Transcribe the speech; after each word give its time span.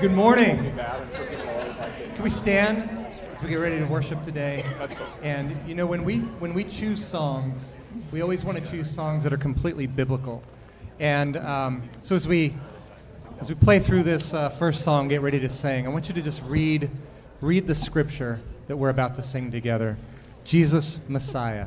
Good 0.00 0.12
morning. 0.12 0.72
Can 2.14 2.22
we 2.22 2.30
stand 2.30 2.88
as 3.32 3.42
we 3.42 3.48
get 3.48 3.56
ready 3.56 3.80
to 3.80 3.84
worship 3.86 4.22
today? 4.22 4.62
And 5.22 5.56
you 5.68 5.74
know, 5.74 5.86
when 5.86 6.04
we 6.04 6.18
when 6.38 6.54
we 6.54 6.62
choose 6.62 7.04
songs, 7.04 7.76
we 8.12 8.20
always 8.20 8.44
want 8.44 8.62
to 8.62 8.70
choose 8.70 8.88
songs 8.88 9.24
that 9.24 9.32
are 9.32 9.38
completely 9.38 9.88
biblical. 9.88 10.40
And 11.00 11.36
um, 11.38 11.82
so 12.02 12.14
as 12.14 12.28
we 12.28 12.52
as 13.40 13.48
we 13.48 13.56
play 13.56 13.80
through 13.80 14.04
this 14.04 14.32
uh, 14.32 14.50
first 14.50 14.82
song, 14.82 15.08
get 15.08 15.20
ready 15.20 15.40
to 15.40 15.48
sing. 15.48 15.84
I 15.84 15.90
want 15.90 16.06
you 16.06 16.14
to 16.14 16.22
just 16.22 16.44
read 16.44 16.88
read 17.40 17.66
the 17.66 17.74
scripture 17.74 18.40
that 18.68 18.76
we're 18.76 18.90
about 18.90 19.16
to 19.16 19.22
sing 19.22 19.50
together. 19.50 19.96
Jesus 20.44 21.00
Messiah. 21.08 21.66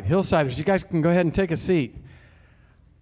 Right, 0.00 0.10
Hillsiders, 0.10 0.56
you 0.56 0.64
guys 0.64 0.82
can 0.84 1.02
go 1.02 1.10
ahead 1.10 1.26
and 1.26 1.34
take 1.34 1.50
a 1.50 1.56
seat. 1.56 1.94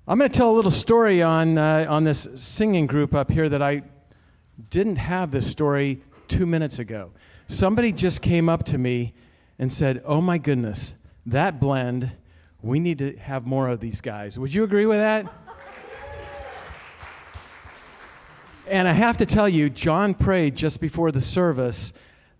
I'm 0.07 0.19
going 0.19 0.31
to 0.31 0.37
tell 0.37 0.50
a 0.50 0.57
little 0.57 0.71
story 0.71 1.23
on, 1.23 1.59
uh, 1.59 1.87
on 1.88 2.05
this 2.05 2.26
singing 2.35 2.87
group 2.87 3.14
up 3.14 3.31
here 3.31 3.49
that 3.49 3.62
I 3.62 3.83
didn't 4.71 4.97
have 4.97 5.31
this 5.31 5.49
story 5.49 6.02
two 6.26 6.47
minutes 6.47 6.78
ago. 6.78 7.12
Somebody 7.47 7.93
just 7.93 8.21
came 8.21 8.49
up 8.49 8.64
to 8.64 8.78
me 8.78 9.14
and 9.59 9.73
said, 9.73 10.02
Oh 10.05 10.21
my 10.21 10.38
goodness, 10.38 10.95
that 11.26 11.61
blend, 11.61 12.11
we 12.62 12.81
need 12.81 12.99
to 12.99 13.17
have 13.17 13.47
more 13.47 13.69
of 13.69 13.81
these 13.81 14.00
guys. 14.00 14.38
Would 14.38 14.52
you 14.52 14.64
agree 14.64 14.87
with 14.87 14.99
that? 14.99 15.33
and 18.67 18.88
I 18.88 18.93
have 18.93 19.19
to 19.19 19.26
tell 19.26 19.49
you, 19.49 19.71
John 19.71 20.14
prayed 20.14 20.57
just 20.57 20.81
before 20.81 21.12
the 21.12 21.21
service 21.21 21.93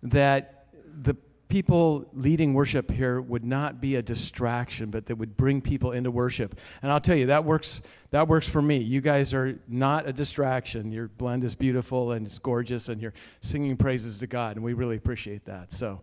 that 0.03 0.65
the 1.01 1.15
people 1.49 2.07
leading 2.13 2.53
worship 2.53 2.91
here 2.91 3.19
would 3.19 3.43
not 3.43 3.81
be 3.81 3.95
a 3.95 4.01
distraction, 4.03 4.91
but 4.91 5.07
that 5.07 5.15
would 5.15 5.35
bring 5.35 5.61
people 5.61 5.91
into 5.91 6.11
worship. 6.11 6.57
And 6.81 6.91
I'll 6.91 7.01
tell 7.01 7.15
you, 7.15 7.25
that 7.25 7.43
works, 7.43 7.81
that 8.11 8.27
works 8.27 8.47
for 8.47 8.61
me. 8.61 8.77
You 8.77 9.01
guys 9.01 9.33
are 9.33 9.59
not 9.67 10.07
a 10.07 10.13
distraction. 10.13 10.91
Your 10.91 11.07
blend 11.07 11.43
is 11.43 11.55
beautiful 11.55 12.11
and 12.11 12.25
it's 12.25 12.37
gorgeous, 12.37 12.87
and 12.87 13.01
you're 13.01 13.15
singing 13.41 13.75
praises 13.77 14.19
to 14.19 14.27
God, 14.27 14.55
and 14.55 14.63
we 14.63 14.73
really 14.73 14.95
appreciate 14.95 15.45
that. 15.45 15.73
So, 15.73 16.01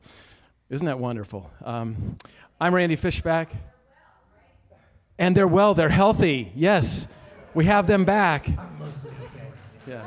isn't 0.68 0.86
that 0.86 0.98
wonderful? 0.98 1.48
Um, 1.64 2.16
I'm 2.60 2.74
Randy 2.74 2.96
Fishback. 2.96 3.52
And 5.18 5.34
they're 5.34 5.48
well, 5.48 5.72
they're 5.74 5.88
healthy. 5.88 6.52
Yes, 6.54 7.06
we 7.54 7.64
have 7.66 7.86
them 7.86 8.04
back. 8.04 8.48
Yes. 9.86 10.04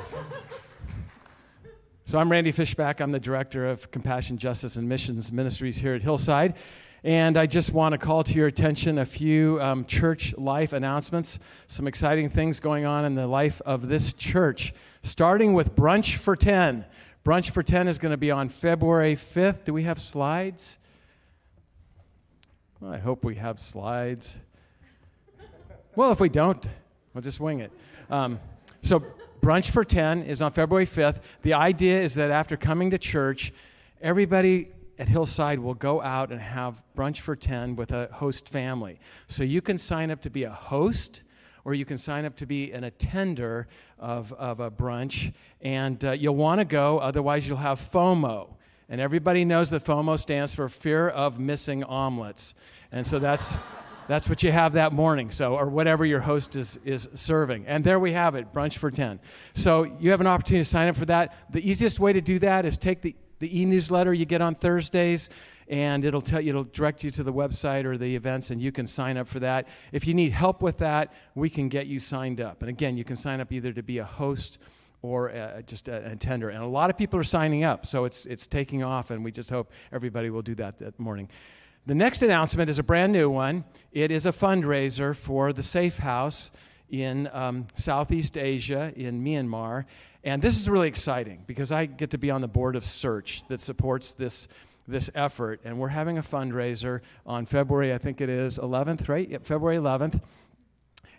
So 2.09 2.17
I'm 2.17 2.31
Randy 2.31 2.51
Fishback. 2.51 3.01
I'm 3.01 3.11
the 3.11 3.19
director 3.19 3.67
of 3.67 3.91
Compassion, 3.91 4.39
Justice, 4.39 4.77
and 4.77 4.89
Missions 4.89 5.31
Ministries 5.31 5.77
here 5.77 5.93
at 5.93 6.01
Hillside. 6.01 6.55
And 7.03 7.37
I 7.37 7.45
just 7.45 7.71
want 7.71 7.93
to 7.93 7.99
call 7.99 8.23
to 8.23 8.33
your 8.33 8.47
attention 8.47 8.97
a 8.97 9.05
few 9.05 9.61
um, 9.61 9.85
church 9.85 10.33
life 10.35 10.73
announcements, 10.73 11.37
some 11.67 11.85
exciting 11.85 12.29
things 12.29 12.59
going 12.59 12.83
on 12.83 13.05
in 13.05 13.13
the 13.13 13.27
life 13.27 13.61
of 13.63 13.89
this 13.89 14.11
church, 14.11 14.73
starting 15.03 15.53
with 15.53 15.75
Brunch 15.75 16.15
for 16.15 16.35
10. 16.35 16.83
Brunch 17.23 17.51
for 17.51 17.61
10 17.61 17.87
is 17.87 17.99
going 17.99 18.09
to 18.11 18.17
be 18.17 18.31
on 18.31 18.49
February 18.49 19.15
5th. 19.15 19.63
Do 19.65 19.71
we 19.71 19.83
have 19.83 20.01
slides? 20.01 20.79
Well, 22.79 22.91
I 22.91 22.97
hope 22.97 23.23
we 23.23 23.35
have 23.35 23.59
slides. 23.59 24.39
Well, 25.95 26.11
if 26.11 26.19
we 26.19 26.29
don't, 26.29 26.67
we'll 27.13 27.21
just 27.21 27.39
wing 27.39 27.59
it. 27.59 27.71
Um, 28.09 28.39
so, 28.81 29.05
Brunch 29.41 29.71
for 29.71 29.85
10 29.85 30.23
is 30.23 30.41
on 30.41 30.51
February 30.51 30.85
5th. 30.85 31.21
The 31.43 31.53
idea 31.53 32.01
is 32.01 32.15
that 32.15 32.29
after 32.29 32.57
coming 32.57 32.91
to 32.91 32.97
church, 32.97 33.53
everybody 34.01 34.71
at 34.97 35.07
Hillside 35.07 35.59
will 35.59 35.73
go 35.73 36.01
out 36.01 36.31
and 36.31 36.41
have 36.41 36.83
brunch 36.95 37.19
for 37.19 37.35
10 37.35 37.77
with 37.77 37.91
a 37.91 38.09
host 38.11 38.49
family. 38.49 38.99
So 39.27 39.43
you 39.43 39.61
can 39.61 39.77
sign 39.77 40.11
up 40.11 40.21
to 40.21 40.29
be 40.29 40.43
a 40.43 40.49
host 40.49 41.23
or 41.63 41.73
you 41.73 41.85
can 41.85 41.97
sign 41.97 42.25
up 42.25 42.35
to 42.37 42.45
be 42.45 42.71
an 42.73 42.83
attender 42.83 43.67
of, 43.97 44.33
of 44.33 44.59
a 44.59 44.69
brunch. 44.69 45.33
And 45.61 46.03
uh, 46.03 46.11
you'll 46.11 46.35
want 46.35 46.59
to 46.59 46.65
go, 46.65 46.99
otherwise, 46.99 47.47
you'll 47.47 47.57
have 47.57 47.79
FOMO. 47.79 48.55
And 48.89 48.99
everybody 48.99 49.45
knows 49.45 49.69
that 49.69 49.85
FOMO 49.85 50.17
stands 50.19 50.53
for 50.53 50.67
fear 50.67 51.07
of 51.07 51.39
missing 51.39 51.83
omelets. 51.83 52.55
And 52.91 53.05
so 53.05 53.19
that's. 53.19 53.53
That's 54.09 54.27
what 54.27 54.41
you 54.41 54.51
have 54.51 54.73
that 54.73 54.91
morning, 54.91 55.29
so 55.29 55.55
or 55.55 55.69
whatever 55.69 56.03
your 56.03 56.21
host 56.21 56.55
is 56.55 56.79
is 56.83 57.07
serving. 57.13 57.67
And 57.67 57.83
there 57.83 57.99
we 57.99 58.13
have 58.13 58.33
it, 58.33 58.51
brunch 58.51 58.77
for 58.77 58.89
10. 58.89 59.19
So 59.53 59.83
you 59.83 60.09
have 60.09 60.19
an 60.19 60.25
opportunity 60.25 60.63
to 60.63 60.69
sign 60.69 60.87
up 60.87 60.95
for 60.95 61.05
that. 61.05 61.35
The 61.51 61.61
easiest 61.69 61.99
way 61.99 62.11
to 62.13 62.19
do 62.19 62.39
that 62.39 62.65
is 62.65 62.79
take 62.79 63.03
the, 63.03 63.15
the 63.37 63.61
e-newsletter 63.61 64.11
you 64.11 64.25
get 64.25 64.41
on 64.41 64.55
Thursdays 64.55 65.29
and 65.67 66.03
it'll 66.03 66.21
tell 66.21 66.41
you 66.41 66.49
it'll 66.49 66.63
direct 66.63 67.03
you 67.03 67.11
to 67.11 67.21
the 67.21 67.31
website 67.31 67.85
or 67.85 67.99
the 67.99 68.15
events 68.15 68.49
and 68.49 68.59
you 68.59 68.71
can 68.71 68.87
sign 68.87 69.15
up 69.15 69.27
for 69.27 69.41
that. 69.41 69.67
If 69.91 70.07
you 70.07 70.15
need 70.15 70.31
help 70.31 70.63
with 70.63 70.79
that, 70.79 71.13
we 71.35 71.47
can 71.47 71.69
get 71.69 71.85
you 71.85 71.99
signed 71.99 72.41
up. 72.41 72.63
And 72.63 72.69
again, 72.69 72.97
you 72.97 73.03
can 73.03 73.15
sign 73.15 73.39
up 73.39 73.51
either 73.51 73.71
to 73.73 73.83
be 73.83 73.99
a 73.99 74.05
host 74.05 74.57
or 75.03 75.29
uh, 75.29 75.61
just 75.61 75.87
a, 75.87 75.97
an 75.97 76.13
attender. 76.13 76.49
And 76.49 76.63
a 76.63 76.67
lot 76.67 76.89
of 76.89 76.97
people 76.97 77.19
are 77.19 77.23
signing 77.23 77.63
up, 77.63 77.85
so 77.85 78.05
it's, 78.05 78.25
it's 78.25 78.47
taking 78.47 78.83
off, 78.83 79.11
and 79.11 79.23
we 79.23 79.31
just 79.31 79.51
hope 79.51 79.71
everybody 79.93 80.31
will 80.31 80.41
do 80.41 80.55
that 80.55 80.79
that 80.79 80.99
morning. 80.99 81.29
The 81.85 81.95
next 81.95 82.21
announcement 82.21 82.69
is 82.69 82.77
a 82.77 82.83
brand 82.83 83.13
new 83.13 83.29
one. 83.29 83.63
It 83.91 84.11
is 84.11 84.25
a 84.25 84.31
fundraiser 84.31 85.15
for 85.15 85.53
the 85.53 85.63
Safe 85.63 85.97
House 85.97 86.51
in 86.89 87.29
um, 87.31 87.67
Southeast 87.73 88.37
Asia, 88.37 88.93
in 88.95 89.23
Myanmar. 89.23 89.85
And 90.23 90.41
this 90.41 90.59
is 90.59 90.69
really 90.69 90.89
exciting 90.89 91.43
because 91.47 91.71
I 91.71 91.85
get 91.85 92.11
to 92.11 92.17
be 92.17 92.29
on 92.29 92.41
the 92.41 92.47
board 92.47 92.75
of 92.75 92.83
Search 92.83 93.47
that 93.47 93.59
supports 93.59 94.13
this, 94.13 94.47
this 94.87 95.09
effort. 95.15 95.61
And 95.63 95.79
we're 95.79 95.87
having 95.87 96.17
a 96.17 96.21
fundraiser 96.21 97.01
on 97.25 97.45
February, 97.45 97.93
I 97.93 97.97
think 97.97 98.21
it 98.21 98.29
is 98.29 98.59
11th, 98.59 99.07
right? 99.07 99.27
Yep, 99.27 99.45
February 99.45 99.77
11th. 99.77 100.21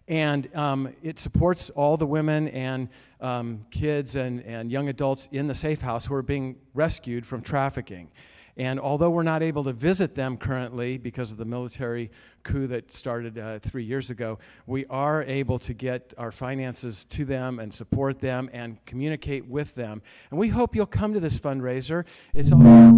And 0.07 0.55
um, 0.55 0.93
it 1.03 1.19
supports 1.19 1.71
all 1.71 1.97
the 1.97 2.07
women 2.07 2.49
and 2.49 2.89
um, 3.21 3.65
kids 3.71 4.17
and, 4.17 4.43
and 4.45 4.71
young 4.71 4.89
adults 4.89 5.29
in 5.33 5.47
the 5.47 5.55
safe 5.55 5.81
house 5.81 6.07
who 6.07 6.15
are 6.15 6.23
being 6.23 6.57
rescued 6.75 7.25
from 7.25 7.43
trafficking. 7.43 8.11
And 8.57 8.81
although 8.81 9.11
we're 9.11 9.23
not 9.23 9.43
able 9.43 9.65
to 9.65 9.73
visit 9.73 10.15
them 10.15 10.37
currently 10.37 10.99
because 10.99 11.33
of 11.33 11.39
the 11.39 11.45
military 11.45 12.11
coup 12.43 12.67
that 12.69 12.93
started 12.93 13.39
uh, 13.39 13.59
three 13.61 13.85
years 13.85 14.11
ago, 14.11 14.39
we 14.67 14.87
are 14.87 15.23
able 15.23 15.59
to 15.61 15.75
get 15.75 16.15
our 16.19 16.31
finances 16.31 17.05
to 17.05 17.25
them 17.25 17.59
and 17.59 17.73
support 17.73 18.19
them 18.19 18.51
and 18.53 18.85
communicate 18.87 19.47
with 19.47 19.75
them. 19.75 20.03
And 20.31 20.39
we 20.39 20.49
hope 20.49 20.75
you'll 20.75 20.87
come 20.87 21.15
to 21.15 21.21
this 21.21 21.39
fundraiser. 21.39 22.05
It's 22.35 22.53
off, 22.53 22.95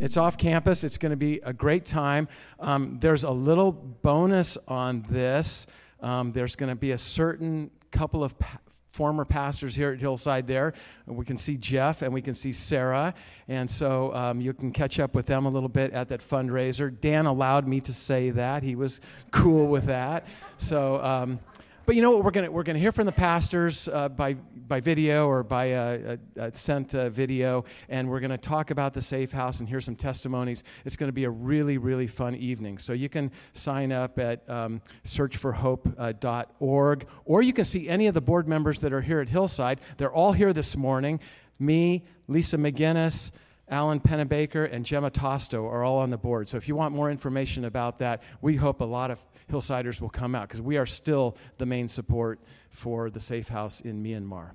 it's 0.00 0.16
off 0.16 0.36
campus, 0.36 0.84
it's 0.84 0.98
going 0.98 1.10
to 1.10 1.16
be 1.16 1.40
a 1.44 1.52
great 1.52 1.84
time. 1.84 2.28
Um, 2.60 2.98
there's 3.00 3.24
a 3.24 3.30
little 3.30 3.72
bonus 3.72 4.58
on 4.68 5.04
this. 5.08 5.66
Um, 6.00 6.32
there's 6.32 6.56
going 6.56 6.70
to 6.70 6.76
be 6.76 6.90
a 6.90 6.98
certain 6.98 7.70
couple 7.92 8.24
of 8.24 8.38
pa- 8.38 8.58
former 8.92 9.24
pastors 9.24 9.74
here 9.74 9.90
at 9.90 9.98
Hillside 9.98 10.46
there. 10.46 10.74
We 11.06 11.24
can 11.24 11.38
see 11.38 11.56
Jeff 11.56 12.02
and 12.02 12.12
we 12.12 12.22
can 12.22 12.34
see 12.34 12.52
Sarah. 12.52 13.14
And 13.48 13.70
so 13.70 14.14
um, 14.14 14.40
you 14.40 14.52
can 14.52 14.70
catch 14.70 15.00
up 15.00 15.14
with 15.14 15.26
them 15.26 15.46
a 15.46 15.48
little 15.48 15.68
bit 15.68 15.92
at 15.92 16.10
that 16.10 16.20
fundraiser. 16.20 17.00
Dan 17.00 17.26
allowed 17.26 17.66
me 17.66 17.80
to 17.80 17.92
say 17.92 18.30
that. 18.30 18.62
He 18.62 18.76
was 18.76 19.00
cool 19.30 19.66
with 19.66 19.86
that. 19.86 20.26
So, 20.58 21.02
um, 21.02 21.40
but 21.84 21.96
you 21.96 22.02
know 22.02 22.12
what? 22.12 22.24
We're 22.24 22.30
going 22.30 22.52
we're 22.52 22.62
gonna 22.62 22.78
hear 22.78 22.92
from 22.92 23.06
the 23.06 23.12
pastors 23.12 23.88
uh, 23.88 24.08
by, 24.08 24.34
by 24.34 24.80
video 24.80 25.26
or 25.26 25.42
by 25.42 25.66
a, 25.66 26.18
a, 26.36 26.38
a 26.44 26.54
sent 26.54 26.94
uh, 26.94 27.10
video, 27.10 27.64
and 27.88 28.08
we're 28.08 28.20
going 28.20 28.30
to 28.30 28.38
talk 28.38 28.70
about 28.70 28.94
the 28.94 29.02
safe 29.02 29.32
house 29.32 29.60
and 29.60 29.68
hear 29.68 29.80
some 29.80 29.96
testimonies. 29.96 30.64
It's 30.84 30.96
going 30.96 31.08
to 31.08 31.12
be 31.12 31.24
a 31.24 31.30
really, 31.30 31.78
really 31.78 32.06
fun 32.06 32.34
evening. 32.34 32.78
So 32.78 32.92
you 32.92 33.08
can 33.08 33.30
sign 33.52 33.92
up 33.92 34.18
at 34.18 34.48
um, 34.48 34.80
searchforhope.org, 35.04 37.06
or 37.24 37.42
you 37.42 37.52
can 37.52 37.64
see 37.64 37.88
any 37.88 38.06
of 38.06 38.14
the 38.14 38.20
board 38.20 38.48
members 38.48 38.80
that 38.80 38.92
are 38.92 39.02
here 39.02 39.20
at 39.20 39.28
Hillside. 39.28 39.80
They're 39.96 40.12
all 40.12 40.32
here 40.32 40.52
this 40.52 40.76
morning. 40.76 41.20
Me, 41.58 42.04
Lisa 42.28 42.56
McGinnis, 42.56 43.30
Alan 43.72 44.00
Pennebaker, 44.00 44.70
and 44.70 44.84
Gemma 44.84 45.10
Tosto 45.10 45.66
are 45.66 45.82
all 45.82 45.98
on 45.98 46.10
the 46.10 46.18
board. 46.18 46.48
So 46.48 46.58
if 46.58 46.68
you 46.68 46.76
want 46.76 46.94
more 46.94 47.10
information 47.10 47.64
about 47.64 47.98
that, 47.98 48.22
we 48.42 48.54
hope 48.54 48.82
a 48.82 48.84
lot 48.84 49.10
of 49.10 49.18
Hillsiders 49.50 50.00
will 50.00 50.10
come 50.10 50.34
out 50.34 50.46
because 50.48 50.60
we 50.60 50.76
are 50.76 50.86
still 50.86 51.36
the 51.56 51.64
main 51.64 51.88
support 51.88 52.38
for 52.68 53.08
the 53.08 53.18
safe 53.18 53.48
house 53.48 53.80
in 53.80 54.04
Myanmar. 54.04 54.50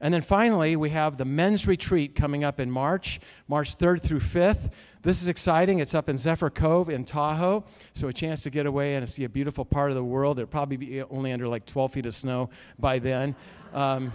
And 0.00 0.14
then 0.14 0.20
finally, 0.20 0.76
we 0.76 0.90
have 0.90 1.16
the 1.16 1.24
men's 1.24 1.66
retreat 1.66 2.14
coming 2.14 2.44
up 2.44 2.60
in 2.60 2.70
March, 2.70 3.20
March 3.48 3.76
3rd 3.76 4.02
through 4.02 4.20
5th. 4.20 4.70
This 5.02 5.22
is 5.22 5.28
exciting. 5.28 5.78
It's 5.78 5.94
up 5.94 6.08
in 6.08 6.18
Zephyr 6.18 6.50
Cove 6.50 6.88
in 6.88 7.04
Tahoe, 7.04 7.64
so 7.94 8.08
a 8.08 8.12
chance 8.12 8.42
to 8.42 8.50
get 8.50 8.66
away 8.66 8.94
and 8.96 9.08
see 9.08 9.24
a 9.24 9.28
beautiful 9.28 9.64
part 9.64 9.90
of 9.90 9.96
the 9.96 10.04
world. 10.04 10.38
It'll 10.38 10.48
probably 10.48 10.76
be 10.76 11.02
only 11.02 11.32
under 11.32 11.48
like 11.48 11.64
12 11.66 11.92
feet 11.92 12.06
of 12.06 12.14
snow 12.14 12.50
by 12.78 12.98
then. 12.98 13.34
Um, 13.72 14.12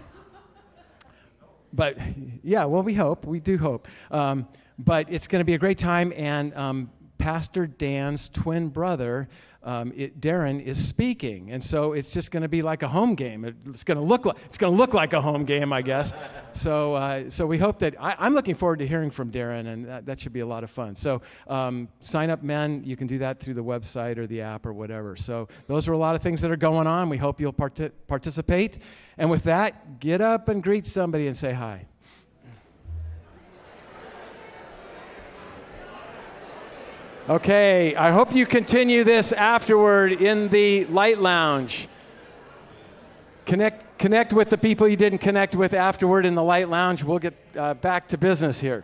but 1.73 1.97
yeah, 2.43 2.65
well, 2.65 2.83
we 2.83 2.93
hope. 2.93 3.25
We 3.25 3.39
do 3.39 3.57
hope. 3.57 3.87
Um, 4.11 4.47
but 4.77 5.07
it's 5.09 5.27
going 5.27 5.41
to 5.41 5.45
be 5.45 5.53
a 5.53 5.59
great 5.59 5.77
time, 5.77 6.13
and 6.15 6.53
um, 6.55 6.91
Pastor 7.17 7.67
Dan's 7.67 8.29
twin 8.29 8.69
brother 8.69 9.27
um, 9.63 9.93
it, 9.95 10.19
Darren 10.19 10.61
is 10.61 10.85
speaking, 10.85 11.51
and 11.51 11.63
so 11.63 11.93
it's 11.93 12.11
just 12.11 12.31
going 12.31 12.43
to 12.43 12.49
be 12.49 12.61
like 12.61 12.83
a 12.83 12.87
home 12.87 13.15
game. 13.15 13.45
It's 13.45 13.85
going 13.85 13.97
to 13.97 14.03
look 14.03 14.25
like 14.25 14.35
it's 14.45 14.57
going 14.57 14.73
to 14.73 14.77
look 14.77 14.93
like 14.93 15.13
a 15.13 15.21
home 15.21 15.45
game, 15.45 15.71
I 15.71 15.81
guess. 15.81 16.13
so, 16.51 16.95
uh, 16.95 17.29
so 17.29 17.45
we 17.45 17.57
hope 17.57 17.79
that 17.79 17.95
I, 17.99 18.27
am 18.27 18.33
looking 18.33 18.55
forward 18.55 18.79
to 18.79 18.87
hearing 18.87 19.09
from 19.09 19.31
Darren, 19.31 19.67
and 19.67 19.85
that, 19.85 20.05
that 20.07 20.19
should 20.19 20.33
be 20.33 20.41
a 20.41 20.45
lot 20.45 20.65
of 20.65 20.69
fun. 20.69 20.95
So, 20.95 21.21
um, 21.47 21.87
sign 22.01 22.29
up, 22.29 22.43
men. 22.43 22.83
You 22.83 22.97
can 22.97 23.07
do 23.07 23.19
that 23.19 23.39
through 23.39 23.53
the 23.53 23.63
website 23.63 24.17
or 24.17 24.27
the 24.27 24.41
app 24.41 24.65
or 24.65 24.73
whatever. 24.73 25.15
So, 25.15 25.47
those 25.67 25.87
are 25.87 25.93
a 25.93 25.97
lot 25.97 26.15
of 26.15 26.21
things 26.21 26.41
that 26.41 26.51
are 26.51 26.57
going 26.57 26.87
on. 26.87 27.07
We 27.07 27.17
hope 27.17 27.39
you'll 27.39 27.53
part- 27.53 28.07
participate. 28.07 28.79
And 29.17 29.29
with 29.29 29.43
that, 29.43 29.99
get 29.99 30.19
up 30.19 30.49
and 30.49 30.61
greet 30.61 30.85
somebody 30.85 31.27
and 31.27 31.37
say 31.37 31.53
hi. 31.53 31.87
Okay, 37.29 37.95
I 37.95 38.11
hope 38.11 38.35
you 38.35 38.45
continue 38.45 39.05
this 39.05 39.31
afterward 39.31 40.11
in 40.11 40.49
the 40.49 40.83
light 40.87 41.19
lounge. 41.19 41.87
Connect, 43.45 43.97
connect 43.97 44.33
with 44.33 44.49
the 44.49 44.57
people 44.57 44.89
you 44.89 44.97
didn't 44.97 45.19
connect 45.19 45.55
with 45.55 45.73
afterward 45.73 46.25
in 46.25 46.35
the 46.35 46.43
light 46.43 46.67
lounge. 46.67 47.01
We'll 47.01 47.19
get 47.19 47.33
uh, 47.57 47.75
back 47.75 48.09
to 48.09 48.17
business 48.17 48.59
here. 48.59 48.83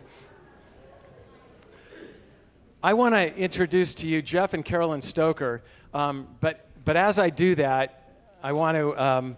I 2.82 2.94
want 2.94 3.14
to 3.14 3.36
introduce 3.36 3.94
to 3.96 4.08
you 4.08 4.22
Jeff 4.22 4.54
and 4.54 4.64
Carolyn 4.64 5.02
Stoker, 5.02 5.62
um, 5.94 6.26
but, 6.40 6.66
but 6.86 6.96
as 6.96 7.20
I 7.20 7.32
do 7.32 7.56
that, 7.56 8.10
I 8.42 8.54
want 8.54 8.78
to 8.78 9.04
um, 9.04 9.38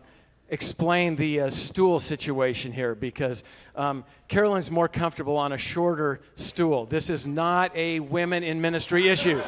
explain 0.51 1.15
the 1.15 1.41
uh, 1.41 1.50
stool 1.50 1.98
situation 1.98 2.74
here 2.74 2.93
because 2.93 3.43
um, 3.75 4.03
Carolyn's 4.27 4.70
more 4.70 4.89
comfortable 4.89 5.38
on 5.38 5.53
a 5.53 5.58
shorter 5.58 6.20
stool. 6.36 6.86
This 6.86 7.10
is 7.10 7.25
not 7.25 7.75
a 7.75 8.01
women 8.01 8.43
in 8.43 8.60
ministry 8.60 9.08
issue. 9.08 9.41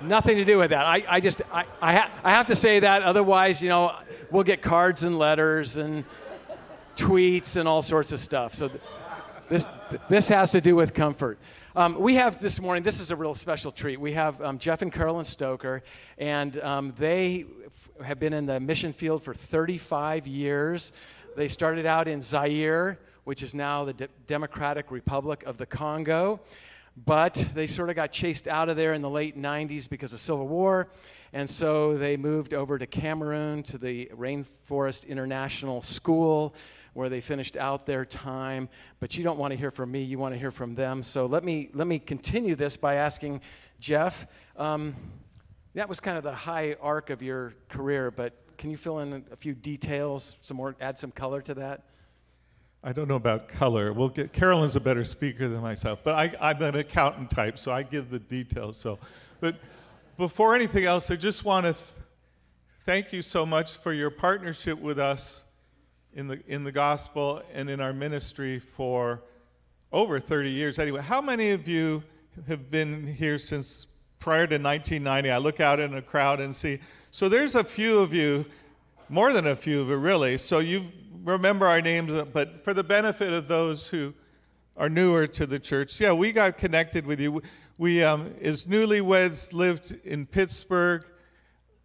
Nothing 0.00 0.36
to 0.36 0.44
do 0.44 0.58
with 0.58 0.70
that. 0.70 0.86
I, 0.86 1.04
I 1.08 1.20
just, 1.20 1.42
I, 1.52 1.66
I, 1.82 1.94
ha- 1.94 2.10
I 2.24 2.30
have 2.30 2.46
to 2.46 2.56
say 2.56 2.80
that, 2.80 3.02
otherwise, 3.02 3.60
you 3.60 3.68
know, 3.68 3.94
we'll 4.30 4.44
get 4.44 4.62
cards 4.62 5.02
and 5.02 5.18
letters 5.18 5.76
and 5.76 6.04
tweets 6.96 7.56
and 7.56 7.68
all 7.68 7.82
sorts 7.82 8.12
of 8.12 8.20
stuff. 8.20 8.54
So 8.54 8.68
th- 8.68 8.80
this, 9.48 9.68
th- 9.90 10.02
this 10.08 10.28
has 10.28 10.52
to 10.52 10.60
do 10.60 10.76
with 10.76 10.94
comfort. 10.94 11.38
Um, 11.76 11.98
we 11.98 12.14
have 12.14 12.40
this 12.40 12.60
morning, 12.60 12.82
this 12.82 13.00
is 13.00 13.10
a 13.10 13.16
real 13.16 13.34
special 13.34 13.70
treat. 13.70 14.00
We 14.00 14.12
have 14.14 14.40
um, 14.40 14.58
Jeff 14.58 14.82
and 14.82 14.92
Carolyn 14.92 15.24
Stoker, 15.24 15.82
and 16.16 16.58
um, 16.60 16.94
they 16.96 17.44
have 18.04 18.18
been 18.18 18.32
in 18.32 18.46
the 18.46 18.60
mission 18.60 18.92
field 18.92 19.22
for 19.22 19.34
35 19.34 20.26
years. 20.26 20.92
They 21.36 21.48
started 21.48 21.86
out 21.86 22.08
in 22.08 22.22
Zaire, 22.22 22.98
which 23.24 23.42
is 23.42 23.54
now 23.54 23.84
the 23.84 24.08
Democratic 24.26 24.90
Republic 24.90 25.42
of 25.44 25.58
the 25.58 25.66
Congo, 25.66 26.40
but 26.96 27.34
they 27.54 27.66
sort 27.66 27.90
of 27.90 27.96
got 27.96 28.12
chased 28.12 28.48
out 28.48 28.68
of 28.68 28.76
there 28.76 28.92
in 28.92 29.02
the 29.02 29.10
late 29.10 29.36
90s 29.36 29.88
because 29.88 30.12
of 30.12 30.18
civil 30.18 30.48
war. 30.48 30.88
And 31.32 31.48
so 31.48 31.96
they 31.96 32.16
moved 32.16 32.54
over 32.54 32.78
to 32.78 32.86
Cameroon 32.86 33.62
to 33.64 33.78
the 33.78 34.10
Rainforest 34.14 35.06
International 35.06 35.80
School 35.82 36.54
where 36.94 37.08
they 37.08 37.20
finished 37.20 37.56
out 37.56 37.86
their 37.86 38.04
time. 38.04 38.68
But 38.98 39.16
you 39.16 39.22
don't 39.22 39.38
want 39.38 39.52
to 39.52 39.56
hear 39.56 39.70
from 39.70 39.92
me, 39.92 40.02
you 40.02 40.18
want 40.18 40.34
to 40.34 40.38
hear 40.38 40.50
from 40.50 40.74
them. 40.74 41.02
So 41.02 41.26
let 41.26 41.44
me, 41.44 41.70
let 41.72 41.86
me 41.86 41.98
continue 41.98 42.56
this 42.56 42.76
by 42.76 42.96
asking 42.96 43.40
Jeff. 43.78 44.26
Um, 44.56 44.96
that 45.74 45.88
was 45.88 46.00
kind 46.00 46.16
of 46.16 46.24
the 46.24 46.34
high 46.34 46.76
arc 46.80 47.10
of 47.10 47.22
your 47.22 47.54
career, 47.68 48.10
but 48.10 48.34
can 48.56 48.70
you 48.70 48.76
fill 48.76 48.98
in 48.98 49.24
a 49.30 49.36
few 49.36 49.54
details, 49.54 50.36
some 50.42 50.56
more, 50.56 50.74
add 50.80 50.98
some 50.98 51.10
color 51.10 51.40
to 51.42 51.54
that? 51.54 51.84
I 52.82 52.92
don't 52.92 53.08
know 53.08 53.16
about 53.16 53.48
color. 53.48 53.92
We'll 53.92 54.08
get 54.08 54.32
Carolyn's 54.32 54.76
a 54.76 54.80
better 54.80 55.04
speaker 55.04 55.48
than 55.48 55.60
myself, 55.60 56.00
but 56.04 56.14
I, 56.14 56.34
I'm 56.40 56.62
an 56.62 56.76
accountant 56.76 57.30
type, 57.30 57.58
so 57.58 57.72
I 57.72 57.82
give 57.82 58.10
the 58.10 58.18
details. 58.18 58.76
So, 58.76 58.98
but 59.40 59.56
before 60.16 60.54
anything 60.54 60.84
else, 60.84 61.10
I 61.10 61.16
just 61.16 61.44
want 61.44 61.66
to 61.66 61.72
th- 61.72 61.90
thank 62.84 63.12
you 63.12 63.22
so 63.22 63.44
much 63.44 63.76
for 63.76 63.92
your 63.92 64.10
partnership 64.10 64.78
with 64.78 64.98
us 64.98 65.44
in 66.14 66.28
the, 66.28 66.40
in 66.46 66.64
the 66.64 66.72
gospel 66.72 67.42
and 67.52 67.68
in 67.68 67.80
our 67.80 67.92
ministry 67.92 68.58
for 68.58 69.22
over 69.92 70.20
30 70.20 70.50
years. 70.50 70.78
Anyway, 70.78 71.00
how 71.00 71.20
many 71.20 71.50
of 71.50 71.66
you 71.68 72.02
have 72.46 72.70
been 72.70 73.06
here 73.06 73.38
since 73.38 73.86
prior 74.18 74.46
to 74.46 74.54
1990? 74.56 75.30
I 75.30 75.38
look 75.38 75.60
out 75.60 75.80
in 75.80 75.94
a 75.94 76.02
crowd 76.02 76.40
and 76.40 76.54
see. 76.54 76.80
So 77.10 77.28
there's 77.28 77.54
a 77.54 77.64
few 77.64 78.00
of 78.00 78.12
you, 78.12 78.44
more 79.08 79.32
than 79.32 79.46
a 79.46 79.56
few 79.56 79.80
of 79.80 79.88
you, 79.88 79.96
really. 79.96 80.38
So 80.38 80.58
you 80.58 80.88
remember 81.24 81.66
our 81.66 81.80
names, 81.80 82.12
but 82.32 82.64
for 82.64 82.74
the 82.74 82.84
benefit 82.84 83.32
of 83.32 83.48
those 83.48 83.88
who 83.88 84.14
are 84.76 84.88
newer 84.88 85.26
to 85.26 85.46
the 85.46 85.58
church, 85.58 86.00
yeah, 86.00 86.12
we 86.12 86.32
got 86.32 86.58
connected 86.58 87.06
with 87.06 87.20
you. 87.20 87.42
We, 87.76 88.02
um, 88.02 88.34
as 88.40 88.64
newlyweds, 88.64 89.52
lived 89.52 89.96
in 90.04 90.26
Pittsburgh, 90.26 91.04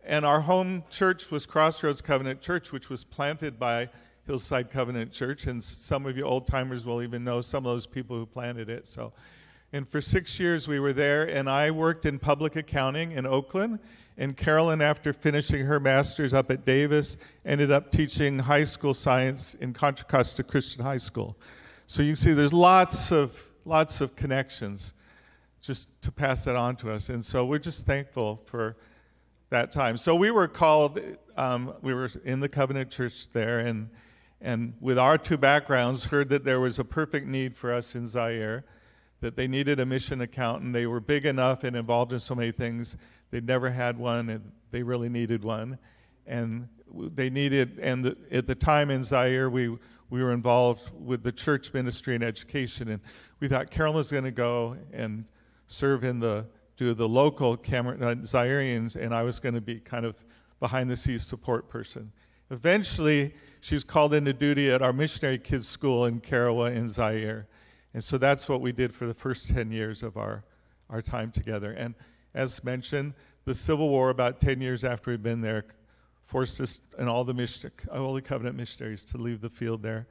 and 0.03 0.25
our 0.25 0.41
home 0.41 0.83
church 0.89 1.31
was 1.31 1.45
Crossroads 1.45 2.01
Covenant 2.01 2.41
Church, 2.41 2.71
which 2.71 2.89
was 2.89 3.03
planted 3.03 3.57
by 3.59 3.89
Hillside 4.25 4.69
Covenant 4.69 5.11
Church, 5.11 5.47
and 5.47 5.61
some 5.61 6.05
of 6.05 6.17
you 6.17 6.23
old 6.23 6.47
timers 6.47 6.85
will 6.85 7.01
even 7.01 7.23
know 7.23 7.41
some 7.41 7.65
of 7.65 7.73
those 7.73 7.85
people 7.85 8.17
who 8.17 8.25
planted 8.25 8.69
it. 8.69 8.87
So, 8.87 9.11
and 9.73 9.87
for 9.87 9.99
six 9.99 10.39
years 10.39 10.67
we 10.67 10.79
were 10.79 10.93
there, 10.93 11.23
and 11.23 11.49
I 11.49 11.71
worked 11.71 12.05
in 12.05 12.19
public 12.19 12.55
accounting 12.55 13.11
in 13.11 13.25
Oakland. 13.25 13.79
And 14.15 14.37
Carolyn, 14.37 14.79
after 14.79 15.11
finishing 15.11 15.65
her 15.65 15.79
master's 15.79 16.35
up 16.35 16.51
at 16.51 16.63
Davis, 16.63 17.17
ended 17.43 17.71
up 17.71 17.91
teaching 17.91 18.37
high 18.37 18.65
school 18.65 18.93
science 18.93 19.55
in 19.55 19.73
Contra 19.73 20.05
Costa 20.05 20.43
Christian 20.43 20.83
High 20.83 20.97
School. 20.97 21.35
So 21.87 22.03
you 22.03 22.15
see, 22.15 22.33
there's 22.33 22.53
lots 22.53 23.11
of 23.11 23.49
lots 23.65 23.99
of 24.01 24.15
connections, 24.15 24.93
just 25.61 25.89
to 26.03 26.11
pass 26.11 26.43
that 26.43 26.55
on 26.55 26.75
to 26.75 26.91
us. 26.91 27.09
And 27.09 27.25
so 27.25 27.43
we're 27.43 27.57
just 27.57 27.87
thankful 27.87 28.41
for 28.45 28.77
that 29.49 29.71
time. 29.71 29.97
So 29.97 30.15
we 30.15 30.29
were 30.29 30.47
called. 30.47 30.99
Um, 31.35 31.73
we 31.81 31.95
were 31.95 32.11
in 32.23 32.39
the 32.39 32.49
Covenant 32.49 32.91
Church 32.91 33.31
there, 33.31 33.57
and 33.57 33.89
and 34.39 34.75
with 34.79 34.99
our 34.99 35.17
two 35.17 35.37
backgrounds, 35.37 36.05
heard 36.05 36.29
that 36.29 36.43
there 36.43 36.59
was 36.59 36.77
a 36.77 36.83
perfect 36.83 37.25
need 37.25 37.55
for 37.55 37.73
us 37.73 37.95
in 37.95 38.05
Zaire, 38.05 38.65
that 39.23 39.37
they 39.37 39.47
needed 39.47 39.79
a 39.79 39.85
mission 39.85 40.19
accountant. 40.19 40.73
They 40.73 40.85
were 40.85 40.99
big 40.99 41.25
enough 41.25 41.63
and 41.63 41.77
involved 41.77 42.11
in 42.11 42.19
so 42.19 42.35
many 42.35 42.51
things. 42.51 42.97
They'd 43.31 43.47
never 43.47 43.69
had 43.69 43.97
one, 43.97 44.29
and 44.29 44.51
they 44.71 44.83
really 44.83 45.07
needed 45.07 45.45
one. 45.45 45.79
And 46.27 46.67
they 46.93 47.29
needed, 47.29 47.79
and 47.81 48.03
the, 48.03 48.17
at 48.31 48.47
the 48.47 48.55
time 48.55 48.91
in 48.91 49.01
Zaire, 49.05 49.49
we, 49.49 49.69
we 50.09 50.21
were 50.21 50.33
involved 50.33 50.91
with 50.93 51.23
the 51.23 51.31
church 51.31 51.73
ministry 51.73 52.15
and 52.15 52.23
education. 52.23 52.89
And 52.89 52.99
we 53.39 53.47
thought 53.47 53.71
Carol 53.71 53.93
was 53.93 54.11
going 54.11 54.25
to 54.25 54.31
go 54.31 54.75
and 54.91 55.23
serve 55.67 56.03
in 56.03 56.19
the, 56.19 56.45
do 56.75 56.93
the 56.93 57.07
local 57.07 57.55
Cameron, 57.55 58.03
uh, 58.03 58.15
Zaireans, 58.15 58.97
and 58.97 59.15
I 59.15 59.23
was 59.23 59.39
going 59.39 59.55
to 59.55 59.61
be 59.61 59.79
kind 59.79 60.05
of 60.05 60.21
behind 60.59 60.89
the 60.89 60.97
scenes 60.97 61.25
support 61.25 61.69
person. 61.69 62.11
Eventually, 62.51 63.33
she 63.61 63.73
was 63.73 63.85
called 63.85 64.13
into 64.13 64.33
duty 64.33 64.69
at 64.69 64.81
our 64.81 64.91
missionary 64.91 65.37
kids 65.37 65.65
school 65.65 66.05
in 66.05 66.19
Karawa 66.19 66.75
in 66.75 66.89
Zaire. 66.89 67.47
And 67.93 68.03
so 68.03 68.17
that's 68.17 68.49
what 68.49 68.61
we 68.61 68.71
did 68.71 68.93
for 68.93 69.05
the 69.05 69.13
first 69.13 69.49
10 69.49 69.71
years 69.71 70.03
of 70.03 70.17
our, 70.17 70.43
our 70.89 71.01
time 71.01 71.31
together. 71.31 71.71
And 71.71 71.95
as 72.33 72.63
mentioned, 72.63 73.13
the 73.45 73.53
Civil 73.53 73.89
War, 73.89 74.09
about 74.09 74.39
10 74.39 74.61
years 74.61 74.83
after 74.83 75.11
we'd 75.11 75.21
been 75.21 75.41
there, 75.41 75.65
forced 76.23 76.59
us 76.61 76.81
and 76.97 77.07
all 77.07 77.23
the 77.23 77.33
mission, 77.33 77.71
all 77.91 78.13
the 78.13 78.21
covenant 78.21 78.55
missionaries 78.55 79.05
to 79.05 79.17
leave 79.17 79.41
the 79.41 79.49
field 79.49 79.83
there. 79.83 80.07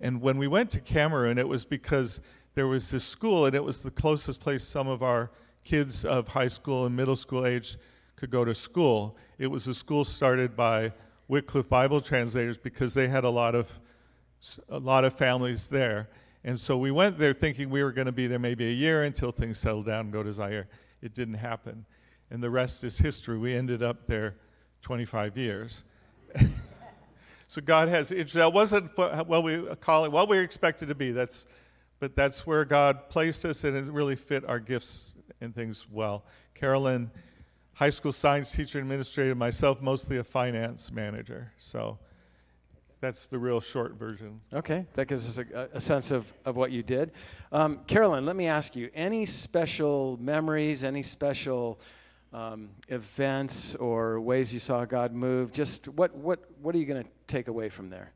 And 0.00 0.20
when 0.20 0.36
we 0.36 0.48
went 0.48 0.70
to 0.72 0.80
Cameroon, 0.80 1.38
it 1.38 1.48
was 1.48 1.64
because 1.64 2.20
there 2.54 2.66
was 2.66 2.90
this 2.90 3.04
school, 3.04 3.46
and 3.46 3.54
it 3.54 3.64
was 3.64 3.80
the 3.80 3.90
closest 3.90 4.40
place 4.40 4.64
some 4.64 4.88
of 4.88 5.02
our 5.02 5.30
kids 5.64 6.04
of 6.04 6.28
high 6.28 6.48
school 6.48 6.86
and 6.86 6.94
middle 6.94 7.16
school 7.16 7.46
age 7.46 7.78
could 8.16 8.30
go 8.30 8.44
to 8.44 8.54
school. 8.54 9.16
It 9.38 9.46
was 9.46 9.66
a 9.66 9.74
school 9.74 10.04
started 10.04 10.54
by 10.54 10.92
Wycliffe 11.28 11.68
Bible 11.68 12.00
translators 12.00 12.58
because 12.58 12.94
they 12.94 13.08
had 13.08 13.24
a 13.24 13.30
lot 13.30 13.54
of 13.54 13.80
a 14.68 14.78
lot 14.78 15.04
of 15.04 15.14
families 15.14 15.68
there. 15.68 16.10
And 16.44 16.60
so 16.60 16.76
we 16.76 16.90
went 16.90 17.18
there 17.18 17.32
thinking 17.32 17.70
we 17.70 17.82
were 17.82 17.92
going 17.92 18.06
to 18.06 18.12
be 18.12 18.26
there 18.26 18.38
maybe 18.38 18.66
a 18.66 18.72
year 18.72 19.02
until 19.02 19.32
things 19.32 19.58
settled 19.58 19.86
down 19.86 20.00
and 20.00 20.12
go 20.12 20.22
to 20.22 20.32
Zaire. 20.32 20.68
It 21.00 21.14
didn't 21.14 21.34
happen. 21.34 21.86
And 22.30 22.42
the 22.42 22.50
rest 22.50 22.84
is 22.84 22.98
history. 22.98 23.38
We 23.38 23.54
ended 23.54 23.82
up 23.82 24.06
there 24.06 24.36
25 24.82 25.38
years. 25.38 25.84
so 27.48 27.62
God 27.62 27.88
has 27.88 28.10
that 28.10 28.52
wasn't 28.52 28.96
what 28.96 29.42
we 29.42 29.64
call 29.80 30.04
it 30.04 30.12
what 30.12 30.28
we 30.28 30.38
expected 30.38 30.88
to 30.88 30.94
be. 30.94 31.12
That's 31.12 31.46
but 32.00 32.14
that's 32.14 32.46
where 32.46 32.64
God 32.64 33.08
placed 33.08 33.44
us 33.46 33.64
and 33.64 33.76
it 33.76 33.90
really 33.90 34.16
fit 34.16 34.44
our 34.46 34.58
gifts 34.58 35.16
and 35.40 35.54
things 35.54 35.86
well. 35.90 36.24
Carolyn 36.54 37.10
high 37.74 37.90
school 37.90 38.12
science 38.12 38.52
teacher 38.52 38.78
administrator, 38.78 39.34
myself 39.34 39.82
mostly 39.82 40.18
a 40.18 40.24
finance 40.24 40.92
manager. 40.92 41.52
So 41.56 41.98
that's 43.04 43.26
the 43.26 43.38
real 43.38 43.60
short 43.60 43.92
version. 43.98 44.40
Okay, 44.54 44.86
that 44.94 45.08
gives 45.08 45.38
us 45.38 45.44
a, 45.52 45.68
a 45.74 45.80
sense 45.80 46.10
of, 46.10 46.32
of 46.46 46.56
what 46.56 46.70
you 46.70 46.82
did. 46.82 47.12
Um, 47.52 47.80
Carolyn, 47.86 48.24
let 48.24 48.34
me 48.34 48.46
ask 48.46 48.74
you 48.74 48.90
any 48.94 49.26
special 49.26 50.18
memories, 50.22 50.84
any 50.84 51.02
special 51.02 51.78
um, 52.32 52.70
events 52.88 53.74
or 53.74 54.22
ways 54.22 54.54
you 54.54 54.58
saw 54.58 54.86
God 54.86 55.12
move? 55.12 55.52
Just 55.52 55.86
what, 55.86 56.16
what, 56.16 56.44
what 56.62 56.74
are 56.74 56.78
you 56.78 56.86
going 56.86 57.04
to 57.04 57.08
take 57.26 57.48
away 57.48 57.68
from 57.68 57.90
there? 57.90 58.10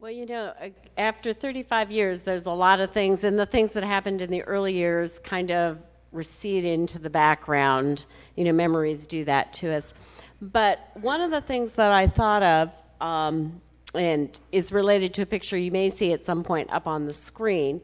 Well, 0.00 0.12
you 0.12 0.26
know, 0.26 0.52
after 0.98 1.32
35 1.32 1.90
years, 1.90 2.22
there's 2.22 2.44
a 2.44 2.50
lot 2.50 2.80
of 2.80 2.92
things, 2.92 3.24
and 3.24 3.38
the 3.38 3.46
things 3.46 3.72
that 3.72 3.84
happened 3.84 4.20
in 4.20 4.30
the 4.30 4.42
early 4.42 4.74
years 4.74 5.18
kind 5.18 5.50
of 5.50 5.78
recede 6.12 6.66
into 6.66 6.98
the 6.98 7.10
background. 7.10 8.04
You 8.36 8.44
know, 8.44 8.52
memories 8.52 9.06
do 9.06 9.24
that 9.24 9.54
to 9.54 9.72
us. 9.72 9.94
But 10.42 10.90
one 10.92 11.22
of 11.22 11.30
the 11.30 11.40
things 11.40 11.72
that 11.72 11.90
I 11.90 12.06
thought 12.06 12.42
of, 12.42 12.70
um, 13.00 13.60
and 13.94 14.38
is 14.52 14.72
related 14.72 15.14
to 15.14 15.22
a 15.22 15.26
picture 15.26 15.56
you 15.56 15.70
may 15.70 15.88
see 15.88 16.12
at 16.12 16.24
some 16.24 16.44
point 16.44 16.70
up 16.70 16.86
on 16.86 17.06
the 17.06 17.14
screen, 17.14 17.80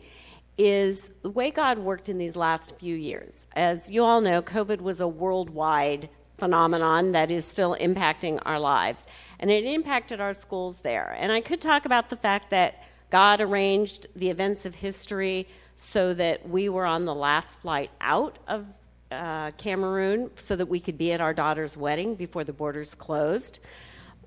is 0.56 1.10
the 1.22 1.30
way 1.30 1.50
God 1.50 1.78
worked 1.78 2.08
in 2.08 2.18
these 2.18 2.36
last 2.36 2.76
few 2.76 2.94
years. 2.94 3.46
As 3.54 3.90
you 3.90 4.04
all 4.04 4.20
know, 4.20 4.40
COVID 4.42 4.80
was 4.80 5.00
a 5.00 5.08
worldwide 5.08 6.08
phenomenon 6.38 7.12
that 7.12 7.30
is 7.30 7.44
still 7.44 7.76
impacting 7.80 8.40
our 8.44 8.58
lives. 8.58 9.06
And 9.40 9.50
it 9.50 9.64
impacted 9.64 10.20
our 10.20 10.32
schools 10.32 10.80
there. 10.80 11.16
And 11.18 11.32
I 11.32 11.40
could 11.40 11.60
talk 11.60 11.84
about 11.84 12.10
the 12.10 12.16
fact 12.16 12.50
that 12.50 12.84
God 13.10 13.40
arranged 13.40 14.06
the 14.16 14.30
events 14.30 14.66
of 14.66 14.74
history 14.74 15.46
so 15.76 16.14
that 16.14 16.48
we 16.48 16.68
were 16.68 16.86
on 16.86 17.04
the 17.04 17.14
last 17.14 17.58
flight 17.58 17.90
out 18.00 18.38
of 18.46 18.66
uh, 19.10 19.52
Cameroon 19.52 20.30
so 20.36 20.56
that 20.56 20.66
we 20.66 20.80
could 20.80 20.98
be 20.98 21.12
at 21.12 21.20
our 21.20 21.34
daughter's 21.34 21.76
wedding 21.76 22.14
before 22.14 22.44
the 22.44 22.52
borders 22.52 22.94
closed. 22.94 23.60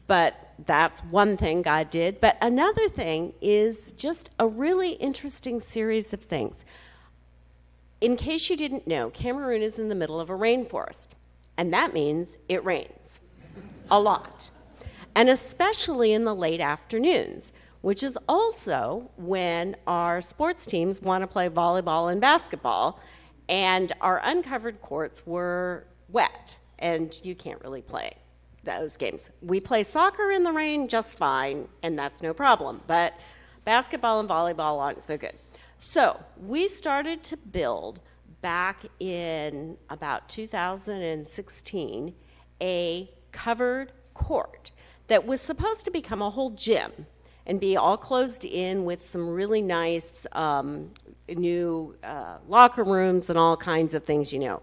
But 0.07 0.53
that's 0.65 1.01
one 1.01 1.37
thing 1.37 1.61
God 1.61 1.89
did. 1.89 2.19
But 2.19 2.37
another 2.41 2.89
thing 2.89 3.33
is 3.41 3.91
just 3.91 4.29
a 4.39 4.47
really 4.47 4.91
interesting 4.93 5.59
series 5.59 6.13
of 6.13 6.21
things. 6.21 6.65
in 7.99 8.15
case 8.15 8.49
you 8.49 8.55
didn't 8.57 8.87
know, 8.87 9.09
Cameroon 9.09 9.61
is 9.61 9.79
in 9.79 9.89
the 9.89 9.95
middle 9.95 10.19
of 10.19 10.29
a 10.29 10.33
rainforest, 10.33 11.09
and 11.57 11.73
that 11.73 11.93
means 11.93 12.37
it 12.47 12.63
rains 12.63 13.19
a 13.89 13.99
lot, 13.99 14.49
and 15.15 15.29
especially 15.29 16.13
in 16.13 16.23
the 16.23 16.35
late 16.35 16.61
afternoons, 16.61 17.51
which 17.81 18.03
is 18.03 18.17
also 18.27 19.09
when 19.17 19.75
our 19.87 20.21
sports 20.21 20.65
teams 20.65 21.01
want 21.01 21.23
to 21.23 21.27
play 21.27 21.49
volleyball 21.49 22.11
and 22.11 22.21
basketball, 22.21 22.99
and 23.49 23.93
our 24.01 24.21
uncovered 24.23 24.81
courts 24.81 25.25
were 25.25 25.87
wet, 26.09 26.57
and 26.79 27.19
you 27.23 27.33
can't 27.33 27.61
really 27.61 27.81
play 27.81 28.13
those 28.63 28.97
games. 28.97 29.29
We 29.41 29.59
play 29.59 29.83
soccer 29.83 30.31
in 30.31 30.43
the 30.43 30.51
rain 30.51 30.87
just 30.87 31.17
fine, 31.17 31.67
and 31.83 31.97
that's 31.97 32.21
no 32.21 32.33
problem, 32.33 32.81
but 32.87 33.13
basketball 33.65 34.19
and 34.19 34.29
volleyball 34.29 34.79
aren't 34.79 35.03
so 35.03 35.17
good. 35.17 35.33
So 35.79 36.19
we 36.37 36.67
started 36.67 37.23
to 37.23 37.37
build 37.37 37.99
back 38.41 38.83
in 38.99 39.77
about 39.89 40.29
2016 40.29 42.13
a 42.61 43.11
covered 43.31 43.91
court 44.13 44.71
that 45.07 45.25
was 45.25 45.41
supposed 45.41 45.85
to 45.85 45.91
become 45.91 46.21
a 46.21 46.29
whole 46.29 46.51
gym 46.51 47.05
and 47.45 47.59
be 47.59 47.77
all 47.77 47.97
closed 47.97 48.43
in 48.43 48.83
with 48.83 49.07
some 49.07 49.29
really 49.29 49.61
nice 49.61 50.25
um, 50.33 50.91
new 51.29 51.95
uh, 52.03 52.37
locker 52.47 52.83
rooms 52.83 53.29
and 53.29 53.39
all 53.39 53.55
kinds 53.55 53.93
of 53.93 54.03
things, 54.03 54.33
you 54.33 54.39
know, 54.39 54.61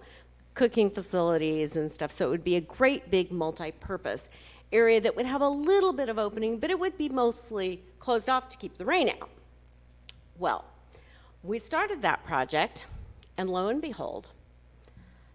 cooking 0.55 0.90
facilities 0.90 1.77
and 1.77 1.90
stuff. 1.90 2.11
So 2.11 2.27
it 2.27 2.31
would 2.31 2.45
be 2.45 2.57
a 2.57 2.61
great 2.61 3.11
big 3.11 3.31
multi 3.31 3.73
purpose 3.73 4.29
area 4.73 5.01
that 5.01 5.14
would 5.17 5.27
have 5.27 5.40
a 5.40 5.49
little 5.49 5.93
bit 5.93 6.09
of 6.09 6.19
opening, 6.19 6.59
but 6.59 6.71
it 6.71 6.79
would 6.79 6.99
be 6.99 7.09
mostly 7.09 7.83
closed 7.99 8.29
off 8.29 8.49
to 8.51 8.57
keep 8.57 8.77
the 8.79 8.85
rain 8.85 9.09
out. 9.09 9.29
Well, 10.38 10.64
we 11.43 11.59
started 11.59 12.03
that 12.03 12.25
project, 12.25 12.87
and 13.37 13.51
lo 13.51 13.69
and 13.69 13.81
behold, 13.81 14.31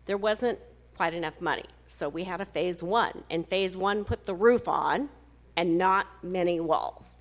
there 0.07 0.17
wasn't 0.17 0.59
quite 0.97 1.13
enough 1.13 1.39
money. 1.39 1.65
So 1.87 2.09
we 2.09 2.25
had 2.25 2.41
a 2.41 2.45
phase 2.45 2.83
one, 2.83 3.23
and 3.29 3.47
phase 3.47 3.77
one 3.77 4.03
put 4.03 4.25
the 4.25 4.35
roof 4.35 4.67
on 4.67 5.09
and 5.55 5.77
not 5.77 6.07
many 6.23 6.59
walls, 6.59 7.17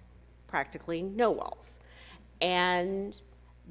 practically 0.47 1.03
no 1.03 1.31
walls. 1.31 1.79
And 2.41 3.17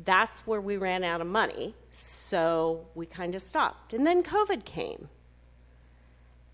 that's 0.05 0.45
where 0.45 0.61
we 0.61 0.77
ran 0.77 1.03
out 1.03 1.21
of 1.21 1.27
money, 1.27 1.75
so 1.91 2.85
we 2.93 3.05
kind 3.05 3.33
of 3.33 3.41
stopped. 3.41 3.93
And 3.93 4.05
then 4.05 4.21
COVID 4.23 4.63
came. 4.63 5.09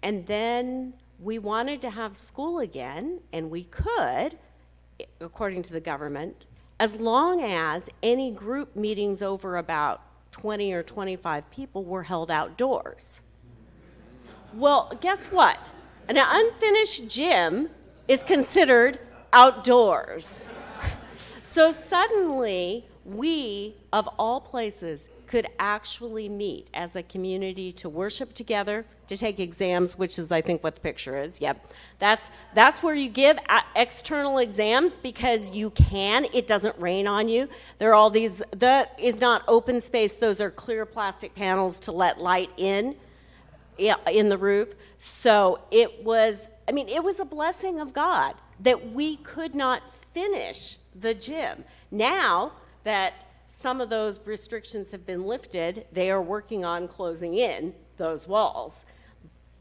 And 0.01 0.25
then 0.27 0.93
we 1.19 1.39
wanted 1.39 1.81
to 1.81 1.89
have 1.89 2.17
school 2.17 2.59
again, 2.59 3.19
and 3.31 3.49
we 3.49 3.63
could, 3.65 4.37
according 5.19 5.63
to 5.63 5.73
the 5.73 5.79
government, 5.79 6.45
as 6.79 6.95
long 6.97 7.41
as 7.41 7.89
any 8.01 8.31
group 8.31 8.75
meetings 8.75 9.21
over 9.21 9.57
about 9.57 10.01
20 10.31 10.73
or 10.73 10.83
25 10.83 11.49
people 11.51 11.83
were 11.83 12.03
held 12.03 12.31
outdoors. 12.31 13.21
Well, 14.53 14.91
guess 14.99 15.29
what? 15.29 15.69
An 16.09 16.17
unfinished 16.17 17.07
gym 17.07 17.69
is 18.07 18.23
considered 18.23 18.99
outdoors. 19.31 20.49
So 21.45 21.69
suddenly, 21.69 22.87
we, 23.05 23.75
of 23.91 24.07
all 24.17 24.39
places, 24.39 25.09
could 25.27 25.47
actually 25.57 26.29
meet 26.29 26.69
as 26.73 26.95
a 26.95 27.03
community 27.03 27.71
to 27.71 27.89
worship 27.89 28.33
together, 28.33 28.85
to 29.07 29.17
take 29.17 29.39
exams, 29.39 29.97
which 29.97 30.19
is, 30.19 30.31
I 30.31 30.41
think, 30.41 30.63
what 30.63 30.75
the 30.75 30.81
picture 30.81 31.19
is. 31.19 31.41
Yep, 31.41 31.73
that's 31.97 32.29
that's 32.53 32.83
where 32.83 32.93
you 32.93 33.09
give 33.09 33.39
external 33.75 34.37
exams 34.37 34.97
because 34.97 35.51
you 35.51 35.71
can. 35.71 36.27
It 36.33 36.45
doesn't 36.45 36.77
rain 36.79 37.07
on 37.07 37.29
you. 37.29 37.49
There 37.79 37.89
are 37.91 37.95
all 37.95 38.09
these. 38.09 38.41
That 38.51 38.97
is 39.01 39.19
not 39.19 39.43
open 39.47 39.81
space. 39.81 40.13
Those 40.13 40.39
are 40.39 40.51
clear 40.51 40.85
plastic 40.85 41.33
panels 41.33 41.79
to 41.81 41.91
let 41.91 42.21
light 42.21 42.51
in, 42.57 42.95
in 43.77 44.29
the 44.29 44.37
roof. 44.37 44.75
So 44.97 45.61
it 45.71 46.03
was. 46.03 46.49
I 46.67 46.71
mean, 46.71 46.87
it 46.87 47.03
was 47.03 47.19
a 47.19 47.25
blessing 47.25 47.79
of 47.79 47.93
God 47.93 48.35
that 48.59 48.91
we 48.93 49.17
could 49.17 49.55
not 49.55 49.81
finish 50.13 50.77
the 50.95 51.13
gym. 51.13 51.65
Now 51.91 52.53
that 52.83 53.13
some 53.47 53.81
of 53.81 53.89
those 53.89 54.19
restrictions 54.25 54.91
have 54.91 55.05
been 55.05 55.25
lifted. 55.25 55.85
They 55.91 56.09
are 56.09 56.21
working 56.21 56.65
on 56.65 56.87
closing 56.87 57.35
in 57.35 57.73
those 57.97 58.27
walls. 58.27 58.85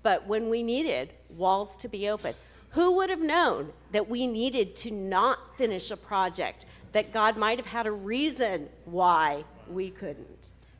But 0.02 0.26
when 0.26 0.48
we 0.50 0.62
needed 0.62 1.12
walls 1.28 1.76
to 1.78 1.88
be 1.88 2.08
open, 2.08 2.34
who 2.70 2.96
would 2.96 3.10
have 3.10 3.20
known 3.20 3.72
that 3.92 4.08
we 4.08 4.26
needed 4.26 4.74
to 4.76 4.90
not 4.90 5.56
finish 5.56 5.90
a 5.90 5.96
project, 5.96 6.64
that 6.92 7.12
God 7.12 7.36
might 7.36 7.58
have 7.58 7.66
had 7.66 7.86
a 7.86 7.92
reason 7.92 8.68
why 8.86 9.44
we 9.70 9.90
couldn't? 9.90 10.26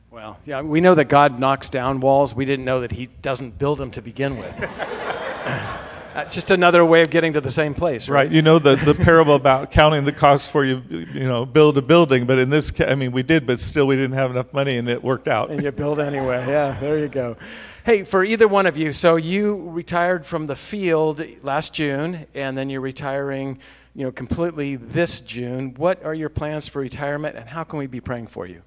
Well, 0.09 0.39
yeah, 0.45 0.61
we 0.61 0.81
know 0.81 0.95
that 0.95 1.05
God 1.05 1.39
knocks 1.39 1.69
down 1.69 1.99
walls. 1.99 2.35
We 2.35 2.45
didn't 2.45 2.65
know 2.65 2.81
that 2.81 2.91
He 2.91 3.07
doesn't 3.21 3.57
build 3.57 3.77
them 3.79 3.91
to 3.91 4.01
begin 4.01 4.37
with. 4.37 4.55
Uh, 6.13 6.25
just 6.25 6.51
another 6.51 6.85
way 6.85 7.01
of 7.01 7.09
getting 7.09 7.33
to 7.33 7.41
the 7.41 7.49
same 7.49 7.73
place, 7.73 8.07
right? 8.07 8.25
right? 8.25 8.31
You 8.31 8.43
know 8.43 8.59
the, 8.59 8.75
the 8.75 8.93
parable 8.93 9.33
about 9.33 9.71
counting 9.71 10.03
the 10.03 10.11
cost 10.11 10.51
for 10.51 10.63
you, 10.63 10.83
you 10.89 11.27
know, 11.27 11.43
build 11.43 11.75
a 11.79 11.81
building. 11.81 12.27
But 12.27 12.37
in 12.37 12.51
this, 12.51 12.69
ca- 12.69 12.85
I 12.85 12.93
mean, 12.93 13.11
we 13.11 13.23
did, 13.23 13.47
but 13.47 13.59
still 13.59 13.87
we 13.87 13.95
didn't 13.95 14.15
have 14.15 14.29
enough 14.29 14.53
money, 14.53 14.77
and 14.77 14.87
it 14.87 15.03
worked 15.03 15.27
out. 15.27 15.49
And 15.49 15.63
you 15.63 15.71
build 15.71 15.99
anyway. 15.99 16.45
Yeah, 16.47 16.77
there 16.79 16.99
you 16.99 17.07
go. 17.07 17.35
Hey, 17.83 18.03
for 18.03 18.23
either 18.23 18.47
one 18.47 18.67
of 18.67 18.77
you, 18.77 18.93
so 18.93 19.15
you 19.15 19.69
retired 19.71 20.23
from 20.23 20.45
the 20.45 20.55
field 20.55 21.25
last 21.41 21.73
June, 21.73 22.27
and 22.35 22.55
then 22.55 22.69
you're 22.69 22.79
retiring, 22.79 23.57
you 23.95 24.05
know, 24.05 24.11
completely 24.11 24.75
this 24.75 25.19
June. 25.19 25.73
What 25.73 26.03
are 26.05 26.13
your 26.13 26.29
plans 26.29 26.67
for 26.67 26.79
retirement, 26.79 27.37
and 27.37 27.49
how 27.49 27.63
can 27.63 27.79
we 27.79 27.87
be 27.87 27.99
praying 27.99 28.27
for 28.27 28.45
you? 28.45 28.61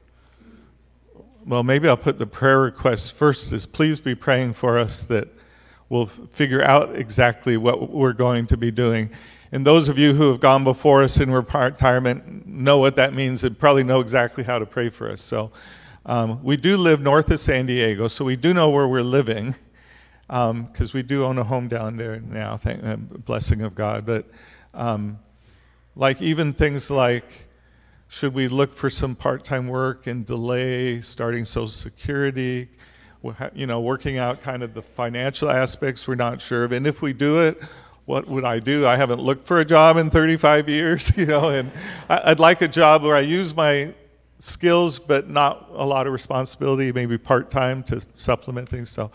Well, 1.46 1.62
maybe 1.62 1.88
I'll 1.88 1.96
put 1.96 2.18
the 2.18 2.26
prayer 2.26 2.60
request 2.60 3.14
first. 3.14 3.52
Is 3.52 3.66
please 3.66 4.00
be 4.00 4.16
praying 4.16 4.54
for 4.54 4.78
us 4.78 5.04
that 5.04 5.28
we'll 5.88 6.06
figure 6.06 6.62
out 6.62 6.96
exactly 6.96 7.56
what 7.56 7.90
we're 7.90 8.12
going 8.12 8.46
to 8.46 8.56
be 8.56 8.70
doing. 8.70 9.10
And 9.52 9.64
those 9.64 9.88
of 9.88 9.98
you 9.98 10.14
who 10.14 10.28
have 10.28 10.40
gone 10.40 10.64
before 10.64 11.02
us 11.02 11.18
in 11.18 11.30
retirement 11.30 12.46
know 12.46 12.78
what 12.78 12.96
that 12.96 13.14
means 13.14 13.44
and 13.44 13.58
probably 13.58 13.84
know 13.84 14.00
exactly 14.00 14.44
how 14.44 14.58
to 14.58 14.66
pray 14.66 14.88
for 14.88 15.10
us. 15.10 15.20
So 15.20 15.52
um, 16.04 16.42
we 16.42 16.56
do 16.56 16.76
live 16.76 17.00
north 17.00 17.30
of 17.30 17.40
San 17.40 17.66
Diego, 17.66 18.08
so 18.08 18.24
we 18.24 18.36
do 18.36 18.52
know 18.52 18.70
where 18.70 18.88
we're 18.88 19.02
living 19.02 19.54
because 20.26 20.50
um, 20.50 20.90
we 20.92 21.02
do 21.02 21.24
own 21.24 21.38
a 21.38 21.44
home 21.44 21.68
down 21.68 21.96
there 21.96 22.18
now, 22.20 22.56
thank 22.56 22.84
uh, 22.84 22.96
blessing 22.96 23.62
of 23.62 23.74
God. 23.74 24.04
But 24.04 24.26
um, 24.74 25.20
like 25.94 26.20
even 26.20 26.52
things 26.52 26.90
like 26.90 27.46
should 28.08 28.34
we 28.34 28.46
look 28.46 28.72
for 28.72 28.88
some 28.88 29.16
part-time 29.16 29.66
work 29.66 30.06
and 30.06 30.24
delay 30.24 31.00
starting 31.00 31.44
Social 31.44 31.68
Security? 31.68 32.68
You 33.54 33.66
know, 33.66 33.80
working 33.80 34.18
out 34.18 34.42
kind 34.42 34.62
of 34.62 34.74
the 34.74 34.82
financial 34.82 35.50
aspects 35.50 36.06
we're 36.06 36.14
not 36.14 36.40
sure 36.40 36.64
of. 36.64 36.72
And 36.72 36.86
if 36.86 37.02
we 37.02 37.12
do 37.12 37.40
it, 37.40 37.62
what 38.04 38.28
would 38.28 38.44
I 38.44 38.60
do? 38.60 38.86
I 38.86 38.96
haven't 38.96 39.20
looked 39.20 39.46
for 39.46 39.58
a 39.60 39.64
job 39.64 39.96
in 39.96 40.10
35 40.10 40.68
years, 40.68 41.16
you 41.16 41.26
know, 41.26 41.50
and 41.50 41.70
I'd 42.08 42.40
like 42.40 42.62
a 42.62 42.68
job 42.68 43.02
where 43.02 43.16
I 43.16 43.20
use 43.20 43.54
my 43.54 43.94
skills 44.38 44.98
but 44.98 45.30
not 45.30 45.68
a 45.72 45.84
lot 45.84 46.06
of 46.06 46.12
responsibility, 46.12 46.92
maybe 46.92 47.18
part 47.18 47.50
time 47.50 47.82
to 47.84 48.00
supplement 48.14 48.68
things. 48.68 48.90
So, 48.90 49.10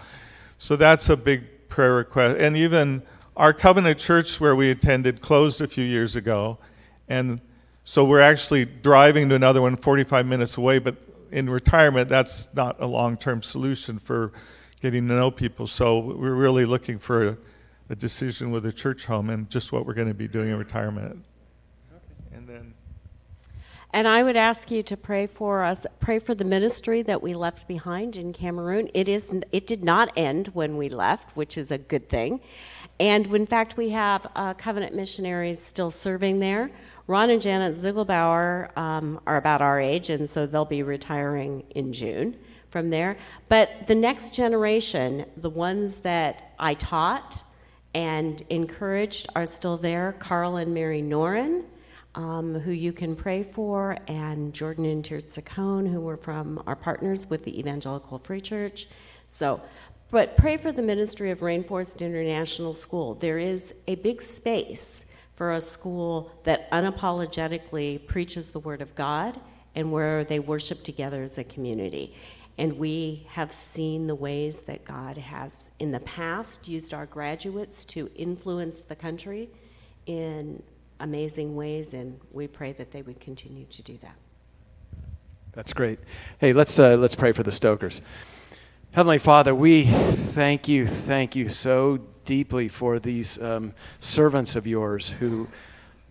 so 0.58 0.76
that's 0.76 1.10
a 1.10 1.17
big 1.17 1.69
prayer 1.69 1.95
request. 1.95 2.38
And 2.39 2.58
even 2.58 3.04
our 3.38 3.54
Covenant 3.54 3.97
Church, 3.97 4.39
where 4.41 4.56
we 4.56 4.71
attended, 4.71 5.21
closed 5.21 5.62
a 5.62 5.67
few 5.67 5.86
years 5.86 6.15
ago, 6.15 6.58
and 7.08 7.41
so 7.84 8.06
we're 8.06 8.19
actually 8.19 8.65
driving 8.65 9.30
to 9.30 9.36
another 9.36 9.62
one 9.62 9.76
45 9.76 10.26
minutes 10.26 10.58
away, 10.58 10.80
but 10.80 10.95
in 11.32 11.50
retirement, 11.50 12.10
that's 12.10 12.54
not 12.54 12.76
a 12.80 12.86
long 12.86 13.17
term 13.17 13.41
solution 13.41 14.00
for 14.00 14.32
getting 14.82 15.08
to 15.08 15.13
know 15.13 15.32
people. 15.32 15.67
So 15.67 16.00
we're 16.00 16.34
really 16.34 16.65
looking 16.65 16.98
for 16.98 17.28
a, 17.28 17.38
a, 17.89 17.96
decision 17.96 18.52
with 18.52 18.65
a 18.65 18.72
church 18.72 19.06
home 19.06 19.30
and 19.30 19.50
just 19.50 19.72
what 19.72 19.86
we're 19.86 19.94
going 19.94 20.08
to 20.08 20.13
be 20.13 20.28
doing 20.28 20.50
in 20.50 20.58
retirement. 20.58 21.24
Okay. 21.94 22.38
And 22.38 22.48
then. 22.48 22.74
And 23.94 24.08
I 24.08 24.24
would 24.24 24.38
ask 24.38 24.72
you 24.72 24.82
to 24.84 24.98
pray 24.98 25.28
for 25.28 25.63
us, 25.63 25.86
pray 26.00 26.20
for 26.20 26.34
the 26.34 26.46
ministry 26.46 27.02
that 27.04 27.22
we 27.22 27.34
left 27.34 27.67
behind 27.67 28.15
in 28.15 28.34
Cameroon. 28.34 28.89
It 28.94 29.08
is, 29.08 29.34
it 29.52 29.67
did 29.67 29.84
not 29.84 30.12
end 30.15 30.48
when 30.50 30.78
we 30.78 30.89
left, 30.89 31.36
which 31.36 31.58
is 31.58 31.72
a 31.72 31.78
good 31.78 32.10
thing. 32.10 32.39
And 33.00 33.28
in 33.28 33.46
fact, 33.46 33.78
we 33.78 33.89
have 33.89 34.28
uh, 34.36 34.54
covenant 34.54 34.96
missionaries 34.96 35.62
still 35.62 35.91
serving 35.91 36.39
there. 36.39 36.72
Ron 37.08 37.30
and 37.30 37.42
Janet 37.42 37.76
Ziegelbauer 37.78 38.76
um, 38.78 39.20
are 39.26 39.38
about 39.38 39.62
our 39.62 39.80
age, 39.80 40.10
and 40.10 40.30
so 40.30 40.46
they'll 40.46 40.66
be 40.66 40.84
retiring 40.84 41.64
in 41.72 41.94
June 41.94 42.38
from 42.70 42.90
there. 42.90 43.18
But 43.50 43.88
the 43.88 43.96
next 43.96 44.34
generation, 44.34 45.26
the 45.38 45.50
ones 45.50 45.98
that 45.98 46.54
I 46.58 46.76
taught 46.76 47.44
and 47.94 48.42
encouraged, 48.50 49.28
are 49.36 49.46
still 49.46 49.78
there. 49.78 50.16
Carl 50.20 50.56
and 50.58 50.74
Mary 50.74 51.02
Noren, 51.02 51.64
um, 52.16 52.60
who 52.60 52.72
you 52.72 52.94
can 52.94 53.16
pray 53.16 53.44
for, 53.44 53.98
and 54.08 54.54
Jordan 54.54 54.86
and 54.86 55.04
Tirza 55.04 55.44
Cohn, 55.44 55.86
who 55.86 56.00
were 56.00 56.18
from 56.18 56.62
our 56.68 56.76
partners 56.76 57.30
with 57.30 57.44
the 57.44 57.60
Evangelical 57.60 58.20
Free 58.20 58.42
Church. 58.42 58.88
So, 59.28 59.62
but 60.12 60.38
pray 60.38 60.58
for 60.58 60.72
the 60.72 60.82
ministry 60.82 61.32
of 61.32 61.40
Rainforest 61.40 62.00
International 62.02 62.74
School. 62.74 63.16
There 63.16 63.38
is 63.38 63.74
a 63.88 63.96
big 63.96 64.22
space 64.22 65.06
for 65.41 65.54
a 65.54 65.60
school 65.60 66.32
that 66.43 66.69
unapologetically 66.69 68.06
preaches 68.06 68.51
the 68.51 68.60
Word 68.60 68.80
of 68.80 68.93
God 68.93 69.39
and 69.73 69.91
where 69.91 70.23
they 70.23 70.38
worship 70.38 70.84
together 70.84 71.23
as 71.23 71.39
a 71.39 71.43
community. 71.43 72.13
And 72.60 72.77
we 72.77 73.25
have 73.27 73.51
seen 73.51 74.06
the 74.06 74.13
ways 74.13 74.62
that 74.67 74.86
God 74.86 75.17
has, 75.17 75.71
in 75.80 75.91
the 75.91 75.99
past, 76.01 76.67
used 76.67 76.93
our 76.93 77.08
graduates 77.08 77.86
to 77.86 78.08
influence 78.15 78.84
the 78.84 78.95
country 78.95 79.49
in 80.06 80.62
amazing 80.99 81.56
ways, 81.56 81.95
and 81.95 82.19
we 82.32 82.45
pray 82.47 82.71
that 82.73 82.91
they 82.91 83.01
would 83.01 83.19
continue 83.19 83.65
to 83.65 83.82
do 83.82 83.97
that. 84.04 84.17
That's 85.54 85.73
great. 85.73 85.97
Hey, 86.38 86.54
let's, 86.54 86.80
uh, 86.80 86.97
let's 86.97 87.15
pray 87.15 87.32
for 87.32 87.41
the 87.41 87.51
Stokers. 87.51 88.04
Heavenly 88.91 89.17
Father, 89.17 89.56
we 89.56 89.86
thank 89.86 90.67
you, 90.67 90.86
thank 90.86 91.36
you 91.36 91.49
so 91.49 92.11
deeply 92.25 92.67
for 92.67 92.99
these 92.99 93.41
um, 93.41 93.73
servants 93.99 94.55
of 94.55 94.67
yours 94.67 95.12
who 95.12 95.47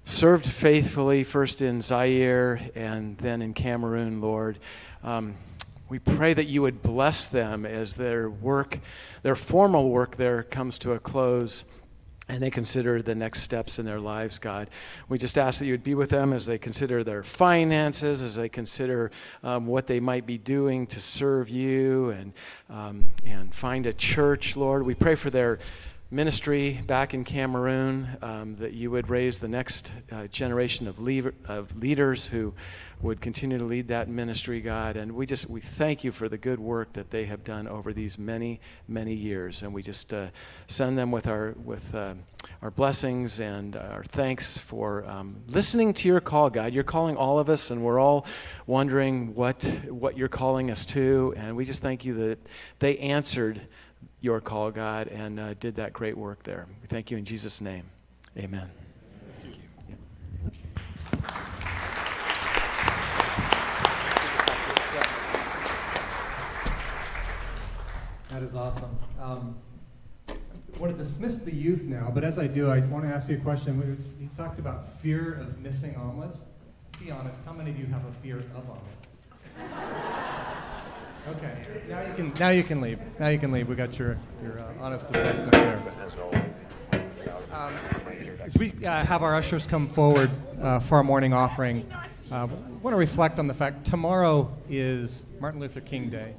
served 0.04 0.46
faithfully 0.46 1.22
first 1.24 1.62
in 1.62 1.80
Zaire 1.80 2.60
and 2.74 3.16
then 3.18 3.42
in 3.42 3.54
Cameroon, 3.54 4.20
Lord. 4.20 4.58
Um, 5.02 5.36
we 5.88 5.98
pray 5.98 6.34
that 6.34 6.46
you 6.46 6.62
would 6.62 6.82
bless 6.82 7.26
them 7.26 7.66
as 7.66 7.96
their 7.96 8.30
work, 8.30 8.78
their 9.22 9.34
formal 9.34 9.90
work 9.90 10.16
there 10.16 10.42
comes 10.42 10.78
to 10.80 10.92
a 10.92 10.98
close 10.98 11.64
and 12.30 12.40
they 12.40 12.50
consider 12.50 13.02
the 13.02 13.14
next 13.14 13.40
steps 13.40 13.80
in 13.80 13.84
their 13.84 13.98
lives, 13.98 14.38
God. 14.38 14.70
We 15.08 15.18
just 15.18 15.36
ask 15.36 15.58
that 15.58 15.66
you 15.66 15.72
would 15.72 15.82
be 15.82 15.96
with 15.96 16.10
them 16.10 16.32
as 16.32 16.46
they 16.46 16.58
consider 16.58 17.02
their 17.02 17.24
finances, 17.24 18.22
as 18.22 18.36
they 18.36 18.48
consider 18.48 19.10
um, 19.42 19.66
what 19.66 19.88
they 19.88 19.98
might 19.98 20.26
be 20.26 20.38
doing 20.38 20.86
to 20.88 21.00
serve 21.00 21.48
you 21.48 22.10
and, 22.10 22.32
um, 22.68 23.06
and 23.26 23.52
find 23.52 23.84
a 23.86 23.92
church, 23.92 24.56
Lord. 24.56 24.86
We 24.86 24.94
pray 24.94 25.16
for 25.16 25.30
their 25.30 25.58
ministry 26.12 26.80
back 26.86 27.14
in 27.14 27.22
Cameroon, 27.24 28.08
um, 28.20 28.56
that 28.56 28.72
you 28.72 28.90
would 28.90 29.08
raise 29.08 29.38
the 29.38 29.48
next 29.48 29.92
uh, 30.10 30.26
generation 30.26 30.88
of, 30.88 30.98
of 31.48 31.76
leaders 31.76 32.28
who 32.28 32.52
would 33.00 33.20
continue 33.20 33.56
to 33.56 33.64
lead 33.64 33.86
that 33.88 34.08
ministry, 34.08 34.60
God. 34.60 34.96
And 34.96 35.12
we 35.12 35.24
just 35.24 35.48
we 35.48 35.60
thank 35.60 36.02
you 36.02 36.10
for 36.10 36.28
the 36.28 36.36
good 36.36 36.58
work 36.58 36.94
that 36.94 37.10
they 37.10 37.26
have 37.26 37.44
done 37.44 37.68
over 37.68 37.92
these 37.92 38.18
many, 38.18 38.60
many 38.88 39.14
years. 39.14 39.62
And 39.62 39.72
we 39.72 39.82
just 39.82 40.12
uh, 40.12 40.28
send 40.66 40.98
them 40.98 41.12
with 41.12 41.28
our 41.28 41.54
with 41.64 41.94
uh, 41.94 42.14
our 42.60 42.72
blessings 42.72 43.38
and 43.38 43.76
our 43.76 44.02
thanks 44.02 44.58
for 44.58 45.04
um, 45.06 45.36
listening 45.46 45.94
to 45.94 46.08
your 46.08 46.20
call, 46.20 46.50
God. 46.50 46.72
You're 46.72 46.82
calling 46.82 47.16
all 47.16 47.38
of 47.38 47.48
us, 47.48 47.70
and 47.70 47.84
we're 47.84 48.00
all 48.00 48.26
wondering 48.66 49.34
what 49.36 49.62
what 49.88 50.18
you're 50.18 50.28
calling 50.28 50.72
us 50.72 50.84
to. 50.86 51.34
And 51.36 51.56
we 51.56 51.64
just 51.64 51.82
thank 51.82 52.04
you 52.04 52.14
that 52.14 52.38
they 52.80 52.98
answered 52.98 53.60
your 54.20 54.40
call, 54.40 54.70
God, 54.70 55.08
and 55.08 55.40
uh, 55.40 55.54
did 55.54 55.76
that 55.76 55.92
great 55.92 56.16
work 56.16 56.42
there. 56.42 56.66
We 56.82 56.88
thank 56.88 57.10
you 57.10 57.16
in 57.16 57.24
Jesus' 57.24 57.60
name. 57.60 57.90
Amen. 58.36 58.70
Thank 59.42 59.56
you. 59.56 59.62
That 68.30 68.42
is 68.44 68.54
awesome. 68.54 68.96
Um, 69.20 69.56
I 70.28 70.78
want 70.78 70.96
to 70.96 70.98
dismiss 70.98 71.38
the 71.38 71.54
youth 71.54 71.82
now, 71.82 72.10
but 72.14 72.22
as 72.22 72.38
I 72.38 72.46
do, 72.46 72.70
I 72.70 72.80
want 72.80 73.04
to 73.04 73.10
ask 73.10 73.28
you 73.28 73.36
a 73.36 73.40
question. 73.40 74.02
You 74.20 74.30
talked 74.36 74.58
about 74.58 74.88
fear 74.88 75.34
of 75.34 75.58
missing 75.60 75.96
omelets. 75.96 76.44
Be 76.98 77.10
honest, 77.10 77.40
how 77.44 77.52
many 77.52 77.70
of 77.70 77.78
you 77.78 77.86
have 77.86 78.04
a 78.04 78.12
fear 78.22 78.36
of 78.36 78.56
omelets? 78.56 80.09
Okay. 81.28 81.56
Now 81.88 82.02
you 82.02 82.14
can 82.14 82.32
now 82.38 82.48
you 82.48 82.62
can 82.62 82.80
leave. 82.80 82.98
Now 83.18 83.28
you 83.28 83.38
can 83.38 83.52
leave. 83.52 83.68
We 83.68 83.74
got 83.74 83.98
your 83.98 84.16
your 84.42 84.58
uh, 84.58 84.72
honest 84.80 85.08
assessment 85.10 85.52
there. 85.52 85.82
Um, 87.52 87.72
as 88.42 88.56
we 88.56 88.72
uh, 88.84 89.04
have 89.04 89.22
our 89.22 89.34
ushers 89.34 89.66
come 89.66 89.88
forward 89.88 90.30
uh, 90.62 90.78
for 90.78 90.96
our 90.96 91.04
morning 91.04 91.34
offering, 91.34 91.86
uh, 92.32 92.34
I 92.34 92.44
want 92.44 92.94
to 92.94 92.96
reflect 92.96 93.38
on 93.38 93.48
the 93.48 93.54
fact 93.54 93.84
tomorrow 93.84 94.50
is 94.68 95.24
Martin 95.40 95.60
Luther 95.60 95.80
King 95.80 96.08
Day, 96.08 96.32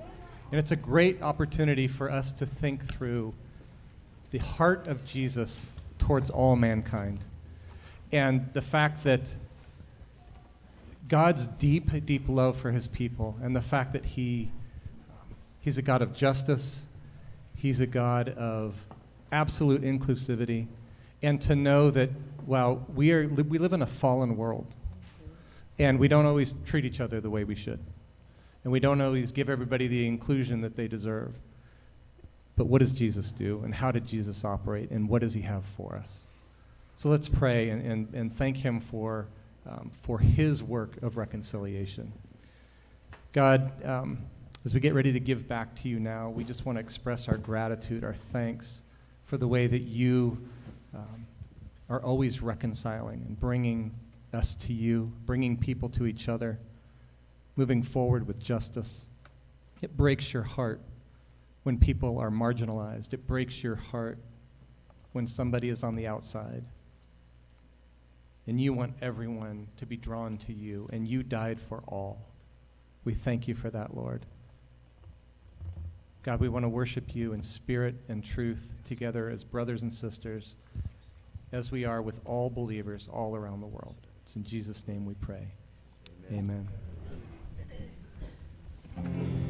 and 0.51 0.59
it's 0.59 0.71
a 0.71 0.75
great 0.75 1.21
opportunity 1.21 1.87
for 1.87 2.09
us 2.09 2.31
to 2.33 2.45
think 2.45 2.83
through 2.83 3.33
the 4.31 4.39
heart 4.39 4.87
of 4.87 5.05
Jesus 5.05 5.67
towards 5.99 6.29
all 6.29 6.55
mankind, 6.55 7.19
and 8.11 8.49
the 8.53 8.61
fact 8.61 9.03
that 9.03 9.35
God's 11.07 11.45
deep, 11.45 12.05
deep 12.05 12.23
love 12.27 12.57
for 12.57 12.71
His 12.71 12.87
people, 12.87 13.37
and 13.43 13.55
the 13.55 13.61
fact 13.61 13.93
that 13.93 14.05
He 14.05 14.49
He's 15.61 15.77
a 15.77 15.81
God 15.81 16.01
of 16.01 16.13
justice. 16.13 16.87
He's 17.55 17.79
a 17.79 17.87
God 17.87 18.29
of 18.29 18.75
absolute 19.31 19.83
inclusivity. 19.83 20.67
And 21.21 21.39
to 21.43 21.55
know 21.55 21.91
that, 21.91 22.09
well, 22.45 22.85
we, 22.95 23.11
are, 23.13 23.27
we 23.27 23.59
live 23.59 23.73
in 23.73 23.81
a 23.81 23.87
fallen 23.87 24.35
world. 24.35 24.65
And 25.77 25.99
we 25.99 26.07
don't 26.07 26.25
always 26.25 26.53
treat 26.65 26.83
each 26.83 26.99
other 26.99 27.21
the 27.21 27.29
way 27.29 27.43
we 27.43 27.55
should. 27.55 27.79
And 28.63 28.71
we 28.73 28.79
don't 28.79 29.01
always 29.01 29.31
give 29.31 29.49
everybody 29.49 29.87
the 29.87 30.05
inclusion 30.05 30.61
that 30.61 30.75
they 30.75 30.87
deserve. 30.87 31.33
But 32.57 32.67
what 32.67 32.79
does 32.79 32.91
Jesus 32.91 33.31
do? 33.31 33.61
And 33.63 33.73
how 33.73 33.91
did 33.91 34.05
Jesus 34.05 34.43
operate? 34.43 34.91
And 34.91 35.07
what 35.07 35.21
does 35.21 35.33
he 35.33 35.41
have 35.41 35.65
for 35.65 35.95
us? 35.95 36.23
So 36.95 37.09
let's 37.09 37.27
pray 37.27 37.69
and, 37.69 37.81
and, 37.83 38.13
and 38.13 38.31
thank 38.31 38.57
him 38.57 38.79
for, 38.79 39.27
um, 39.67 39.91
for 40.01 40.19
his 40.19 40.61
work 40.61 41.01
of 41.01 41.17
reconciliation. 41.17 42.11
God, 43.33 43.71
um, 43.85 44.19
as 44.63 44.73
we 44.75 44.79
get 44.79 44.93
ready 44.93 45.11
to 45.11 45.19
give 45.19 45.47
back 45.47 45.75
to 45.75 45.89
you 45.89 45.99
now, 45.99 46.29
we 46.29 46.43
just 46.43 46.65
want 46.65 46.77
to 46.77 46.79
express 46.79 47.27
our 47.27 47.37
gratitude, 47.37 48.03
our 48.03 48.13
thanks 48.13 48.81
for 49.25 49.37
the 49.37 49.47
way 49.47 49.65
that 49.65 49.81
you 49.81 50.37
um, 50.93 51.25
are 51.89 52.01
always 52.03 52.41
reconciling 52.41 53.23
and 53.27 53.39
bringing 53.39 53.91
us 54.33 54.53
to 54.55 54.73
you, 54.73 55.11
bringing 55.25 55.57
people 55.57 55.89
to 55.89 56.05
each 56.05 56.29
other, 56.29 56.59
moving 57.55 57.81
forward 57.81 58.27
with 58.27 58.41
justice. 58.41 59.05
It 59.81 59.97
breaks 59.97 60.31
your 60.31 60.43
heart 60.43 60.79
when 61.63 61.77
people 61.77 62.19
are 62.19 62.29
marginalized, 62.29 63.13
it 63.13 63.27
breaks 63.27 63.63
your 63.63 63.75
heart 63.75 64.17
when 65.11 65.27
somebody 65.27 65.69
is 65.69 65.83
on 65.83 65.95
the 65.95 66.07
outside. 66.07 66.63
And 68.47 68.59
you 68.59 68.73
want 68.73 68.93
everyone 69.01 69.67
to 69.77 69.85
be 69.85 69.97
drawn 69.97 70.37
to 70.39 70.53
you, 70.53 70.89
and 70.91 71.07
you 71.07 71.23
died 71.23 71.59
for 71.59 71.83
all. 71.87 72.19
We 73.05 73.13
thank 73.13 73.47
you 73.47 73.55
for 73.55 73.69
that, 73.69 73.95
Lord. 73.95 74.25
God, 76.23 76.39
we 76.39 76.49
want 76.49 76.63
to 76.63 76.69
worship 76.69 77.15
you 77.15 77.33
in 77.33 77.41
spirit 77.41 77.95
and 78.07 78.23
truth 78.23 78.75
together 78.85 79.29
as 79.29 79.43
brothers 79.43 79.81
and 79.81 79.91
sisters, 79.91 80.55
as 81.51 81.71
we 81.71 81.83
are 81.83 82.01
with 82.01 82.21
all 82.25 82.49
believers 82.49 83.09
all 83.11 83.35
around 83.35 83.61
the 83.61 83.67
world. 83.67 83.97
It's 84.23 84.35
in 84.35 84.43
Jesus' 84.43 84.87
name 84.87 85.05
we 85.05 85.15
pray. 85.15 85.47
Amen. 86.31 86.67
Amen. 88.97 89.40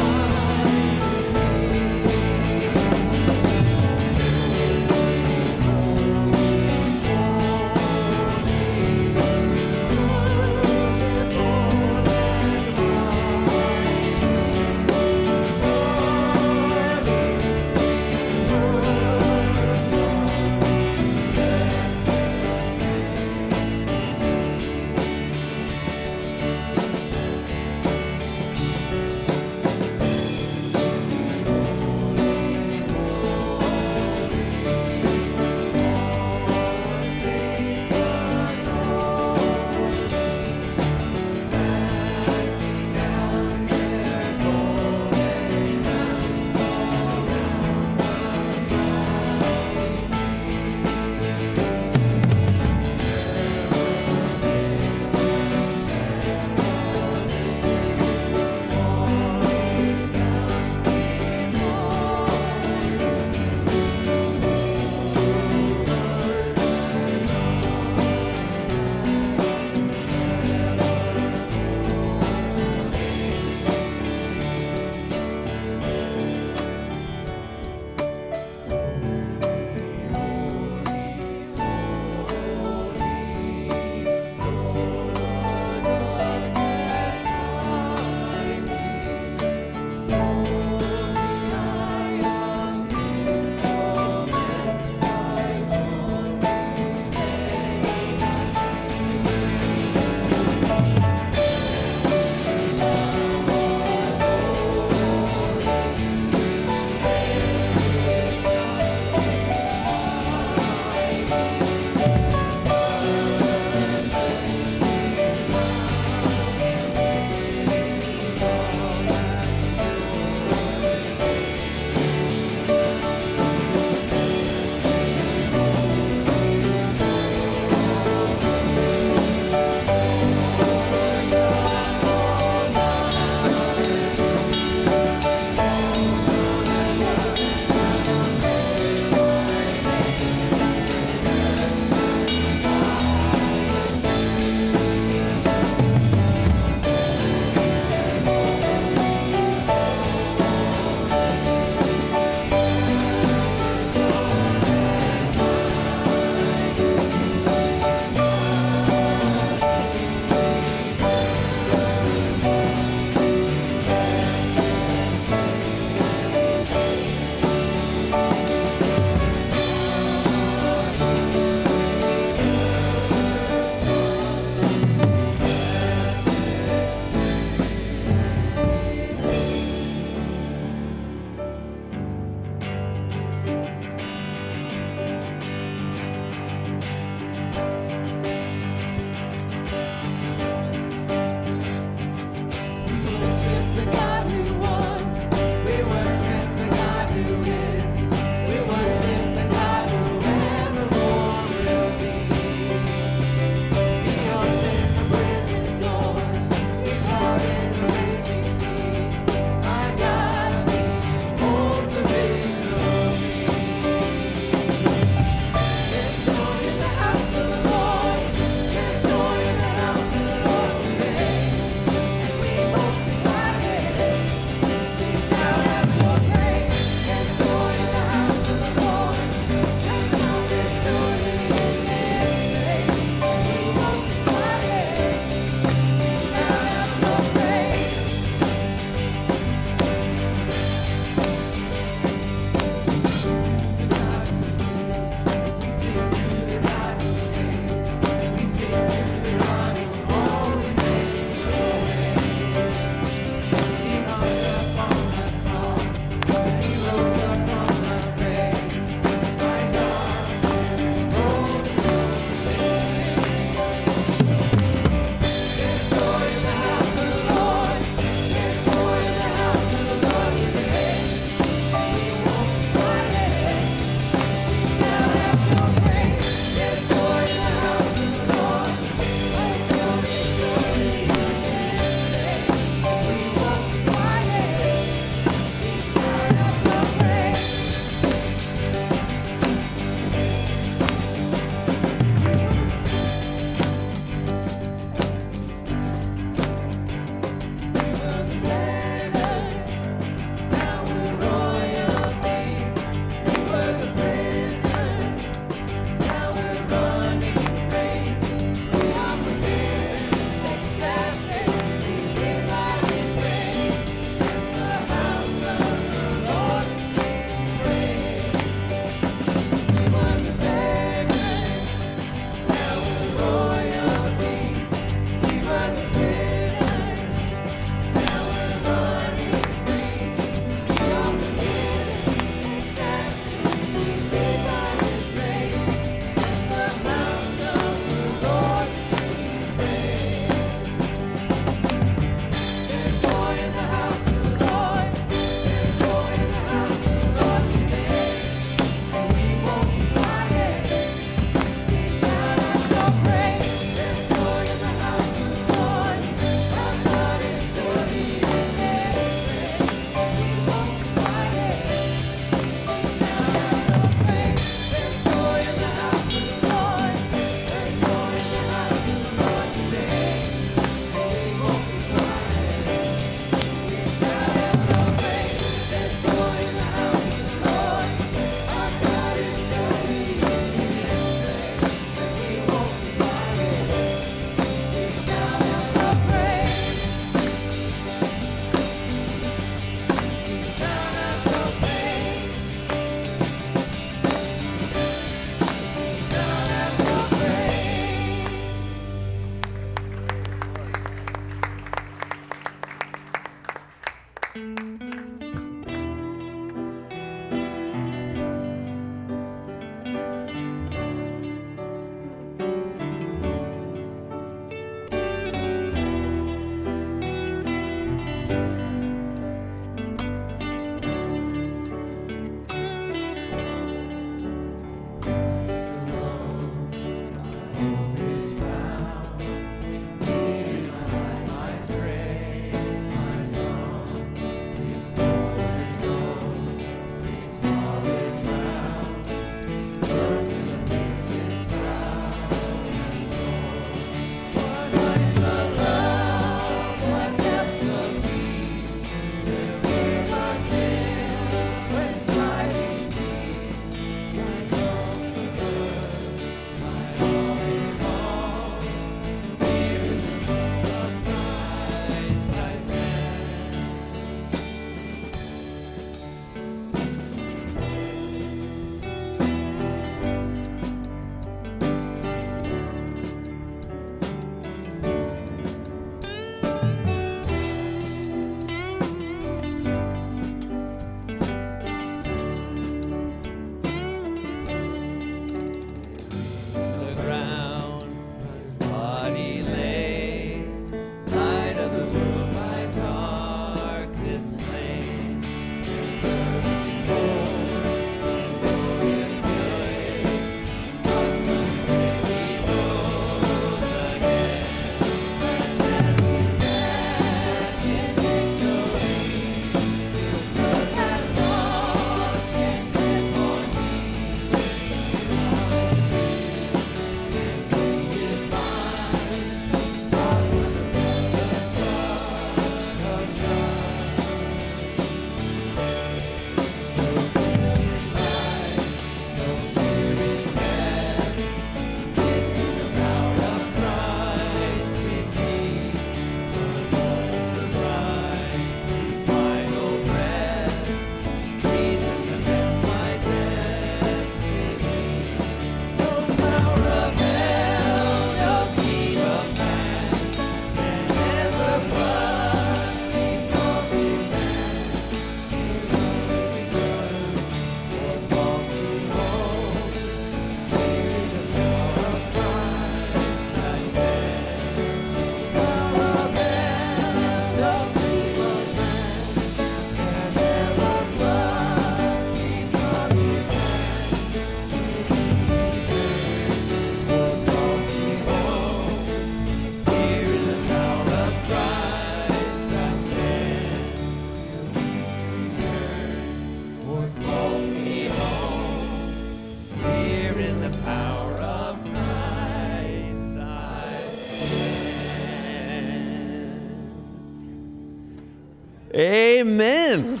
Amen. 598.78 600.00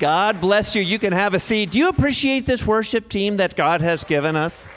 God 0.00 0.40
bless 0.40 0.74
you. 0.74 0.82
You 0.82 0.98
can 0.98 1.12
have 1.12 1.32
a 1.32 1.38
seat. 1.38 1.70
Do 1.70 1.78
you 1.78 1.88
appreciate 1.88 2.46
this 2.46 2.66
worship 2.66 3.08
team 3.08 3.36
that 3.36 3.54
God 3.54 3.80
has 3.80 4.02
given 4.02 4.34
us? 4.34 4.68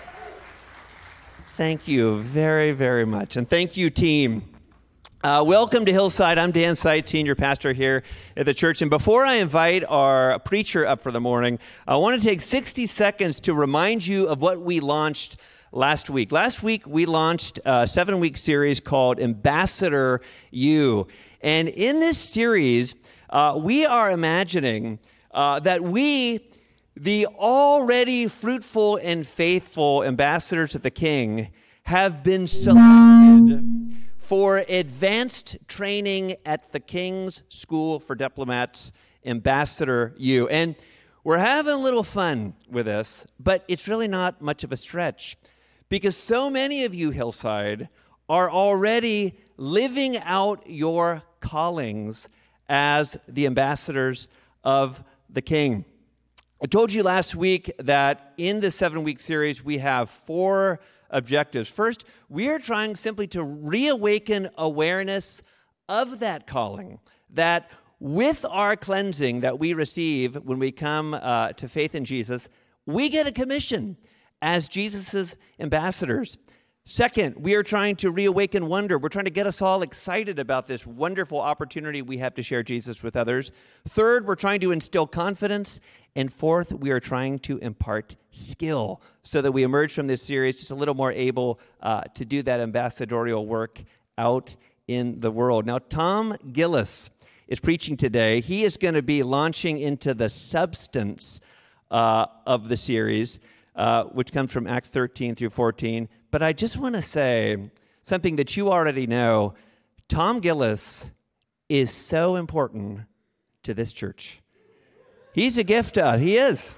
Thank 1.55 1.87
you 1.87 2.19
very, 2.19 2.71
very 2.71 3.03
much. 3.03 3.35
And 3.35 3.49
thank 3.49 3.77
you, 3.77 3.89
team. 3.89 4.43
Uh, 5.23 5.43
welcome 5.43 5.85
to 5.85 5.91
Hillside. 5.91 6.37
I'm 6.37 6.51
Dan 6.51 6.75
Sight, 6.75 7.09
senior 7.09 7.33
pastor 7.33 7.73
here 7.73 8.03
at 8.35 8.45
the 8.45 8.53
church. 8.53 8.83
And 8.83 8.91
before 8.91 9.25
I 9.25 9.37
invite 9.37 9.83
our 9.83 10.37
preacher 10.37 10.85
up 10.85 11.01
for 11.01 11.11
the 11.11 11.19
morning, 11.19 11.57
I 11.87 11.95
want 11.95 12.21
to 12.21 12.27
take 12.27 12.41
60 12.41 12.85
seconds 12.85 13.39
to 13.39 13.55
remind 13.55 14.05
you 14.05 14.27
of 14.27 14.39
what 14.39 14.61
we 14.61 14.81
launched 14.81 15.37
last 15.71 16.11
week. 16.11 16.31
Last 16.31 16.61
week, 16.61 16.85
we 16.85 17.07
launched 17.07 17.59
a 17.65 17.87
seven 17.87 18.19
week 18.19 18.37
series 18.37 18.79
called 18.79 19.19
Ambassador 19.19 20.21
You. 20.51 21.07
And 21.41 21.69
in 21.69 21.99
this 21.99 22.17
series, 22.17 22.95
uh, 23.29 23.57
we 23.61 23.85
are 23.85 24.09
imagining 24.11 24.99
uh, 25.31 25.59
that 25.59 25.83
we, 25.83 26.49
the 26.95 27.27
already 27.27 28.27
fruitful 28.27 28.97
and 28.97 29.27
faithful 29.27 30.03
ambassadors 30.03 30.75
of 30.75 30.81
the 30.81 30.91
King, 30.91 31.49
have 31.83 32.23
been 32.23 32.47
selected 32.47 33.95
for 34.17 34.57
advanced 34.67 35.57
training 35.67 36.35
at 36.45 36.71
the 36.73 36.79
King's 36.79 37.43
School 37.49 37.99
for 37.99 38.15
Diplomats, 38.15 38.91
Ambassador 39.25 40.13
U. 40.17 40.47
And 40.49 40.75
we're 41.23 41.37
having 41.37 41.73
a 41.73 41.77
little 41.77 42.03
fun 42.03 42.53
with 42.69 42.87
this, 42.87 43.25
but 43.39 43.63
it's 43.67 43.87
really 43.87 44.07
not 44.07 44.41
much 44.41 44.63
of 44.63 44.71
a 44.71 44.77
stretch 44.77 45.37
because 45.89 46.15
so 46.17 46.49
many 46.49 46.83
of 46.83 46.93
you, 46.93 47.11
Hillside, 47.11 47.89
are 48.27 48.51
already 48.51 49.37
living 49.57 50.17
out 50.17 50.63
your 50.69 51.23
callings 51.39 52.29
as 52.69 53.17
the 53.27 53.45
ambassadors 53.45 54.27
of 54.63 55.03
the 55.29 55.41
King. 55.41 55.85
I 56.61 56.65
told 56.65 56.91
you 56.91 57.03
last 57.03 57.35
week 57.35 57.71
that 57.77 58.33
in 58.37 58.59
the 58.61 58.71
seven 58.71 59.03
week 59.03 59.19
series, 59.19 59.63
we 59.63 59.77
have 59.77 60.09
four 60.09 60.79
objectives. 61.09 61.69
First, 61.69 62.05
we 62.29 62.49
are 62.49 62.59
trying 62.59 62.95
simply 62.95 63.27
to 63.27 63.43
reawaken 63.43 64.49
awareness 64.57 65.43
of 65.87 66.19
that 66.19 66.47
calling, 66.47 66.99
that 67.29 67.69
with 67.99 68.45
our 68.49 68.75
cleansing 68.75 69.41
that 69.41 69.59
we 69.59 69.73
receive 69.73 70.35
when 70.35 70.59
we 70.59 70.71
come 70.71 71.13
uh, 71.13 71.53
to 71.53 71.67
faith 71.67 71.95
in 71.95 72.05
Jesus, 72.05 72.49
we 72.85 73.09
get 73.09 73.27
a 73.27 73.31
commission 73.31 73.97
as 74.41 74.69
Jesus' 74.69 75.35
ambassadors. 75.59 76.37
Second, 76.89 77.35
we 77.35 77.53
are 77.55 77.63
trying 77.63 77.97
to 77.97 78.11
reawaken 78.11 78.67
wonder. 78.67 78.97
We're 78.97 79.09
trying 79.09 79.25
to 79.25 79.31
get 79.31 79.45
us 79.45 79.61
all 79.61 79.81
excited 79.81 80.39
about 80.39 80.67
this 80.67 80.87
wonderful 80.87 81.41
opportunity 81.41 82.01
we 82.01 82.19
have 82.19 82.33
to 82.35 82.41
share 82.41 82.63
Jesus 82.63 83.03
with 83.03 83.17
others. 83.17 83.51
Third, 83.89 84.25
we're 84.25 84.35
trying 84.35 84.61
to 84.61 84.71
instill 84.71 85.05
confidence. 85.05 85.81
And 86.15 86.31
fourth, 86.31 86.71
we 86.71 86.91
are 86.91 87.01
trying 87.01 87.39
to 87.39 87.57
impart 87.57 88.15
skill 88.31 89.01
so 89.23 89.41
that 89.41 89.51
we 89.51 89.63
emerge 89.63 89.91
from 89.91 90.07
this 90.07 90.21
series 90.21 90.59
just 90.59 90.71
a 90.71 90.75
little 90.75 90.93
more 90.93 91.11
able 91.11 91.59
uh, 91.81 92.03
to 92.13 92.23
do 92.23 92.41
that 92.43 92.61
ambassadorial 92.61 93.45
work 93.45 93.83
out 94.17 94.55
in 94.87 95.19
the 95.19 95.29
world. 95.29 95.65
Now, 95.65 95.79
Tom 95.79 96.37
Gillis 96.53 97.11
is 97.49 97.59
preaching 97.59 97.97
today. 97.97 98.39
He 98.39 98.63
is 98.63 98.77
going 98.77 98.93
to 98.93 99.01
be 99.01 99.23
launching 99.23 99.77
into 99.77 100.13
the 100.13 100.29
substance 100.29 101.41
uh, 101.91 102.27
of 102.45 102.69
the 102.69 102.77
series, 102.77 103.41
uh, 103.77 104.05
which 104.05 104.33
comes 104.33 104.51
from 104.51 104.67
Acts 104.67 104.89
13 104.89 105.35
through 105.35 105.51
14. 105.51 106.09
But 106.31 106.41
I 106.41 106.51
just 106.51 106.77
want 106.77 106.95
to 106.95 107.01
say 107.01 107.69
something 108.01 108.35
that 108.37 108.57
you 108.57 108.71
already 108.71 109.07
know 109.07 109.53
Tom 110.09 110.39
Gillis 110.39 111.11
is 111.69 111.91
so 111.91 112.35
important 112.35 113.01
to 113.63 113.73
this 113.73 113.93
church. 113.93 114.41
He's 115.33 115.57
a 115.57 115.63
gift, 115.63 115.97
uh, 115.97 116.17
he 116.17 116.37
is. 116.37 116.75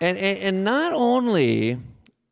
And, 0.00 0.16
and, 0.18 0.38
and 0.38 0.64
not 0.64 0.92
only 0.94 1.78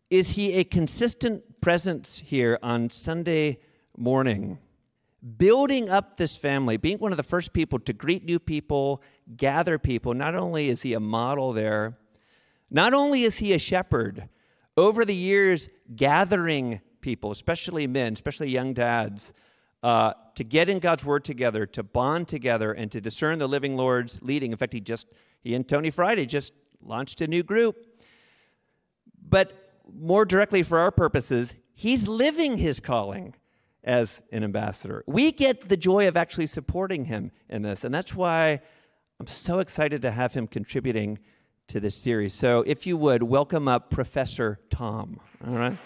is 0.09 0.31
he 0.33 0.55
a 0.55 0.65
consistent 0.65 1.61
presence 1.61 2.23
here 2.25 2.59
on 2.63 2.91
Sunday 2.91 3.59
morning, 3.97 4.59
building 5.37 5.89
up 5.91 6.17
this 6.17 6.37
family, 6.37 6.77
being 6.77 6.99
one 6.99 7.13
of 7.13 7.17
the 7.17 7.23
first 7.23 7.53
people 7.53 7.79
to 7.81 7.93
greet 7.93 8.25
new 8.25 8.39
people, 8.39 9.03
gather 9.37 9.79
people, 9.79 10.15
not 10.15 10.35
only 10.35 10.69
is 10.69 10.83
he 10.83 10.93
a 10.93 11.01
model 11.01 11.53
there, 11.53 11.97
not 12.71 12.95
only 12.95 13.23
is 13.23 13.39
he 13.39 13.53
a 13.53 13.59
shepherd, 13.59 14.29
over 14.77 15.05
the 15.05 15.15
years, 15.15 15.69
gathering 15.95 16.81
people, 17.01 17.31
especially 17.31 17.87
men, 17.87 18.13
especially 18.13 18.49
young 18.49 18.73
dads, 18.73 19.33
uh, 19.83 20.13
to 20.35 20.45
get 20.45 20.69
in 20.69 20.79
God's 20.79 21.05
word 21.05 21.25
together, 21.25 21.67
to 21.67 21.83
bond 21.83 22.29
together, 22.29 22.73
and 22.73 22.91
to 22.93 23.01
discern 23.01 23.39
the 23.39 23.49
living 23.49 23.77
Lord's 23.77 24.21
leading. 24.23 24.53
In 24.53 24.59
fact, 24.59 24.73
he 24.73 24.81
just, 24.81 25.07
he 25.43 25.55
and 25.55 25.67
Tony 25.67 25.91
Friday 25.91 26.27
just 26.27 26.53
launched 26.83 27.21
a 27.21 27.27
new 27.27 27.43
group. 27.43 27.77
But 29.29 29.53
more 29.93 30.25
directly 30.25 30.63
for 30.63 30.79
our 30.79 30.91
purposes, 30.91 31.55
he's 31.75 32.07
living 32.07 32.57
his 32.57 32.81
calling 32.81 33.35
as 33.83 34.23
an 34.31 34.45
ambassador. 34.45 35.03
We 35.07 35.33
get 35.33 35.69
the 35.69 35.77
joy 35.77 36.09
of 36.09 36.17
actually 36.17 36.47
supporting 36.47 37.07
him 37.07 37.33
in 37.49 37.63
this, 37.63 37.85
and 37.85 37.95
that's 37.95 38.15
why 38.15 38.61
I'm 39.21 39.27
so 39.27 39.59
excited 39.59 40.01
to 40.01 40.11
have 40.11 40.33
him 40.33 40.47
contributing 40.47 41.19
to 41.67 41.79
this 41.79 41.95
series. 41.95 42.33
So, 42.33 42.65
if 42.67 42.87
you 42.87 42.97
would, 42.97 43.23
welcome 43.23 43.69
up 43.69 43.91
Professor 43.91 44.59
Tom. 44.71 45.21
All 45.47 45.53
right. 45.53 45.77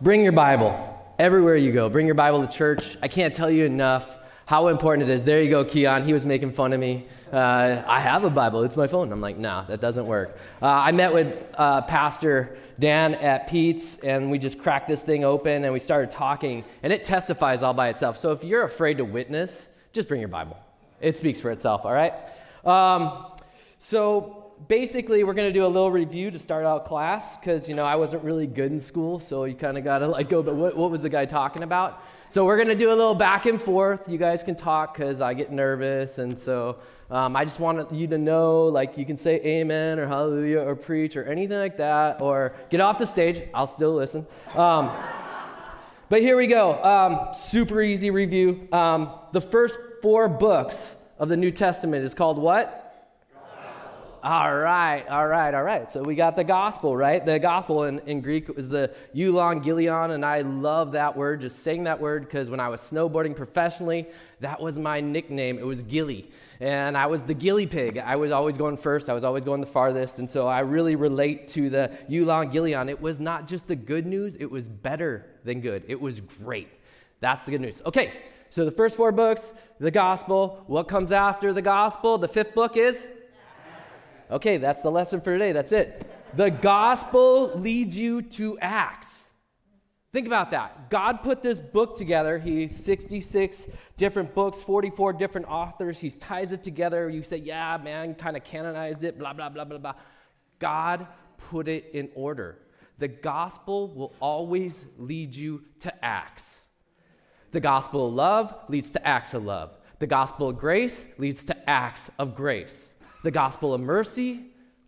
Bring 0.00 0.22
your 0.22 0.32
Bible 0.32 1.14
everywhere 1.18 1.56
you 1.56 1.70
go. 1.70 1.90
Bring 1.90 2.06
your 2.06 2.14
Bible 2.14 2.46
to 2.46 2.50
church. 2.50 2.96
I 3.02 3.08
can't 3.08 3.34
tell 3.34 3.50
you 3.50 3.66
enough 3.66 4.16
how 4.50 4.66
important 4.66 5.08
it 5.08 5.12
is. 5.12 5.22
There 5.22 5.40
you 5.40 5.48
go, 5.48 5.64
Keon. 5.64 6.02
He 6.02 6.12
was 6.12 6.26
making 6.26 6.50
fun 6.50 6.72
of 6.72 6.80
me. 6.80 7.06
Uh, 7.32 7.84
I 7.86 8.00
have 8.00 8.24
a 8.24 8.30
Bible. 8.30 8.64
It's 8.64 8.76
my 8.76 8.88
phone. 8.88 9.12
I'm 9.12 9.20
like, 9.20 9.38
nah, 9.38 9.62
that 9.66 9.80
doesn't 9.80 10.04
work. 10.04 10.36
Uh, 10.60 10.66
I 10.66 10.90
met 10.90 11.14
with 11.14 11.40
uh, 11.54 11.82
Pastor 11.82 12.56
Dan 12.76 13.14
at 13.14 13.46
Pete's, 13.46 13.98
and 13.98 14.28
we 14.28 14.40
just 14.40 14.58
cracked 14.58 14.88
this 14.88 15.04
thing 15.04 15.22
open 15.22 15.62
and 15.62 15.72
we 15.72 15.78
started 15.78 16.10
talking, 16.10 16.64
and 16.82 16.92
it 16.92 17.04
testifies 17.04 17.62
all 17.62 17.74
by 17.74 17.90
itself. 17.90 18.18
So 18.18 18.32
if 18.32 18.42
you're 18.42 18.64
afraid 18.64 18.96
to 18.96 19.04
witness, 19.04 19.68
just 19.92 20.08
bring 20.08 20.18
your 20.18 20.28
Bible. 20.28 20.58
It 21.00 21.16
speaks 21.16 21.38
for 21.38 21.52
itself, 21.52 21.84
all 21.84 21.92
right? 21.92 22.14
Um, 22.64 23.26
so 23.78 24.39
basically, 24.68 25.24
we're 25.24 25.34
going 25.34 25.48
to 25.48 25.52
do 25.52 25.64
a 25.64 25.68
little 25.68 25.90
review 25.90 26.30
to 26.30 26.38
start 26.38 26.64
out 26.64 26.84
class 26.84 27.36
because, 27.36 27.68
you 27.68 27.74
know, 27.74 27.84
I 27.84 27.96
wasn't 27.96 28.24
really 28.24 28.46
good 28.46 28.72
in 28.72 28.80
school, 28.80 29.20
so 29.20 29.44
you 29.44 29.54
kind 29.54 29.78
of 29.78 29.84
got 29.84 29.98
to 29.98 30.08
like 30.08 30.28
go, 30.28 30.42
but 30.42 30.54
what, 30.54 30.76
what 30.76 30.90
was 30.90 31.02
the 31.02 31.08
guy 31.08 31.24
talking 31.24 31.62
about? 31.62 32.02
So 32.28 32.44
we're 32.44 32.56
going 32.56 32.68
to 32.68 32.76
do 32.76 32.90
a 32.90 32.94
little 32.94 33.14
back 33.14 33.46
and 33.46 33.60
forth. 33.60 34.08
You 34.08 34.16
guys 34.16 34.44
can 34.44 34.54
talk 34.54 34.94
because 34.94 35.20
I 35.20 35.34
get 35.34 35.50
nervous. 35.50 36.18
And 36.18 36.38
so 36.38 36.78
um, 37.10 37.34
I 37.34 37.44
just 37.44 37.58
want 37.58 37.92
you 37.92 38.06
to 38.06 38.18
know 38.18 38.66
like 38.66 38.96
you 38.96 39.04
can 39.04 39.16
say 39.16 39.40
amen 39.44 39.98
or 39.98 40.06
hallelujah 40.06 40.60
or 40.60 40.76
preach 40.76 41.16
or 41.16 41.24
anything 41.24 41.58
like 41.58 41.76
that 41.78 42.20
or 42.20 42.54
get 42.68 42.80
off 42.80 42.98
the 42.98 43.06
stage. 43.06 43.42
I'll 43.52 43.66
still 43.66 43.94
listen. 43.94 44.28
Um, 44.54 44.92
but 46.08 46.20
here 46.20 46.36
we 46.36 46.46
go. 46.46 46.80
Um, 46.84 47.34
super 47.34 47.82
easy 47.82 48.10
review. 48.10 48.68
Um, 48.72 49.10
the 49.32 49.40
first 49.40 49.76
four 50.00 50.28
books 50.28 50.96
of 51.18 51.28
the 51.28 51.36
New 51.36 51.50
Testament 51.50 52.04
is 52.04 52.14
called 52.14 52.38
what? 52.38 52.89
All 54.22 54.54
right, 54.54 55.08
all 55.08 55.26
right, 55.26 55.54
all 55.54 55.62
right. 55.62 55.90
So 55.90 56.02
we 56.02 56.14
got 56.14 56.36
the 56.36 56.44
gospel, 56.44 56.94
right? 56.94 57.24
The 57.24 57.38
gospel 57.38 57.84
in, 57.84 58.00
in 58.00 58.20
Greek 58.20 58.50
is 58.54 58.68
the 58.68 58.92
euangelion, 59.16 60.10
and 60.10 60.26
I 60.26 60.42
love 60.42 60.92
that 60.92 61.16
word, 61.16 61.40
just 61.40 61.60
saying 61.60 61.84
that 61.84 61.98
word, 61.98 62.26
because 62.26 62.50
when 62.50 62.60
I 62.60 62.68
was 62.68 62.82
snowboarding 62.82 63.34
professionally, 63.34 64.06
that 64.40 64.60
was 64.60 64.78
my 64.78 65.00
nickname. 65.00 65.58
It 65.58 65.64
was 65.64 65.82
Gilly. 65.82 66.30
And 66.60 66.98
I 66.98 67.06
was 67.06 67.22
the 67.22 67.32
Gilly 67.32 67.66
pig. 67.66 67.96
I 67.96 68.16
was 68.16 68.30
always 68.30 68.58
going 68.58 68.76
first, 68.76 69.08
I 69.08 69.14
was 69.14 69.24
always 69.24 69.46
going 69.46 69.62
the 69.62 69.66
farthest, 69.66 70.18
and 70.18 70.28
so 70.28 70.46
I 70.46 70.60
really 70.60 70.96
relate 70.96 71.48
to 71.48 71.70
the 71.70 71.90
euangelion. 72.10 72.90
It 72.90 73.00
was 73.00 73.20
not 73.20 73.48
just 73.48 73.68
the 73.68 73.76
good 73.76 74.04
news, 74.04 74.36
it 74.36 74.50
was 74.50 74.68
better 74.68 75.30
than 75.44 75.62
good. 75.62 75.82
It 75.88 75.98
was 75.98 76.20
great. 76.20 76.68
That's 77.20 77.46
the 77.46 77.52
good 77.52 77.62
news. 77.62 77.80
Okay, 77.86 78.12
so 78.50 78.66
the 78.66 78.70
first 78.70 78.98
four 78.98 79.12
books, 79.12 79.54
the 79.78 79.90
gospel. 79.90 80.62
What 80.66 80.88
comes 80.88 81.10
after 81.10 81.54
the 81.54 81.62
gospel? 81.62 82.18
The 82.18 82.28
fifth 82.28 82.54
book 82.54 82.76
is 82.76 83.06
Okay, 84.30 84.58
that's 84.58 84.82
the 84.82 84.90
lesson 84.90 85.20
for 85.20 85.32
today. 85.32 85.52
That's 85.52 85.72
it. 85.72 86.06
The 86.34 86.50
gospel 86.50 87.52
leads 87.56 87.98
you 87.98 88.22
to 88.22 88.58
Acts. 88.60 89.30
Think 90.12 90.26
about 90.26 90.50
that. 90.52 90.90
God 90.90 91.22
put 91.22 91.42
this 91.42 91.60
book 91.60 91.96
together. 91.96 92.38
He's 92.38 92.76
66 92.76 93.68
different 93.96 94.34
books, 94.34 94.62
44 94.62 95.12
different 95.14 95.48
authors. 95.48 96.00
He 96.00 96.10
ties 96.10 96.52
it 96.52 96.62
together. 96.62 97.08
You 97.08 97.22
say, 97.22 97.38
yeah, 97.38 97.78
man, 97.82 98.14
kind 98.14 98.36
of 98.36 98.44
canonized 98.44 99.04
it, 99.04 99.18
blah, 99.18 99.32
blah, 99.32 99.48
blah, 99.48 99.64
blah, 99.64 99.78
blah. 99.78 99.94
God 100.58 101.06
put 101.36 101.68
it 101.68 101.90
in 101.92 102.10
order. 102.14 102.58
The 102.98 103.08
gospel 103.08 103.88
will 103.94 104.12
always 104.20 104.84
lead 104.98 105.34
you 105.34 105.64
to 105.80 106.04
Acts. 106.04 106.66
The 107.52 107.60
gospel 107.60 108.06
of 108.06 108.14
love 108.14 108.54
leads 108.68 108.92
to 108.92 109.06
acts 109.06 109.34
of 109.34 109.44
love. 109.44 109.72
The 109.98 110.06
gospel 110.06 110.50
of 110.50 110.56
grace 110.56 111.04
leads 111.18 111.44
to 111.46 111.70
acts 111.70 112.08
of 112.18 112.36
grace. 112.36 112.94
The 113.22 113.30
gospel 113.30 113.74
of 113.74 113.82
mercy 113.82 114.46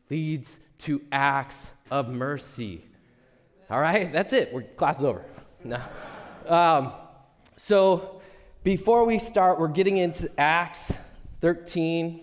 leads 0.08 0.58
to 0.78 1.02
acts 1.12 1.72
of 1.90 2.08
mercy. 2.08 2.82
All 3.68 3.78
right, 3.78 4.10
that's 4.10 4.32
it. 4.32 4.52
We're, 4.54 4.62
class 4.62 4.98
is 4.98 5.04
over. 5.04 5.22
No. 5.62 5.80
Um, 6.48 6.92
so 7.58 8.22
before 8.64 9.04
we 9.04 9.18
start, 9.18 9.60
we're 9.60 9.68
getting 9.68 9.98
into 9.98 10.30
Acts 10.40 10.96
13, 11.40 12.20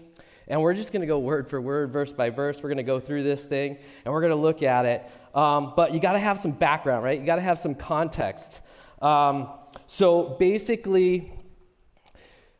and 0.48 0.60
we're 0.60 0.74
just 0.74 0.92
going 0.92 1.02
to 1.02 1.08
go 1.08 1.20
word 1.20 1.48
for 1.48 1.62
word, 1.62 1.92
verse 1.92 2.12
by 2.12 2.32
verse. 2.32 2.58
We're 2.58 2.70
going 2.70 2.78
to 2.78 2.84
go 2.84 3.00
through 3.00 3.22
this 3.22 3.46
thing, 3.46 3.78
and 4.04 4.12
we're 4.12 4.22
going 4.22 4.34
to 4.34 4.36
look 4.36 4.64
at 4.64 4.86
it. 4.86 5.04
Um, 5.36 5.74
but 5.76 5.94
you 5.94 6.00
got 6.00 6.14
to 6.14 6.20
have 6.20 6.40
some 6.40 6.52
background, 6.52 7.04
right? 7.04 7.20
You 7.20 7.26
got 7.26 7.36
to 7.36 7.42
have 7.42 7.60
some 7.60 7.76
context. 7.76 8.62
Um, 9.00 9.50
so 9.86 10.36
basically, 10.40 11.32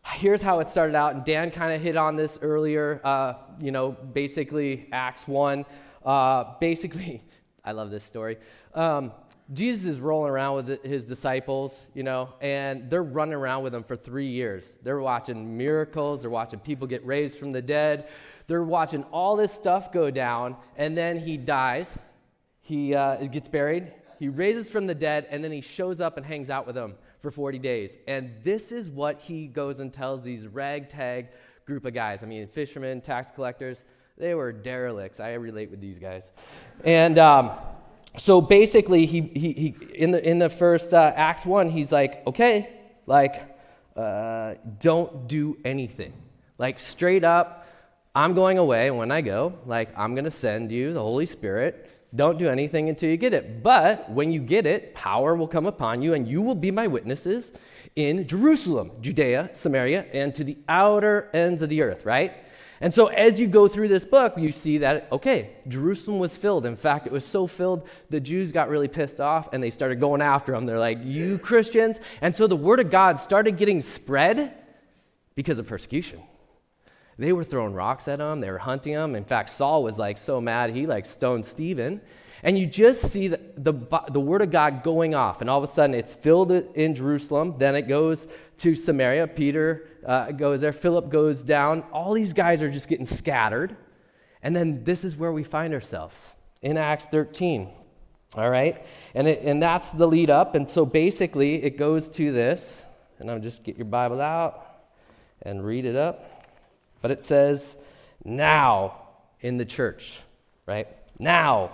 here's 0.06 0.42
how 0.42 0.60
it 0.60 0.70
started 0.70 0.96
out, 0.96 1.16
and 1.16 1.26
Dan 1.26 1.52
kind 1.52 1.74
of 1.74 1.82
hit 1.82 1.96
on 1.96 2.16
this 2.16 2.40
earlier. 2.42 3.02
Uh, 3.04 3.34
you 3.60 3.72
know, 3.72 3.92
basically, 3.92 4.88
Acts 4.92 5.28
1. 5.28 5.66
Uh, 6.06 6.54
basically, 6.60 7.24
I 7.64 7.72
love 7.72 7.92
this 7.92 8.04
story. 8.04 8.38
Um, 8.74 9.12
Jesus 9.52 9.86
is 9.88 10.00
rolling 10.00 10.30
around 10.30 10.56
with 10.56 10.84
his 10.84 11.08
disciples, 11.08 11.88
you 11.96 12.04
know, 12.04 12.34
and 12.40 12.88
they're 12.88 13.04
running 13.04 13.34
around 13.34 13.64
with 13.64 13.74
him 13.74 13.84
for 13.84 13.96
three 13.96 14.28
years. 14.28 14.78
They're 14.84 15.00
watching 15.00 15.58
miracles, 15.58 16.22
they're 16.22 16.30
watching 16.30 16.60
people 16.60 16.86
get 16.86 17.04
raised 17.04 17.40
from 17.40 17.52
the 17.52 17.62
dead, 17.62 18.10
they're 18.46 18.64
watching 18.64 19.04
all 19.06 19.36
this 19.36 19.52
stuff 19.52 19.92
go 19.92 20.12
down, 20.12 20.56
and 20.78 20.96
then 20.96 21.18
he 21.18 21.36
dies. 21.36 21.98
He 22.62 22.94
uh, 22.94 23.16
gets 23.26 23.48
buried, 23.48 23.92
he 24.20 24.30
raises 24.30 24.70
from 24.70 24.86
the 24.86 24.94
dead, 24.94 25.26
and 25.32 25.44
then 25.44 25.52
he 25.52 25.62
shows 25.62 26.00
up 26.00 26.18
and 26.18 26.26
hangs 26.26 26.52
out 26.52 26.68
with 26.68 26.76
them 26.76 26.94
for 27.22 27.32
40 27.32 27.60
days. 27.60 27.98
And 28.08 28.32
this 28.44 28.72
is 28.72 28.90
what 28.90 29.20
he 29.20 29.48
goes 29.48 29.80
and 29.80 29.92
tells 29.92 30.24
these 30.24 30.48
ragtag 30.48 31.28
group 31.66 31.86
of 31.86 31.94
guys. 31.94 32.24
I 32.24 32.28
mean, 32.28 32.48
fishermen, 32.48 33.02
tax 33.02 33.32
collectors, 33.32 33.84
they 34.18 34.34
were 34.36 34.52
derelicts. 34.52 35.20
I 35.20 35.34
relate 35.34 35.72
with 35.72 35.82
these 35.82 36.00
guys. 36.00 36.32
And, 36.84 37.18
um, 37.18 37.52
so 38.18 38.42
basically, 38.42 39.06
he, 39.06 39.22
he, 39.22 39.54
he, 39.54 39.76
in, 39.94 40.12
the, 40.12 40.28
in 40.28 40.40
the 40.40 40.50
first 40.50 40.94
uh, 40.94 41.14
Acts 41.16 41.46
1, 41.46 41.70
he's 41.70 41.92
like, 41.92 42.26
okay, 42.26 42.70
like, 43.06 43.56
uh, 43.96 44.56
don't 44.80 45.28
do 45.28 45.58
anything. 45.64 46.14
Like, 46.58 46.80
straight 46.80 47.24
up, 47.24 47.68
I'm 48.16 48.34
going 48.34 48.58
away, 48.58 48.88
and 48.88 48.98
when 48.98 49.12
I 49.12 49.22
go, 49.22 49.54
like, 49.66 49.90
I'm 49.98 50.16
going 50.16 50.26
to 50.26 50.32
send 50.32 50.72
you 50.72 50.94
the 50.94 51.02
Holy 51.02 51.26
Spirit. 51.26 51.90
Don't 52.16 52.40
do 52.40 52.50
anything 52.50 52.90
until 52.90 53.10
you 53.10 53.18
get 53.18 53.34
it. 53.34 53.62
But 53.62 54.10
when 54.10 54.32
you 54.32 54.40
get 54.40 54.66
it, 54.66 54.96
power 54.96 55.36
will 55.36 55.48
come 55.48 55.68
upon 55.68 56.02
you, 56.02 56.14
and 56.14 56.28
you 56.28 56.42
will 56.42 56.56
be 56.56 56.72
my 56.72 56.88
witnesses 56.88 57.52
in 57.96 58.28
Jerusalem, 58.28 58.92
Judea, 59.02 59.52
Samaria, 59.54 60.06
and 60.12 60.34
to 60.36 60.44
the 60.44 60.58
outer 60.68 61.30
ends 61.34 61.62
of 61.62 61.70
the 61.70 61.82
earth, 61.82 62.06
right? 62.06 62.34
And 62.82 62.94
so, 62.94 63.08
as 63.08 63.40
you 63.40 63.48
go 63.48 63.68
through 63.68 63.90
this 63.90 64.06
book, 64.06 64.36
you 64.38 64.52
see 64.52 64.78
that, 64.80 65.10
okay, 65.12 65.52
Jerusalem 65.68 66.18
was 66.18 66.38
filled. 66.38 66.66
In 66.66 66.78
fact, 66.78 67.06
it 67.06 67.12
was 67.12 67.26
so 67.26 67.46
filled, 67.46 67.88
the 68.10 68.22
Jews 68.22 68.52
got 68.54 68.70
really 68.70 68.88
pissed 68.88 69.20
off 69.20 69.50
and 69.52 69.62
they 69.62 69.70
started 69.70 70.00
going 70.00 70.22
after 70.22 70.54
them. 70.54 70.66
They're 70.66 70.80
like, 70.80 71.00
You 71.04 71.38
Christians. 71.38 72.00
And 72.22 72.34
so, 72.34 72.48
the 72.48 72.56
word 72.56 72.80
of 72.80 72.90
God 72.90 73.20
started 73.20 73.58
getting 73.58 73.82
spread 73.82 74.56
because 75.36 75.60
of 75.60 75.68
persecution. 75.68 76.22
They 77.20 77.34
were 77.34 77.44
throwing 77.44 77.74
rocks 77.74 78.08
at 78.08 78.20
them, 78.20 78.40
they 78.40 78.50
were 78.50 78.60
hunting 78.60 78.94
them. 78.94 79.14
In 79.14 79.26
fact, 79.26 79.50
Saul 79.50 79.84
was 79.84 80.00
like 80.00 80.18
so 80.18 80.40
mad, 80.40 80.70
he 80.70 80.88
like 80.88 81.06
stoned 81.06 81.46
Stephen. 81.46 82.00
And 82.44 82.58
you 82.58 82.66
just 82.66 83.02
see 83.02 83.28
the, 83.28 83.42
the, 83.58 83.74
the, 84.10 84.22
word 84.22 84.42
of 84.42 84.52
God 84.52 84.82
going 84.82 85.14
off, 85.14 85.42
and 85.42 85.50
all 85.50 85.58
of 85.58 85.64
a 85.66 85.68
sudden 85.68 85.94
it's 85.94 86.16
filled 86.16 86.54
in 86.54 86.96
Jerusalem. 86.96 87.56
Then 87.58 87.76
it 87.76 87.90
goes 87.90 88.26
to 88.60 88.74
Samaria. 88.74 89.28
Peter 89.28 89.90
uh, 90.06 90.32
goes 90.32 90.62
there, 90.62 90.72
Philip 90.72 91.10
goes 91.10 91.44
down. 91.44 91.84
All 91.92 92.14
these 92.14 92.32
guys 92.32 92.62
are 92.62 92.72
just 92.72 92.88
getting 92.88 93.04
scattered. 93.04 93.76
And 94.42 94.56
then 94.56 94.86
this 94.86 95.04
is 95.04 95.18
where 95.18 95.34
we 95.34 95.44
find 95.44 95.74
ourselves 95.74 96.34
in 96.62 96.78
Acts 96.78 97.08
13. 97.08 97.70
All 98.36 98.50
right? 98.50 98.86
And, 99.14 99.28
it, 99.28 99.42
and 99.44 99.62
that's 99.62 99.92
the 99.92 100.08
lead 100.08 100.30
up. 100.30 100.56
And 100.56 100.72
so 100.72 100.86
basically 100.86 101.62
it 101.64 101.76
goes 101.76 102.08
to 102.12 102.32
this, 102.32 102.86
and 103.18 103.30
I'll 103.30 103.40
just 103.40 103.66
get 103.66 103.76
your 103.76 103.88
Bible 103.88 104.22
out 104.22 104.66
and 105.42 105.66
read 105.66 105.84
it 105.84 105.98
up. 105.98 106.39
But 107.02 107.12
it 107.12 107.22
says, 107.24 107.78
now 108.24 109.02
in 109.42 109.58
the 109.58 109.66
church, 109.66 110.20
right? 110.66 110.88
Now 111.20 111.72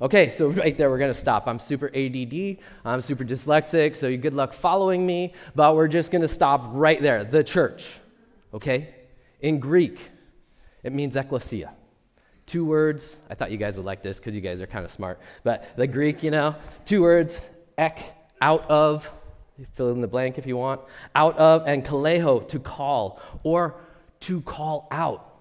Okay, 0.00 0.30
so 0.30 0.48
right 0.62 0.76
there, 0.76 0.90
we're 0.90 0.98
going 0.98 1.12
to 1.12 1.18
stop. 1.18 1.46
I'm 1.46 1.58
super 1.58 1.86
ADD, 1.94 2.58
I'm 2.84 3.00
super 3.00 3.24
dyslexic, 3.24 3.96
so 3.96 4.14
good 4.16 4.34
luck 4.34 4.52
following 4.52 5.06
me, 5.06 5.32
but 5.54 5.74
we're 5.74 5.88
just 5.88 6.10
going 6.10 6.22
to 6.22 6.28
stop 6.28 6.62
right 6.68 7.00
there. 7.00 7.24
The 7.24 7.44
church, 7.44 7.86
okay? 8.52 8.94
In 9.40 9.60
Greek, 9.60 9.98
it 10.82 10.92
means 10.92 11.16
ecclesia. 11.16 11.72
Two 12.46 12.66
words. 12.66 13.16
I 13.30 13.34
thought 13.34 13.50
you 13.50 13.56
guys 13.56 13.76
would 13.76 13.86
like 13.86 14.02
this 14.02 14.18
because 14.18 14.34
you 14.34 14.42
guys 14.42 14.60
are 14.60 14.66
kind 14.66 14.84
of 14.84 14.90
smart. 14.90 15.18
But 15.44 15.64
the 15.76 15.86
Greek, 15.86 16.22
you 16.22 16.30
know, 16.30 16.56
two 16.84 17.00
words, 17.00 17.40
ek, 17.78 18.00
out 18.42 18.68
of, 18.68 19.10
fill 19.72 19.90
in 19.92 20.02
the 20.02 20.06
blank 20.06 20.36
if 20.36 20.46
you 20.46 20.58
want, 20.58 20.82
out 21.14 21.38
of, 21.38 21.66
and 21.66 21.82
kaleo, 21.82 22.46
to 22.48 22.58
call, 22.58 23.22
or 23.44 23.76
to 24.24 24.40
call 24.42 24.88
out. 24.90 25.40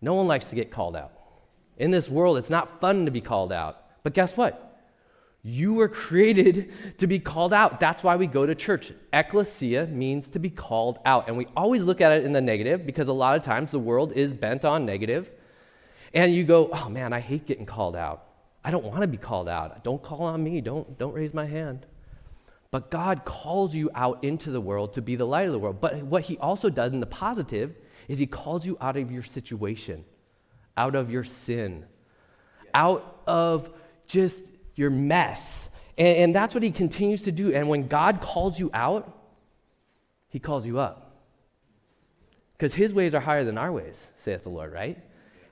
No 0.00 0.14
one 0.14 0.26
likes 0.26 0.50
to 0.50 0.56
get 0.56 0.70
called 0.70 0.96
out. 0.96 1.12
In 1.76 1.90
this 1.90 2.08
world, 2.08 2.36
it's 2.38 2.50
not 2.50 2.80
fun 2.80 3.04
to 3.04 3.10
be 3.10 3.20
called 3.20 3.52
out. 3.52 3.84
But 4.02 4.14
guess 4.14 4.36
what? 4.36 4.64
You 5.42 5.74
were 5.74 5.88
created 5.88 6.72
to 6.98 7.06
be 7.06 7.18
called 7.20 7.52
out. 7.52 7.78
That's 7.78 8.02
why 8.02 8.16
we 8.16 8.26
go 8.26 8.44
to 8.44 8.54
church. 8.54 8.92
Ecclesia 9.12 9.86
means 9.86 10.28
to 10.30 10.38
be 10.38 10.50
called 10.50 10.98
out. 11.04 11.28
And 11.28 11.36
we 11.36 11.46
always 11.56 11.84
look 11.84 12.00
at 12.00 12.12
it 12.12 12.24
in 12.24 12.32
the 12.32 12.40
negative 12.40 12.84
because 12.84 13.08
a 13.08 13.12
lot 13.12 13.36
of 13.36 13.42
times 13.42 13.70
the 13.70 13.78
world 13.78 14.12
is 14.12 14.34
bent 14.34 14.64
on 14.64 14.84
negative. 14.84 15.30
And 16.12 16.34
you 16.34 16.44
go, 16.44 16.70
oh 16.72 16.88
man, 16.88 17.12
I 17.12 17.20
hate 17.20 17.46
getting 17.46 17.66
called 17.66 17.94
out. 17.94 18.24
I 18.64 18.70
don't 18.70 18.84
want 18.84 19.02
to 19.02 19.06
be 19.06 19.16
called 19.16 19.48
out. 19.48 19.84
Don't 19.84 20.02
call 20.02 20.22
on 20.22 20.42
me. 20.42 20.60
Don't, 20.60 20.98
don't 20.98 21.14
raise 21.14 21.32
my 21.32 21.46
hand. 21.46 21.86
But 22.70 22.90
God 22.90 23.24
calls 23.24 23.74
you 23.74 23.90
out 23.94 24.22
into 24.22 24.50
the 24.50 24.60
world 24.60 24.94
to 24.94 25.02
be 25.02 25.16
the 25.16 25.26
light 25.26 25.46
of 25.46 25.52
the 25.52 25.58
world. 25.58 25.80
But 25.80 26.02
what 26.02 26.24
He 26.24 26.36
also 26.38 26.68
does 26.68 26.92
in 26.92 27.00
the 27.00 27.06
positive 27.06 27.74
is 28.08 28.18
He 28.18 28.26
calls 28.26 28.66
you 28.66 28.76
out 28.80 28.96
of 28.96 29.10
your 29.10 29.22
situation 29.22 30.04
out 30.78 30.94
of 30.94 31.10
your 31.10 31.24
sin, 31.24 31.84
out 32.72 33.20
of 33.26 33.68
just 34.06 34.46
your 34.76 34.90
mess. 34.90 35.68
And, 35.98 36.16
and 36.16 36.34
that's 36.34 36.54
what 36.54 36.62
he 36.62 36.70
continues 36.70 37.24
to 37.24 37.32
do. 37.32 37.52
And 37.52 37.68
when 37.68 37.88
God 37.88 38.20
calls 38.22 38.58
you 38.58 38.70
out, 38.72 39.12
he 40.28 40.38
calls 40.38 40.64
you 40.64 40.78
up. 40.78 41.16
Because 42.52 42.74
his 42.74 42.94
ways 42.94 43.14
are 43.14 43.20
higher 43.20 43.44
than 43.44 43.58
our 43.58 43.72
ways, 43.72 44.06
saith 44.16 44.44
the 44.44 44.48
Lord, 44.48 44.72
right? 44.72 44.98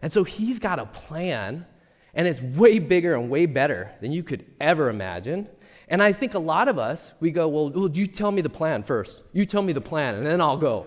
And 0.00 0.12
so 0.12 0.24
he's 0.24 0.58
got 0.58 0.78
a 0.78 0.86
plan, 0.86 1.66
and 2.14 2.26
it's 2.26 2.40
way 2.40 2.78
bigger 2.78 3.14
and 3.14 3.28
way 3.28 3.46
better 3.46 3.92
than 4.00 4.12
you 4.12 4.22
could 4.22 4.44
ever 4.60 4.88
imagine. 4.88 5.48
And 5.88 6.02
I 6.02 6.12
think 6.12 6.34
a 6.34 6.38
lot 6.38 6.68
of 6.68 6.78
us, 6.78 7.12
we 7.20 7.30
go, 7.30 7.46
well, 7.48 7.70
well, 7.70 7.90
you 7.90 8.06
tell 8.06 8.32
me 8.32 8.42
the 8.42 8.50
plan 8.50 8.82
first. 8.82 9.22
You 9.32 9.46
tell 9.46 9.62
me 9.62 9.72
the 9.72 9.80
plan, 9.80 10.16
and 10.16 10.26
then 10.26 10.40
I'll 10.40 10.56
go. 10.56 10.86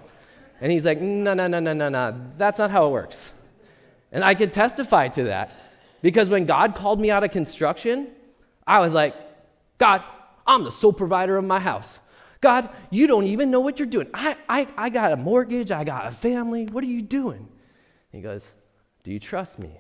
And 0.59 0.71
he's 0.71 0.85
like, 0.85 0.99
no, 0.99 1.33
no, 1.33 1.47
no, 1.47 1.59
no, 1.59 1.73
no, 1.73 1.89
no. 1.89 2.21
That's 2.37 2.59
not 2.59 2.69
how 2.69 2.87
it 2.87 2.91
works. 2.91 3.33
And 4.11 4.23
I 4.23 4.35
can 4.35 4.49
testify 4.49 5.07
to 5.09 5.25
that 5.25 5.51
because 6.01 6.29
when 6.29 6.45
God 6.45 6.75
called 6.75 6.99
me 6.99 7.11
out 7.11 7.23
of 7.23 7.31
construction, 7.31 8.09
I 8.67 8.79
was 8.79 8.93
like, 8.93 9.15
God, 9.77 10.03
I'm 10.45 10.63
the 10.63 10.71
sole 10.71 10.91
provider 10.91 11.37
of 11.37 11.45
my 11.45 11.59
house. 11.59 11.99
God, 12.41 12.69
you 12.89 13.07
don't 13.07 13.25
even 13.25 13.51
know 13.51 13.59
what 13.59 13.79
you're 13.79 13.87
doing. 13.87 14.09
I, 14.13 14.37
I, 14.47 14.67
I 14.77 14.89
got 14.89 15.11
a 15.11 15.17
mortgage, 15.17 15.71
I 15.71 15.83
got 15.83 16.07
a 16.07 16.11
family. 16.11 16.65
What 16.65 16.83
are 16.83 16.87
you 16.87 17.01
doing? 17.01 17.47
He 18.11 18.21
goes, 18.21 18.47
Do 19.03 19.11
you 19.11 19.19
trust 19.19 19.59
me? 19.59 19.79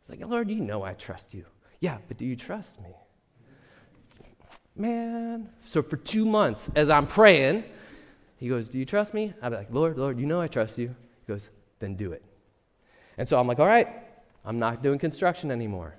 It's 0.00 0.10
like, 0.10 0.28
Lord, 0.28 0.50
you 0.50 0.60
know 0.60 0.82
I 0.82 0.92
trust 0.94 1.34
you. 1.34 1.44
Yeah, 1.80 1.98
but 2.08 2.16
do 2.16 2.24
you 2.24 2.36
trust 2.36 2.80
me? 2.80 2.94
Man. 4.76 5.48
So 5.64 5.82
for 5.82 5.96
two 5.96 6.26
months, 6.26 6.70
as 6.74 6.90
I'm 6.90 7.06
praying, 7.06 7.64
he 8.36 8.48
goes, 8.48 8.68
Do 8.68 8.78
you 8.78 8.84
trust 8.84 9.14
me? 9.14 9.32
I'm 9.40 9.52
like, 9.52 9.68
Lord, 9.70 9.98
Lord, 9.98 10.18
you 10.18 10.26
know 10.26 10.40
I 10.40 10.48
trust 10.48 10.78
you. 10.78 10.88
He 11.26 11.32
goes, 11.32 11.48
Then 11.78 11.94
do 11.94 12.12
it. 12.12 12.22
And 13.18 13.28
so 13.28 13.38
I'm 13.38 13.46
like, 13.46 13.58
all 13.58 13.66
right, 13.66 13.88
I'm 14.44 14.58
not 14.58 14.82
doing 14.82 14.98
construction 14.98 15.50
anymore. 15.50 15.94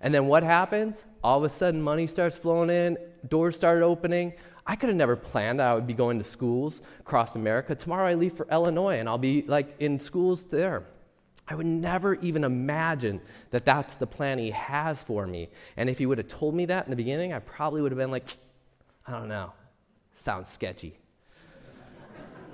And 0.00 0.14
then 0.14 0.26
what 0.26 0.42
happens? 0.42 1.04
All 1.24 1.38
of 1.38 1.44
a 1.44 1.48
sudden, 1.48 1.82
money 1.82 2.06
starts 2.06 2.36
flowing 2.36 2.70
in, 2.70 2.96
doors 3.28 3.56
started 3.56 3.82
opening. 3.82 4.34
I 4.66 4.76
could 4.76 4.90
have 4.90 4.96
never 4.96 5.16
planned 5.16 5.60
that 5.60 5.68
I 5.68 5.74
would 5.74 5.86
be 5.86 5.94
going 5.94 6.18
to 6.18 6.24
schools 6.24 6.80
across 7.00 7.34
America. 7.34 7.74
Tomorrow 7.74 8.08
I 8.08 8.14
leave 8.14 8.34
for 8.34 8.46
Illinois 8.52 8.98
and 8.98 9.08
I'll 9.08 9.18
be 9.18 9.42
like 9.42 9.74
in 9.80 9.98
schools 9.98 10.44
there. 10.44 10.84
I 11.50 11.54
would 11.54 11.66
never 11.66 12.14
even 12.16 12.44
imagine 12.44 13.20
that 13.50 13.64
that's 13.64 13.96
the 13.96 14.06
plan 14.06 14.38
he 14.38 14.50
has 14.50 15.02
for 15.02 15.26
me. 15.26 15.48
And 15.76 15.88
if 15.88 15.98
he 15.98 16.04
would 16.04 16.18
have 16.18 16.28
told 16.28 16.54
me 16.54 16.66
that 16.66 16.84
in 16.84 16.90
the 16.90 16.96
beginning, 16.96 17.32
I 17.32 17.38
probably 17.38 17.80
would 17.80 17.90
have 17.90 17.98
been 17.98 18.10
like, 18.10 18.28
I 19.06 19.12
don't 19.12 19.28
know, 19.28 19.52
sounds 20.14 20.50
sketchy. 20.50 20.98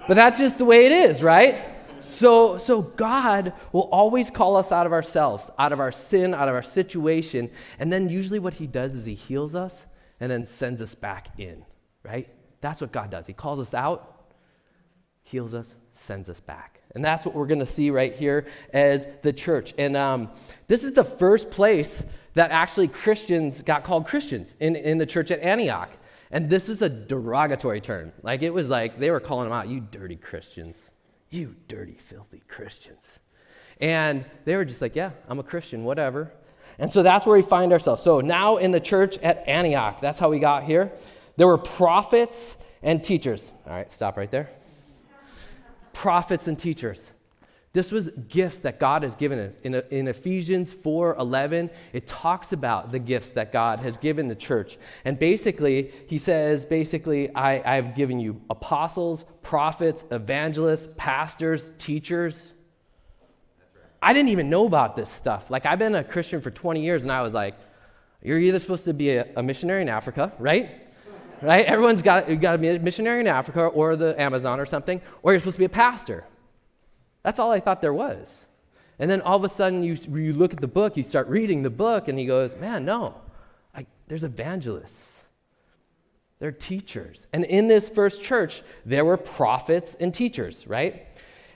but 0.06 0.14
that's 0.14 0.38
just 0.38 0.58
the 0.58 0.64
way 0.64 0.86
it 0.86 0.92
is, 0.92 1.22
right? 1.24 1.56
So, 2.04 2.58
so 2.58 2.82
God 2.82 3.52
will 3.72 3.88
always 3.90 4.30
call 4.30 4.56
us 4.56 4.70
out 4.70 4.86
of 4.86 4.92
ourselves, 4.92 5.50
out 5.58 5.72
of 5.72 5.80
our 5.80 5.90
sin, 5.90 6.32
out 6.32 6.48
of 6.48 6.54
our 6.54 6.62
situation. 6.62 7.50
And 7.80 7.92
then 7.92 8.08
usually 8.08 8.38
what 8.38 8.54
he 8.54 8.68
does 8.68 8.94
is 8.94 9.06
he 9.06 9.14
heals 9.14 9.56
us 9.56 9.86
and 10.20 10.30
then 10.30 10.44
sends 10.44 10.80
us 10.80 10.94
back 10.94 11.38
in, 11.38 11.64
right? 12.04 12.28
That's 12.60 12.80
what 12.80 12.92
God 12.92 13.10
does. 13.10 13.26
He 13.26 13.32
calls 13.32 13.58
us 13.58 13.74
out, 13.74 14.30
heals 15.22 15.52
us, 15.52 15.74
sends 15.94 16.28
us 16.28 16.38
back. 16.38 16.73
And 16.94 17.04
that's 17.04 17.26
what 17.26 17.34
we're 17.34 17.46
going 17.46 17.60
to 17.60 17.66
see 17.66 17.90
right 17.90 18.14
here 18.14 18.46
as 18.72 19.08
the 19.22 19.32
church. 19.32 19.74
And 19.78 19.96
um, 19.96 20.30
this 20.68 20.84
is 20.84 20.92
the 20.92 21.04
first 21.04 21.50
place 21.50 22.04
that 22.34 22.50
actually 22.50 22.88
Christians 22.88 23.62
got 23.62 23.84
called 23.84 24.06
Christians 24.06 24.54
in, 24.60 24.76
in 24.76 24.98
the 24.98 25.06
church 25.06 25.30
at 25.30 25.40
Antioch. 25.40 25.90
And 26.30 26.48
this 26.48 26.68
is 26.68 26.82
a 26.82 26.88
derogatory 26.88 27.80
term. 27.80 28.12
Like 28.22 28.42
it 28.42 28.50
was 28.50 28.70
like 28.70 28.96
they 28.96 29.10
were 29.10 29.20
calling 29.20 29.48
them 29.48 29.52
out, 29.52 29.68
you 29.68 29.80
dirty 29.80 30.16
Christians. 30.16 30.90
You 31.30 31.56
dirty, 31.66 31.94
filthy 31.94 32.42
Christians. 32.46 33.18
And 33.80 34.24
they 34.44 34.54
were 34.54 34.64
just 34.64 34.80
like, 34.80 34.94
yeah, 34.94 35.10
I'm 35.28 35.40
a 35.40 35.42
Christian, 35.42 35.82
whatever. 35.82 36.32
And 36.78 36.90
so 36.90 37.02
that's 37.02 37.26
where 37.26 37.36
we 37.36 37.42
find 37.42 37.72
ourselves. 37.72 38.02
So 38.02 38.20
now 38.20 38.56
in 38.58 38.70
the 38.70 38.80
church 38.80 39.18
at 39.18 39.46
Antioch, 39.48 40.00
that's 40.00 40.18
how 40.18 40.30
we 40.30 40.38
got 40.38 40.62
here. 40.62 40.92
There 41.36 41.46
were 41.46 41.58
prophets 41.58 42.56
and 42.82 43.02
teachers. 43.02 43.52
All 43.66 43.72
right, 43.72 43.90
stop 43.90 44.16
right 44.16 44.30
there 44.30 44.50
prophets 45.94 46.46
and 46.48 46.58
teachers. 46.58 47.12
This 47.72 47.90
was 47.90 48.10
gifts 48.28 48.60
that 48.60 48.78
God 48.78 49.02
has 49.02 49.16
given 49.16 49.38
us. 49.38 49.54
In, 49.64 49.74
in 49.90 50.06
Ephesians 50.06 50.72
4 50.72 51.16
11, 51.18 51.70
it 51.92 52.06
talks 52.06 52.52
about 52.52 52.92
the 52.92 53.00
gifts 53.00 53.32
that 53.32 53.52
God 53.52 53.80
has 53.80 53.96
given 53.96 54.28
the 54.28 54.36
church. 54.36 54.78
And 55.04 55.18
basically, 55.18 55.90
he 56.06 56.16
says, 56.16 56.64
basically, 56.64 57.34
I, 57.34 57.76
I've 57.76 57.96
given 57.96 58.20
you 58.20 58.40
apostles, 58.48 59.24
prophets, 59.42 60.04
evangelists, 60.12 60.86
pastors, 60.96 61.72
teachers. 61.78 62.52
I 64.00 64.12
didn't 64.12 64.28
even 64.28 64.50
know 64.50 64.66
about 64.66 64.94
this 64.94 65.10
stuff. 65.10 65.50
Like, 65.50 65.66
I've 65.66 65.78
been 65.80 65.96
a 65.96 66.04
Christian 66.04 66.40
for 66.40 66.52
20 66.52 66.80
years, 66.80 67.02
and 67.02 67.10
I 67.10 67.22
was 67.22 67.34
like, 67.34 67.56
you're 68.22 68.38
either 68.38 68.60
supposed 68.60 68.84
to 68.84 68.94
be 68.94 69.10
a, 69.16 69.26
a 69.36 69.42
missionary 69.42 69.82
in 69.82 69.88
Africa, 69.88 70.32
right? 70.38 70.83
Right? 71.44 71.66
Everyone's 71.66 72.02
got, 72.02 72.26
got 72.40 72.52
to 72.52 72.58
be 72.58 72.68
a 72.68 72.78
missionary 72.78 73.20
in 73.20 73.26
Africa 73.26 73.66
or 73.66 73.96
the 73.96 74.20
Amazon 74.20 74.58
or 74.58 74.66
something, 74.66 75.00
or 75.22 75.32
you're 75.32 75.40
supposed 75.40 75.56
to 75.56 75.60
be 75.60 75.66
a 75.66 75.68
pastor. 75.68 76.24
That's 77.22 77.38
all 77.38 77.52
I 77.52 77.60
thought 77.60 77.80
there 77.80 77.94
was. 77.94 78.46
And 78.98 79.10
then 79.10 79.20
all 79.22 79.36
of 79.36 79.44
a 79.44 79.48
sudden, 79.48 79.82
you, 79.82 79.96
you 80.12 80.32
look 80.32 80.52
at 80.52 80.60
the 80.60 80.68
book, 80.68 80.96
you 80.96 81.02
start 81.02 81.28
reading 81.28 81.62
the 81.62 81.70
book, 81.70 82.08
and 82.08 82.18
he 82.18 82.26
goes, 82.26 82.56
Man, 82.56 82.84
no, 82.84 83.14
I, 83.74 83.86
there's 84.06 84.24
evangelists. 84.24 85.22
They're 86.38 86.52
teachers. 86.52 87.26
And 87.32 87.44
in 87.44 87.68
this 87.68 87.88
first 87.88 88.22
church, 88.22 88.62
there 88.84 89.04
were 89.04 89.16
prophets 89.16 89.96
and 89.98 90.12
teachers, 90.12 90.66
right? 90.66 91.06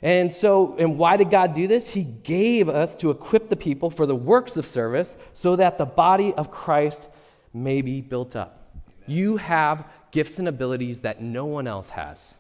And 0.03 0.33
so, 0.33 0.77
and 0.79 0.97
why 0.97 1.17
did 1.17 1.31
God 1.31 1.55
do 1.55 1.67
this? 1.67 1.91
He 1.91 2.05
gave 2.05 2.69
us 2.69 2.95
to 2.97 3.11
equip 3.11 3.49
the 3.49 3.57
people 3.57 3.91
for 3.91 4.07
the 4.07 4.15
works 4.15 4.57
of 4.57 4.65
service 4.65 5.17
so 5.35 5.57
that 5.57 5.79
the 5.79 5.87
body 5.87 6.33
of 6.35 6.51
Christ 6.51 7.09
may 7.53 7.83
be 7.83 8.01
built 8.01 8.37
up. 8.37 8.58
You 9.09 9.37
have 9.39 9.85
gifts 10.11 10.39
and 10.39 10.49
abilities 10.49 11.01
that 11.03 11.23
no 11.23 11.47
one 11.47 11.67
else 11.67 11.91
has. 11.91 12.35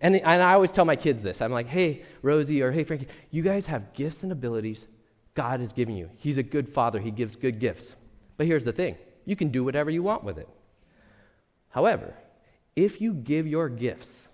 And, 0.00 0.16
and 0.16 0.42
I 0.42 0.52
always 0.52 0.72
tell 0.72 0.84
my 0.84 0.96
kids 0.96 1.22
this 1.22 1.40
I'm 1.40 1.52
like, 1.52 1.66
hey, 1.66 2.02
Rosie, 2.22 2.62
or 2.62 2.72
hey, 2.72 2.84
Frankie, 2.84 3.08
you 3.30 3.42
guys 3.42 3.66
have 3.66 3.92
gifts 3.92 4.22
and 4.22 4.32
abilities 4.32 4.86
God 5.34 5.60
has 5.60 5.72
given 5.72 5.96
you. 5.96 6.10
He's 6.16 6.38
a 6.38 6.42
good 6.42 6.68
father, 6.68 7.00
He 7.00 7.10
gives 7.10 7.36
good 7.36 7.58
gifts. 7.58 7.94
But 8.36 8.46
here's 8.46 8.64
the 8.64 8.72
thing 8.72 8.96
you 9.24 9.36
can 9.36 9.48
do 9.48 9.64
whatever 9.64 9.90
you 9.90 10.02
want 10.02 10.24
with 10.24 10.38
it. 10.38 10.48
However, 11.70 12.14
if 12.74 13.00
you 13.00 13.14
give 13.14 13.46
your 13.46 13.68
gifts 13.68 14.28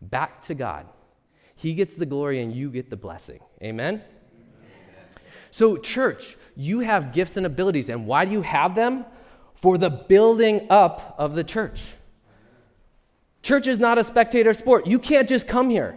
back 0.00 0.40
to 0.42 0.54
God, 0.54 0.86
He 1.54 1.74
gets 1.74 1.96
the 1.96 2.06
glory 2.06 2.40
and 2.40 2.52
you 2.52 2.70
get 2.70 2.90
the 2.90 2.96
blessing. 2.96 3.40
Amen? 3.62 4.02
So, 5.50 5.78
church, 5.78 6.36
you 6.54 6.80
have 6.80 7.12
gifts 7.12 7.38
and 7.38 7.46
abilities, 7.46 7.88
and 7.88 8.06
why 8.06 8.26
do 8.26 8.32
you 8.32 8.42
have 8.42 8.74
them? 8.74 9.06
For 9.56 9.76
the 9.78 9.90
building 9.90 10.66
up 10.70 11.14
of 11.18 11.34
the 11.34 11.42
church. 11.42 11.82
Church 13.42 13.66
is 13.66 13.78
not 13.78 13.98
a 13.98 14.04
spectator 14.04 14.54
sport. 14.54 14.86
You 14.86 14.98
can't 14.98 15.28
just 15.28 15.48
come 15.48 15.70
here. 15.70 15.96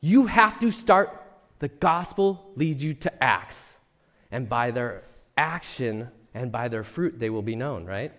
You 0.00 0.26
have 0.26 0.58
to 0.60 0.70
start. 0.70 1.22
The 1.58 1.68
gospel 1.68 2.52
leads 2.54 2.82
you 2.82 2.94
to 2.94 3.22
acts. 3.22 3.78
And 4.30 4.48
by 4.48 4.70
their 4.70 5.02
action 5.36 6.08
and 6.34 6.50
by 6.50 6.68
their 6.68 6.84
fruit, 6.84 7.18
they 7.18 7.30
will 7.30 7.42
be 7.42 7.56
known, 7.56 7.84
right? 7.86 8.12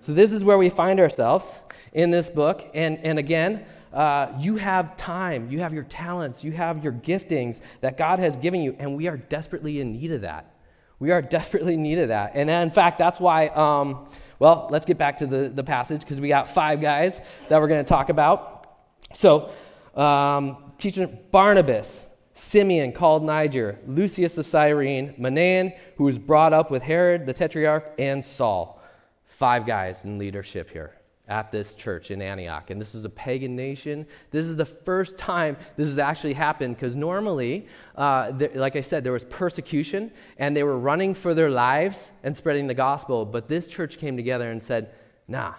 So, 0.00 0.14
this 0.14 0.32
is 0.32 0.44
where 0.44 0.56
we 0.56 0.68
find 0.68 1.00
ourselves 1.00 1.60
in 1.92 2.10
this 2.10 2.30
book. 2.30 2.70
And, 2.74 2.98
and 2.98 3.18
again, 3.18 3.66
uh, 3.92 4.32
you 4.38 4.56
have 4.56 4.96
time, 4.96 5.50
you 5.50 5.60
have 5.60 5.72
your 5.72 5.84
talents, 5.84 6.44
you 6.44 6.52
have 6.52 6.84
your 6.84 6.92
giftings 6.92 7.60
that 7.80 7.96
God 7.96 8.18
has 8.18 8.36
given 8.36 8.60
you, 8.60 8.76
and 8.78 8.96
we 8.96 9.08
are 9.08 9.16
desperately 9.16 9.80
in 9.80 9.92
need 9.92 10.12
of 10.12 10.20
that. 10.20 10.54
We 10.98 11.10
are 11.10 11.22
desperately 11.36 11.74
in 11.74 11.82
need 11.82 11.98
of 11.98 12.08
that. 12.08 12.32
And 12.34 12.50
in 12.50 12.70
fact, 12.70 12.98
that's 12.98 13.20
why, 13.20 13.48
um, 13.48 14.08
well, 14.38 14.68
let's 14.70 14.86
get 14.86 14.98
back 14.98 15.18
to 15.18 15.26
the, 15.26 15.48
the 15.48 15.64
passage 15.64 16.00
because 16.00 16.20
we 16.20 16.28
got 16.28 16.48
five 16.48 16.80
guys 16.80 17.20
that 17.48 17.60
we're 17.60 17.68
going 17.68 17.84
to 17.84 17.88
talk 17.88 18.08
about. 18.08 18.66
So, 19.14 19.50
um, 19.94 20.72
teacher 20.78 21.06
Barnabas, 21.06 22.06
Simeon 22.34 22.92
called 22.92 23.24
Niger, 23.24 23.78
Lucius 23.86 24.38
of 24.38 24.46
Cyrene, 24.46 25.14
Manaen, 25.18 25.76
who 25.96 26.04
was 26.04 26.18
brought 26.18 26.52
up 26.52 26.70
with 26.70 26.82
Herod 26.82 27.26
the 27.26 27.34
Tetrarch, 27.34 27.94
and 27.98 28.24
Saul. 28.24 28.80
Five 29.26 29.66
guys 29.66 30.04
in 30.04 30.18
leadership 30.18 30.70
here 30.70 30.97
at 31.28 31.50
this 31.50 31.74
church 31.74 32.10
in 32.10 32.22
Antioch. 32.22 32.70
And 32.70 32.80
this 32.80 32.94
is 32.94 33.04
a 33.04 33.10
pagan 33.10 33.54
nation. 33.54 34.06
This 34.30 34.46
is 34.46 34.56
the 34.56 34.64
first 34.64 35.18
time 35.18 35.56
this 35.76 35.88
has 35.88 35.98
actually 35.98 36.32
happened 36.32 36.76
because 36.76 36.96
normally, 36.96 37.66
uh, 37.96 38.32
like 38.54 38.76
I 38.76 38.80
said, 38.80 39.04
there 39.04 39.12
was 39.12 39.24
persecution 39.24 40.10
and 40.38 40.56
they 40.56 40.62
were 40.62 40.78
running 40.78 41.14
for 41.14 41.34
their 41.34 41.50
lives 41.50 42.12
and 42.22 42.34
spreading 42.34 42.66
the 42.66 42.74
gospel. 42.74 43.26
But 43.26 43.48
this 43.48 43.66
church 43.66 43.98
came 43.98 44.16
together 44.16 44.50
and 44.50 44.62
said, 44.62 44.90
nah, 45.28 45.54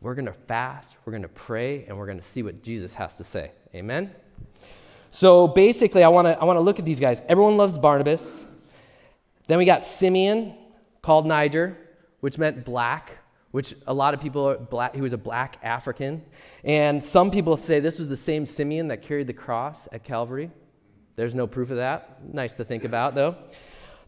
we're 0.00 0.14
going 0.14 0.26
to 0.26 0.32
fast, 0.32 0.94
we're 1.04 1.12
going 1.12 1.22
to 1.22 1.28
pray, 1.28 1.84
and 1.86 1.98
we're 1.98 2.06
going 2.06 2.20
to 2.20 2.24
see 2.24 2.42
what 2.42 2.62
Jesus 2.62 2.94
has 2.94 3.16
to 3.16 3.24
say. 3.24 3.52
Amen? 3.74 4.10
So 5.10 5.48
basically, 5.48 6.04
I 6.04 6.08
want 6.08 6.28
to 6.28 6.38
I 6.38 6.44
wanna 6.44 6.60
look 6.60 6.78
at 6.78 6.84
these 6.84 7.00
guys. 7.00 7.22
Everyone 7.28 7.56
loves 7.56 7.78
Barnabas. 7.78 8.46
Then 9.46 9.58
we 9.58 9.64
got 9.64 9.84
Simeon, 9.84 10.54
called 11.02 11.26
Niger, 11.26 11.76
which 12.20 12.38
meant 12.38 12.64
black 12.64 13.17
which 13.50 13.74
a 13.86 13.94
lot 13.94 14.14
of 14.14 14.20
people 14.20 14.48
are 14.48 14.58
black, 14.58 14.94
he 14.94 15.00
was 15.00 15.12
a 15.12 15.18
black 15.18 15.58
African. 15.62 16.22
And 16.64 17.02
some 17.02 17.30
people 17.30 17.56
say 17.56 17.80
this 17.80 17.98
was 17.98 18.08
the 18.08 18.16
same 18.16 18.46
Simeon 18.46 18.88
that 18.88 19.02
carried 19.02 19.26
the 19.26 19.32
cross 19.32 19.88
at 19.92 20.04
Calvary. 20.04 20.50
There's 21.16 21.34
no 21.34 21.46
proof 21.46 21.70
of 21.70 21.78
that. 21.78 22.22
Nice 22.32 22.56
to 22.56 22.64
think 22.64 22.84
about, 22.84 23.14
though. 23.14 23.36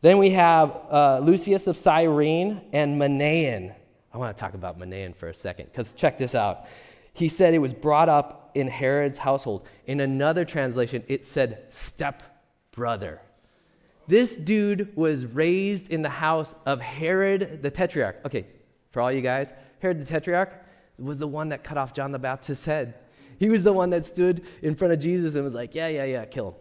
Then 0.03 0.19
we 0.19 0.31
have 0.31 0.81
uh, 0.91 1.19
Lucius 1.19 1.67
of 1.67 1.77
Cyrene 1.77 2.63
and 2.73 3.01
Manaen. 3.01 3.75
I 4.13 4.19
want 4.19 4.37
to 4.37 4.41
talk 4.41 4.55
about 4.55 4.79
Manaen 4.79 5.15
for 5.15 5.29
a 5.29 5.35
second, 5.35 5.67
because 5.67 5.93
check 5.95 6.19
this 6.19 6.35
out. 6.35 6.67
He 7.13 7.29
said 7.29 7.55
it 7.55 7.59
was 7.59 7.75
brought 7.75 8.09
up 8.09 8.53
in 8.55 8.69
Herod's 8.69 9.19
household. 9.19 9.67
In 9.87 10.01
another 10.01 10.45
translation, 10.45 11.03
it 11.09 11.25
said 11.25 11.65
step 11.69 12.23
brother. 12.73 13.21
This 14.07 14.37
dude 14.37 14.97
was 14.97 15.27
raised 15.27 15.91
in 15.91 16.03
the 16.03 16.09
house 16.09 16.55
of 16.67 16.81
Herod 16.81 17.63
the 17.63 17.71
Tetrarch. 17.71 18.25
Okay, 18.25 18.47
for 18.91 19.01
all 19.01 19.11
you 19.13 19.21
guys, 19.21 19.53
Herod 19.81 20.01
the 20.01 20.05
Tetrarch 20.05 20.65
was 20.99 21.19
the 21.19 21.29
one 21.29 21.49
that 21.49 21.65
cut 21.65 21.79
off 21.79 21.95
John 21.95 22.13
the 22.13 22.19
Baptist's 22.19 22.65
head. 22.67 22.95
He 23.39 23.49
was 23.49 23.63
the 23.63 23.73
one 23.73 23.91
that 23.91 24.05
stood 24.05 24.47
in 24.61 24.75
front 24.75 24.93
of 24.93 25.01
Jesus 25.01 25.35
and 25.35 25.43
was 25.43 25.55
like, 25.55 25.75
yeah, 25.75 25.89
yeah, 25.89 26.05
yeah, 26.05 26.25
kill 26.27 26.49
him. 26.49 26.55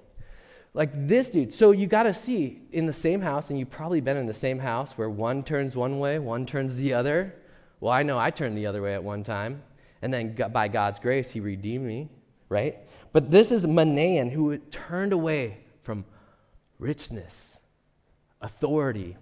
Like 0.73 1.07
this 1.07 1.30
dude. 1.30 1.51
So 1.51 1.71
you 1.71 1.88
got 1.88 2.03
to 2.03 2.13
see 2.13 2.61
in 2.71 2.86
the 2.86 2.93
same 2.93 3.21
house, 3.21 3.49
and 3.49 3.59
you've 3.59 3.71
probably 3.71 4.01
been 4.01 4.17
in 4.17 4.27
the 4.27 4.34
same 4.34 4.59
house 4.59 4.97
where 4.97 5.09
one 5.09 5.43
turns 5.43 5.75
one 5.75 5.99
way, 5.99 6.19
one 6.19 6.45
turns 6.45 6.75
the 6.75 6.93
other. 6.93 7.36
Well, 7.82 7.91
I 7.91 8.03
know 8.03 8.17
I 8.17 8.30
turned 8.30 8.57
the 8.57 8.65
other 8.65 8.82
way 8.82 8.93
at 8.93 9.03
one 9.03 9.23
time. 9.23 9.63
And 10.01 10.13
then 10.13 10.36
by 10.53 10.67
God's 10.69 10.99
grace, 10.99 11.32
he 11.32 11.39
redeemed 11.39 11.86
me, 11.86 12.09
right? 12.47 12.77
But 13.11 13.32
this 13.32 13.51
is 13.51 13.65
Manaen 13.65 14.32
who 14.32 14.57
turned 14.57 15.11
away 15.11 15.57
from 15.84 16.05
richness, 16.77 17.59
authority, 18.39 19.17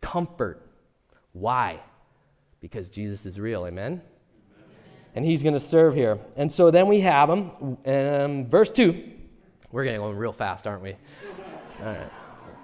comfort. 0.00 0.68
Why? 1.32 1.80
Because 2.60 2.90
Jesus 2.90 3.26
is 3.26 3.38
real. 3.38 3.66
Amen? 3.66 4.02
And 5.14 5.24
he's 5.24 5.42
going 5.42 5.54
to 5.54 5.60
serve 5.60 5.94
here. 5.94 6.18
And 6.36 6.50
so 6.50 6.70
then 6.70 6.86
we 6.86 7.00
have 7.00 7.30
him. 7.30 7.78
Um, 7.86 8.46
verse 8.46 8.70
2. 8.70 9.12
We're 9.70 9.84
going 9.84 9.96
to 9.96 10.00
go 10.00 10.10
real 10.10 10.32
fast, 10.32 10.66
aren't 10.66 10.82
we? 10.82 10.92
All 11.80 11.86
right. 11.86 12.12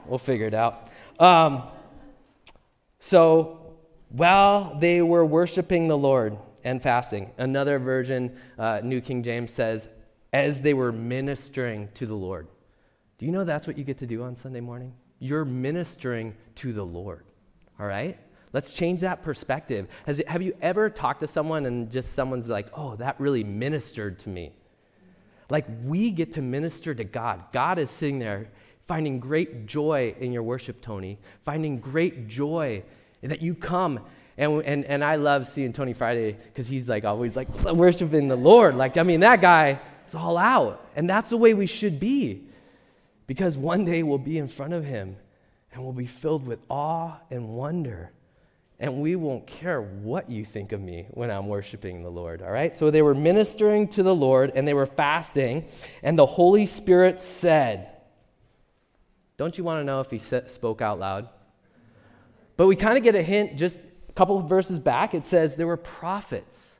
We'll 0.07 0.18
figure 0.18 0.47
it 0.47 0.55
out. 0.55 0.88
Um, 1.18 1.62
so 3.01 3.76
while 4.09 4.78
they 4.78 5.03
were 5.03 5.24
worshiping 5.24 5.88
the 5.88 5.99
Lord 5.99 6.36
and 6.62 6.82
fasting, 6.82 7.32
another 7.38 7.78
version, 7.78 8.36
uh, 8.59 8.80
New 8.82 9.01
King 9.01 9.22
James 9.22 9.53
says, 9.53 9.88
as 10.32 10.62
they 10.62 10.74
were 10.74 10.92
ministering 10.92 11.88
to 11.95 12.07
the 12.07 12.14
Lord. 12.14 12.49
Do 13.18 13.26
you 13.26 13.32
know 13.32 13.45
that's 13.45 13.66
what 13.66 13.78
you 13.78 13.84
get 13.84 13.99
to 13.99 14.07
do 14.07 14.22
on 14.22 14.34
Sunday 14.34 14.61
morning? 14.61 14.95
You're 15.20 15.45
ministering 15.45 16.34
to 16.57 16.72
the 16.72 16.84
Lord. 16.84 17.24
All 17.78 17.86
right? 17.86 18.18
Let's 18.55 18.73
change 18.73 19.03
that 19.03 19.23
perspective. 19.23 19.89
Has 20.07 20.23
have 20.27 20.41
you 20.41 20.57
ever 20.63 20.89
talked 20.89 21.21
to 21.21 21.27
someone 21.27 21.67
and 21.67 21.91
just 21.91 22.15
someone's 22.15 22.49
like, 22.49 22.69
oh, 22.73 22.97
that 22.97 23.21
really 23.21 23.45
ministered 23.45 24.19
to 24.21 24.31
me? 24.31 24.53
Like, 25.51 25.67
we 25.85 26.11
get 26.11 26.33
to 26.35 26.43
minister 26.43 26.95
to 26.95 27.05
God. 27.05 27.45
God 27.53 27.79
is 27.79 27.91
sitting 27.91 28.19
there 28.19 28.49
finding 28.87 29.19
great 29.19 29.67
joy 29.67 30.15
in 30.21 30.33
your 30.33 30.43
worship, 30.43 30.81
Tony, 30.81 31.19
finding 31.43 31.81
great 31.81 32.29
joy 32.29 32.83
that 33.23 33.43
you 33.43 33.55
come. 33.55 34.01
And, 34.37 34.63
and, 34.63 34.85
and 34.85 35.03
I 35.03 35.17
love 35.17 35.47
seeing 35.47 35.73
Tony 35.73 35.93
Friday 35.93 36.33
because 36.33 36.67
he's 36.67 36.89
like 36.89 37.05
always 37.05 37.37
like 37.37 37.49
worshiping 37.65 38.29
the 38.29 38.37
Lord. 38.37 38.77
Like, 38.77 38.97
I 38.97 39.03
mean, 39.03 39.21
that 39.21 39.41
guy, 39.41 39.81
is 40.07 40.15
all 40.15 40.39
out. 40.39 40.87
And 40.97 41.09
that's 41.09 41.29
the 41.29 41.37
way 41.37 41.55
we 41.55 41.67
should 41.67 41.99
be. 41.99 42.45
Because 43.27 43.57
one 43.57 43.85
day 43.85 44.03
we'll 44.03 44.19
be 44.19 44.39
in 44.39 44.49
front 44.49 44.75
of 44.75 44.85
Him 44.85 45.17
and 45.73 45.83
we'll 45.83 45.93
be 45.93 46.07
filled 46.07 46.47
with 46.47 46.61
awe 46.69 47.17
and 47.31 47.49
wonder. 47.49 48.13
And 48.81 49.01
we 49.01 49.14
won't 49.14 49.47
care 49.47 49.81
what 49.81 50.31
you 50.31 50.45
think 50.45 50.72
of 50.72 50.81
me 50.81 51.07
when 51.11 51.31
I'm 51.31 51.47
worshiping 51.47 52.03
the 52.03 52.11
Lord, 52.11 52.43
all 52.43 52.51
right? 52.51 52.75
So 52.75 52.91
they 52.91 53.03
were 53.03 53.14
ministering 53.14 53.89
to 53.89 54.03
the 54.03 54.14
Lord 54.14 54.53
and 54.55 54.66
they 54.66 54.75
were 54.75 54.87
fasting, 54.87 55.66
and 56.03 56.18
the 56.18 56.27
Holy 56.27 56.66
Spirit 56.66 57.20
said, 57.20 57.89
Don't 59.37 59.57
you 59.57 59.64
want 59.64 59.81
to 59.81 59.85
know 59.85 60.01
if 60.01 60.11
He 60.11 60.18
spoke 60.18 60.83
out 60.83 60.99
loud? 60.99 61.29
But 62.57 62.66
we 62.66 62.77
kind 62.77 62.97
of 62.97 63.05
get 63.05 63.14
a 63.14 63.22
hint 63.22 63.57
just 63.57 63.79
a 64.09 64.12
couple 64.12 64.39
of 64.39 64.49
verses 64.49 64.79
back. 64.79 65.14
It 65.14 65.25
says 65.25 65.57
there 65.57 65.66
were 65.66 65.77
prophets. 65.77 66.77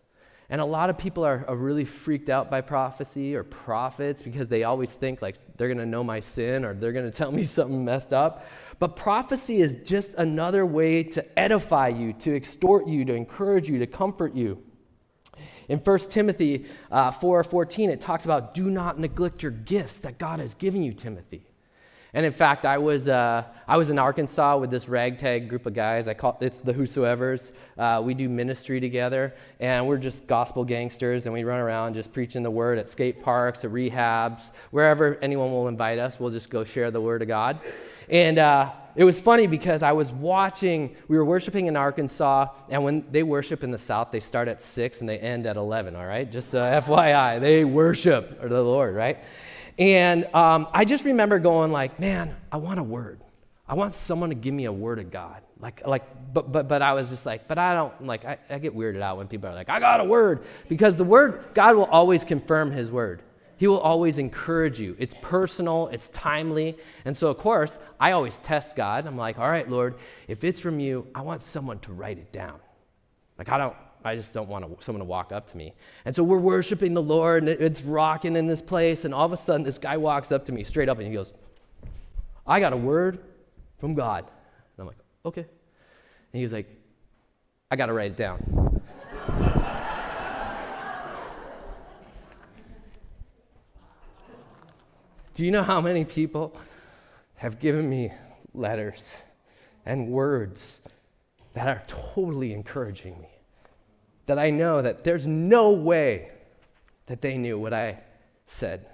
And 0.51 0.61
a 0.61 0.65
lot 0.65 0.91
of 0.91 0.99
people 0.99 1.25
are, 1.25 1.45
are, 1.49 1.57
really 1.57 1.87
freaked 1.87 2.29
out 2.29 2.51
by 2.51 2.61
prophecy 2.61 3.35
or 3.35 3.43
prophets 3.43 4.23
because 4.23 4.47
they 4.47 4.63
always 4.63 4.95
think 4.95 5.23
like 5.23 5.37
they're 5.57 5.69
going 5.69 5.79
to 5.79 5.87
know 5.87 6.05
my 6.05 6.21
sin 6.21 6.65
or 6.65 6.75
they're 6.75 6.93
going 6.93 7.11
to 7.11 7.17
tell 7.17 7.33
me 7.33 7.45
something 7.45 7.85
messed 7.85 8.13
up. 8.13 8.47
But 8.79 8.97
prophecy 8.97 9.61
is 9.61 9.77
just 9.85 10.15
another 10.15 10.67
way 10.67 11.03
to 11.05 11.39
edify 11.39 11.89
you, 11.89 12.13
to 12.15 12.35
extort 12.35 12.87
you, 12.87 13.05
to 13.05 13.15
encourage 13.15 13.69
you, 13.69 13.79
to 13.79 13.87
comfort 13.87 14.35
you. 14.35 14.63
In 15.69 15.79
1 15.79 15.99
Timothy 16.11 16.67
uh, 16.91 17.11
4 17.11 17.45
14, 17.45 17.91
it 17.91 18.01
talks 18.01 18.25
about 18.25 18.55
do 18.55 18.71
not 18.71 18.99
neglect 18.99 19.43
your 19.43 19.53
gifts 19.53 20.01
that 20.01 20.19
God 20.19 20.39
has 20.39 20.55
given 20.55 20.83
you, 20.83 20.93
Timothy. 20.93 21.47
And 22.15 22.25
in 22.25 22.31
fact, 22.33 22.65
I 22.65 22.79
was, 22.79 23.09
uh, 23.09 23.43
I 23.67 23.77
was 23.77 23.91
in 23.91 23.99
Arkansas 23.99 24.57
with 24.59 24.71
this 24.71 24.89
ragtag 24.89 25.49
group 25.49 25.67
of 25.67 25.75
guys. 25.75 26.07
I 26.07 26.15
call 26.15 26.39
it's 26.41 26.59
the 26.59 26.73
Whosoevers. 26.73 27.51
Uh, 27.77 28.01
we 28.05 28.15
do 28.15 28.29
ministry 28.29 28.79
together, 28.79 29.35
and 29.59 29.89
we're 29.89 29.99
just 29.99 30.29
gospel 30.29 30.65
gangsters, 30.65 31.27
and 31.27 31.33
we 31.33 31.43
run 31.43 31.59
around 31.59 31.95
just 31.95 32.13
preaching 32.13 32.45
the 32.45 32.51
word 32.53 32.79
at 32.79 32.87
skate 32.87 33.21
parks, 33.21 33.65
at 33.65 33.73
rehabs, 33.73 34.53
wherever 34.71 35.19
anyone 35.23 35.51
will 35.51 35.67
invite 35.67 35.99
us. 35.99 36.21
We'll 36.21 36.31
just 36.31 36.51
go 36.51 36.63
share 36.63 36.93
the 36.93 37.01
word 37.01 37.21
of 37.21 37.27
God. 37.27 37.59
And 38.09 38.39
uh, 38.39 38.73
it 38.97 39.05
was 39.05 39.21
funny 39.21 39.47
because 39.47 39.83
I 39.83 39.93
was 39.93 40.13
watching, 40.13 40.95
we 41.09 41.19
were 41.19 41.25
worshiping 41.25 41.67
in 41.67 41.77
Arkansas, 41.77 42.49
and 42.69 42.85
when 42.85 43.05
they 43.11 43.23
worship 43.23 43.65
in 43.65 43.71
the 43.71 43.79
South, 43.79 44.11
they 44.11 44.21
start 44.21 44.47
at 44.47 44.63
6 44.63 45.01
and 45.01 45.09
they 45.09 45.19
end 45.19 45.47
at 45.47 45.57
11, 45.57 45.97
all 45.97 46.07
right? 46.07 46.31
Just 46.31 46.55
uh, 46.55 46.81
FYI, 46.81 47.41
they 47.41 47.65
worship 47.65 48.41
the 48.41 48.63
Lord, 48.63 48.95
right? 48.95 49.25
And 49.79 50.27
um, 50.35 50.69
I 50.73 50.85
just 50.85 51.05
remember 51.05 51.39
going 51.41 51.73
like, 51.73 51.99
man, 51.99 52.37
I 52.53 52.59
want 52.59 52.79
a 52.79 52.83
word. 52.85 53.21
I 53.67 53.75
want 53.75 53.95
someone 53.95 54.29
to 54.29 54.37
give 54.37 54.55
me 54.55 54.67
a 54.67 54.73
word 54.73 54.99
of 54.99 55.11
God. 55.11 55.43
Like, 55.59 55.87
like, 55.87 56.05
but, 56.33 56.53
but, 56.53 56.69
but 56.69 56.83
I 56.83 56.93
was 56.93 57.09
just 57.09 57.27
like, 57.27 57.49
but 57.49 57.59
I 57.59 57.75
don't, 57.75 58.05
like, 58.05 58.25
I, 58.25 58.39
I 58.51 58.59
get 58.59 58.77
weirded 58.77 59.01
out 59.01 59.17
when 59.17 59.27
people 59.27 59.49
are 59.49 59.55
like, 59.55 59.71
I 59.71 59.81
got 59.81 60.01
a 60.01 60.05
word. 60.05 60.45
Because 60.69 60.97
the 60.97 61.05
word, 61.05 61.43
God 61.55 61.75
will 61.75 61.87
always 61.87 62.25
confirm 62.25 62.71
his 62.71 62.91
word. 62.91 63.23
He 63.57 63.67
will 63.67 63.79
always 63.79 64.19
encourage 64.19 64.81
you. 64.81 64.97
It's 64.99 65.15
personal, 65.23 65.89
it's 65.89 66.09
timely. 66.09 66.77
And 67.05 67.17
so, 67.17 67.29
of 67.29 67.39
course, 67.39 67.79
I 68.01 68.13
always 68.13 68.39
test 68.39 68.77
God. 68.77 69.07
I'm 69.07 69.17
like, 69.17 69.39
all 69.39 69.49
right, 69.49 69.69
Lord, 69.69 69.95
if 70.29 70.45
it's 70.45 70.61
from 70.61 70.81
you, 70.81 71.07
I 71.15 71.23
want 71.23 71.43
someone 71.43 71.79
to 71.81 71.93
write 71.93 72.19
it 72.19 72.33
down. 72.33 72.59
Like, 73.39 73.49
I 73.49 73.59
don't, 73.59 73.77
I 74.05 74.17
just 74.17 74.35
don't 74.35 74.49
want 74.49 74.83
someone 74.83 75.01
to 75.01 75.07
walk 75.07 75.33
up 75.33 75.47
to 75.51 75.57
me. 75.57 75.73
And 76.05 76.15
so 76.15 76.23
we're 76.23 76.39
worshiping 76.39 76.95
the 76.95 77.03
Lord, 77.03 77.43
and 77.45 77.49
it's 77.49 77.83
rocking 77.83 78.37
in 78.37 78.47
this 78.47 78.61
place. 78.61 79.05
And 79.05 79.15
all 79.15 79.25
of 79.25 79.33
a 79.33 79.37
sudden, 79.37 79.63
this 79.63 79.79
guy 79.79 79.97
walks 79.97 80.31
up 80.31 80.47
to 80.47 80.53
me 80.53 80.65
straight 80.65 80.89
up 80.89 80.99
and 80.99 81.07
he 81.07 81.15
goes, 81.15 81.33
I 82.47 82.61
got 82.61 82.73
a 82.73 82.77
word 82.77 83.21
from 83.79 83.95
God. 83.95 84.25
And 84.25 84.81
I'm 84.81 84.87
like, 84.87 84.99
okay. 85.25 85.47
And 86.33 86.43
he's 86.43 86.53
like, 86.53 86.69
I 87.71 87.77
got 87.77 87.87
to 87.87 87.93
write 87.93 88.11
it 88.11 88.17
down. 88.17 88.74
Do 95.35 95.45
you 95.45 95.51
know 95.51 95.63
how 95.63 95.81
many 95.81 96.05
people 96.05 96.57
have 97.37 97.59
given 97.59 97.89
me 97.91 98.13
letters 98.55 99.15
and 99.85 100.09
words 100.09 100.81
that 101.55 101.69
are 101.69 101.83
totally 101.87 102.53
encouraging 102.53 103.21
me? 103.21 103.35
that 104.27 104.39
I 104.39 104.51
know 104.51 104.83
that 104.83 105.05
there's 105.05 105.27
no 105.27 105.71
way 105.71 106.31
that 107.07 107.21
they 107.21 107.37
knew 107.37 107.59
what 107.59 107.75
I 107.75 108.01
said. 108.47 108.87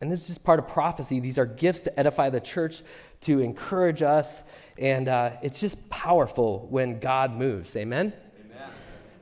And 0.00 0.12
this 0.12 0.22
is 0.22 0.26
just 0.26 0.44
part 0.44 0.58
of 0.58 0.68
prophecy. 0.68 1.20
These 1.20 1.38
are 1.38 1.46
gifts 1.46 1.82
to 1.82 1.98
edify 1.98 2.28
the 2.28 2.40
church, 2.40 2.82
to 3.22 3.40
encourage 3.40 4.02
us. 4.02 4.42
And 4.76 5.08
uh, 5.08 5.32
it's 5.42 5.58
just 5.58 5.88
powerful 5.88 6.66
when 6.68 7.00
God 7.00 7.32
moves. 7.32 7.74
Amen? 7.76 8.12
Amen? 8.44 8.70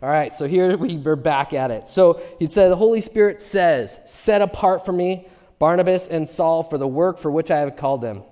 All 0.02 0.08
right, 0.08 0.32
so 0.32 0.48
here 0.48 0.76
we, 0.76 0.96
we're 0.96 1.14
back 1.14 1.52
at 1.52 1.70
it. 1.70 1.86
So 1.86 2.20
he 2.40 2.46
said, 2.46 2.70
The 2.70 2.76
Holy 2.76 3.00
Spirit 3.00 3.40
says, 3.40 4.00
Set 4.06 4.42
apart 4.42 4.84
for 4.84 4.92
me 4.92 5.28
Barnabas 5.62 6.08
and 6.08 6.28
Saul 6.28 6.64
for 6.64 6.76
the 6.76 6.88
work 6.88 7.18
for 7.18 7.30
which 7.30 7.48
I 7.48 7.60
have 7.60 7.76
called 7.76 8.00
them. 8.00 8.24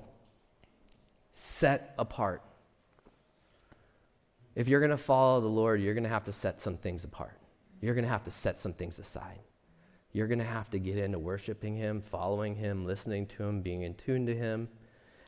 Set 1.30 1.94
apart. 1.96 2.42
If 4.56 4.66
you're 4.66 4.80
going 4.80 4.90
to 4.90 4.98
follow 4.98 5.40
the 5.40 5.46
Lord, 5.46 5.80
you're 5.80 5.94
going 5.94 6.02
to 6.02 6.10
have 6.10 6.24
to 6.24 6.32
set 6.32 6.60
some 6.60 6.76
things 6.76 7.04
apart. 7.04 7.38
You're 7.80 7.94
going 7.94 8.04
to 8.04 8.10
have 8.10 8.24
to 8.24 8.32
set 8.32 8.58
some 8.58 8.72
things 8.72 8.98
aside. 8.98 9.38
You're 10.12 10.26
going 10.26 10.40
to 10.40 10.44
have 10.44 10.70
to 10.70 10.80
get 10.80 10.98
into 10.98 11.20
worshiping 11.20 11.76
Him, 11.76 12.02
following 12.02 12.56
Him, 12.56 12.84
listening 12.84 13.26
to 13.26 13.44
Him, 13.44 13.62
being 13.62 13.82
in 13.82 13.94
tune 13.94 14.26
to 14.26 14.34
Him. 14.34 14.68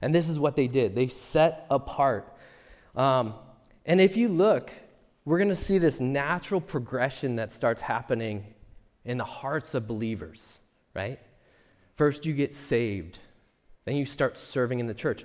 And 0.00 0.12
this 0.12 0.28
is 0.28 0.40
what 0.40 0.56
they 0.56 0.66
did 0.66 0.96
they 0.96 1.06
set 1.06 1.66
apart. 1.70 2.36
Um, 2.96 3.34
and 3.86 4.00
if 4.00 4.16
you 4.16 4.28
look, 4.28 4.72
we're 5.24 5.38
going 5.38 5.50
to 5.50 5.54
see 5.54 5.78
this 5.78 6.00
natural 6.00 6.60
progression 6.60 7.36
that 7.36 7.52
starts 7.52 7.80
happening 7.80 8.54
in 9.04 9.18
the 9.18 9.24
hearts 9.24 9.72
of 9.74 9.86
believers, 9.86 10.58
right? 10.94 11.20
First, 11.94 12.24
you 12.26 12.32
get 12.32 12.54
saved, 12.54 13.18
then 13.84 13.96
you 13.96 14.06
start 14.06 14.38
serving 14.38 14.80
in 14.80 14.86
the 14.86 14.94
church. 14.94 15.24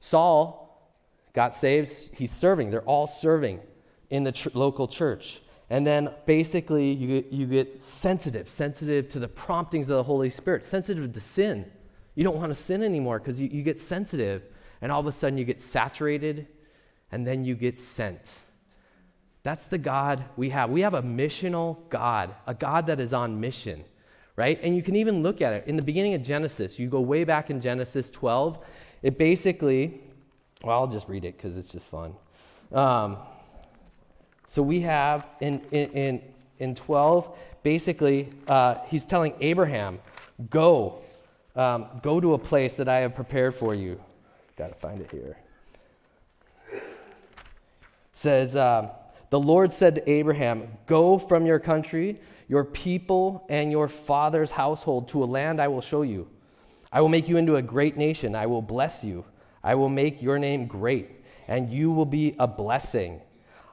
Saul 0.00 0.92
got 1.32 1.54
saved, 1.54 2.10
he's 2.14 2.32
serving. 2.32 2.70
They're 2.70 2.82
all 2.82 3.06
serving 3.06 3.60
in 4.10 4.24
the 4.24 4.32
ch- 4.32 4.54
local 4.54 4.88
church. 4.88 5.42
And 5.70 5.86
then 5.86 6.10
basically, 6.26 6.92
you 6.92 7.24
you 7.30 7.46
get 7.46 7.82
sensitive, 7.82 8.50
sensitive 8.50 9.08
to 9.10 9.18
the 9.18 9.28
promptings 9.28 9.88
of 9.88 9.96
the 9.96 10.02
Holy 10.02 10.28
Spirit, 10.28 10.64
sensitive 10.64 11.10
to 11.12 11.20
sin. 11.20 11.70
You 12.14 12.24
don't 12.24 12.36
want 12.36 12.50
to 12.50 12.54
sin 12.54 12.82
anymore 12.82 13.18
because 13.18 13.40
you, 13.40 13.48
you 13.48 13.62
get 13.62 13.78
sensitive. 13.78 14.42
And 14.82 14.92
all 14.92 15.00
of 15.00 15.06
a 15.06 15.12
sudden, 15.12 15.38
you 15.38 15.44
get 15.44 15.60
saturated, 15.60 16.48
and 17.10 17.26
then 17.26 17.44
you 17.44 17.54
get 17.54 17.78
sent. 17.78 18.34
That's 19.44 19.66
the 19.66 19.78
God 19.78 20.24
we 20.36 20.50
have. 20.50 20.70
We 20.70 20.82
have 20.82 20.94
a 20.94 21.02
missional 21.02 21.88
God, 21.88 22.34
a 22.46 22.54
God 22.54 22.86
that 22.88 23.00
is 23.00 23.12
on 23.12 23.40
mission, 23.40 23.84
right? 24.36 24.58
And 24.62 24.76
you 24.76 24.82
can 24.82 24.96
even 24.96 25.22
look 25.22 25.40
at 25.40 25.52
it 25.52 25.66
in 25.66 25.76
the 25.76 25.82
beginning 25.82 26.14
of 26.14 26.22
Genesis. 26.22 26.78
You 26.78 26.88
go 26.88 27.00
way 27.00 27.24
back 27.24 27.50
in 27.50 27.60
Genesis 27.60 28.10
12. 28.10 28.58
It 29.02 29.18
basically 29.18 30.00
well, 30.62 30.78
I'll 30.78 30.86
just 30.86 31.08
read 31.08 31.24
it 31.24 31.36
because 31.36 31.56
it's 31.56 31.72
just 31.72 31.88
fun. 31.88 32.14
Um, 32.72 33.16
so 34.46 34.62
we 34.62 34.80
have 34.82 35.26
in, 35.40 35.60
in, 35.72 36.22
in 36.58 36.74
12, 36.74 37.36
basically, 37.62 38.28
uh, 38.46 38.76
he's 38.86 39.04
telling 39.04 39.34
Abraham, 39.40 39.98
go, 40.50 41.02
um, 41.56 41.86
go 42.02 42.20
to 42.20 42.34
a 42.34 42.38
place 42.38 42.76
that 42.76 42.88
I 42.88 42.98
have 42.98 43.14
prepared 43.14 43.54
for 43.54 43.74
you. 43.74 44.00
Got 44.56 44.68
to 44.68 44.74
find 44.74 45.00
it 45.00 45.10
here. 45.10 45.36
Says, 48.12 48.54
um, 48.54 48.90
the 49.30 49.40
Lord 49.40 49.72
said 49.72 49.96
to 49.96 50.10
Abraham, 50.10 50.68
Go 50.86 51.18
from 51.18 51.46
your 51.46 51.58
country, 51.58 52.20
your 52.52 52.64
people, 52.66 53.46
and 53.48 53.72
your 53.72 53.88
father's 53.88 54.50
household 54.50 55.08
to 55.08 55.24
a 55.24 55.24
land 55.24 55.58
I 55.58 55.68
will 55.68 55.80
show 55.80 56.02
you. 56.02 56.28
I 56.92 57.00
will 57.00 57.08
make 57.08 57.26
you 57.26 57.38
into 57.38 57.56
a 57.56 57.62
great 57.62 57.96
nation. 57.96 58.34
I 58.34 58.44
will 58.44 58.60
bless 58.60 59.02
you. 59.02 59.24
I 59.64 59.74
will 59.74 59.88
make 59.88 60.20
your 60.20 60.38
name 60.38 60.66
great, 60.66 61.24
and 61.48 61.70
you 61.70 61.90
will 61.92 62.04
be 62.04 62.36
a 62.38 62.46
blessing. 62.46 63.22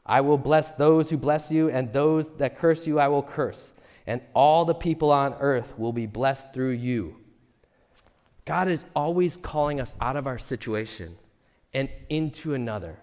I 0.06 0.22
will 0.22 0.38
bless 0.38 0.72
those 0.72 1.10
who 1.10 1.18
bless 1.18 1.52
you, 1.52 1.70
and 1.70 1.92
those 1.92 2.32
that 2.38 2.58
curse 2.58 2.88
you, 2.88 3.02
I 3.02 3.10
will 3.10 3.22
curse. 3.22 3.74
And 4.08 4.22
all 4.34 4.64
the 4.64 4.74
people 4.74 5.12
on 5.12 5.34
earth 5.42 5.78
will 5.78 5.92
be 5.92 6.06
blessed 6.06 6.54
through 6.54 6.72
you. 6.72 7.18
God 8.46 8.70
is 8.70 8.86
always 8.96 9.36
calling 9.36 9.82
us 9.82 9.94
out 10.00 10.16
of 10.16 10.26
our 10.26 10.38
situation 10.38 11.18
and 11.74 11.90
into 12.08 12.54
another. 12.54 12.98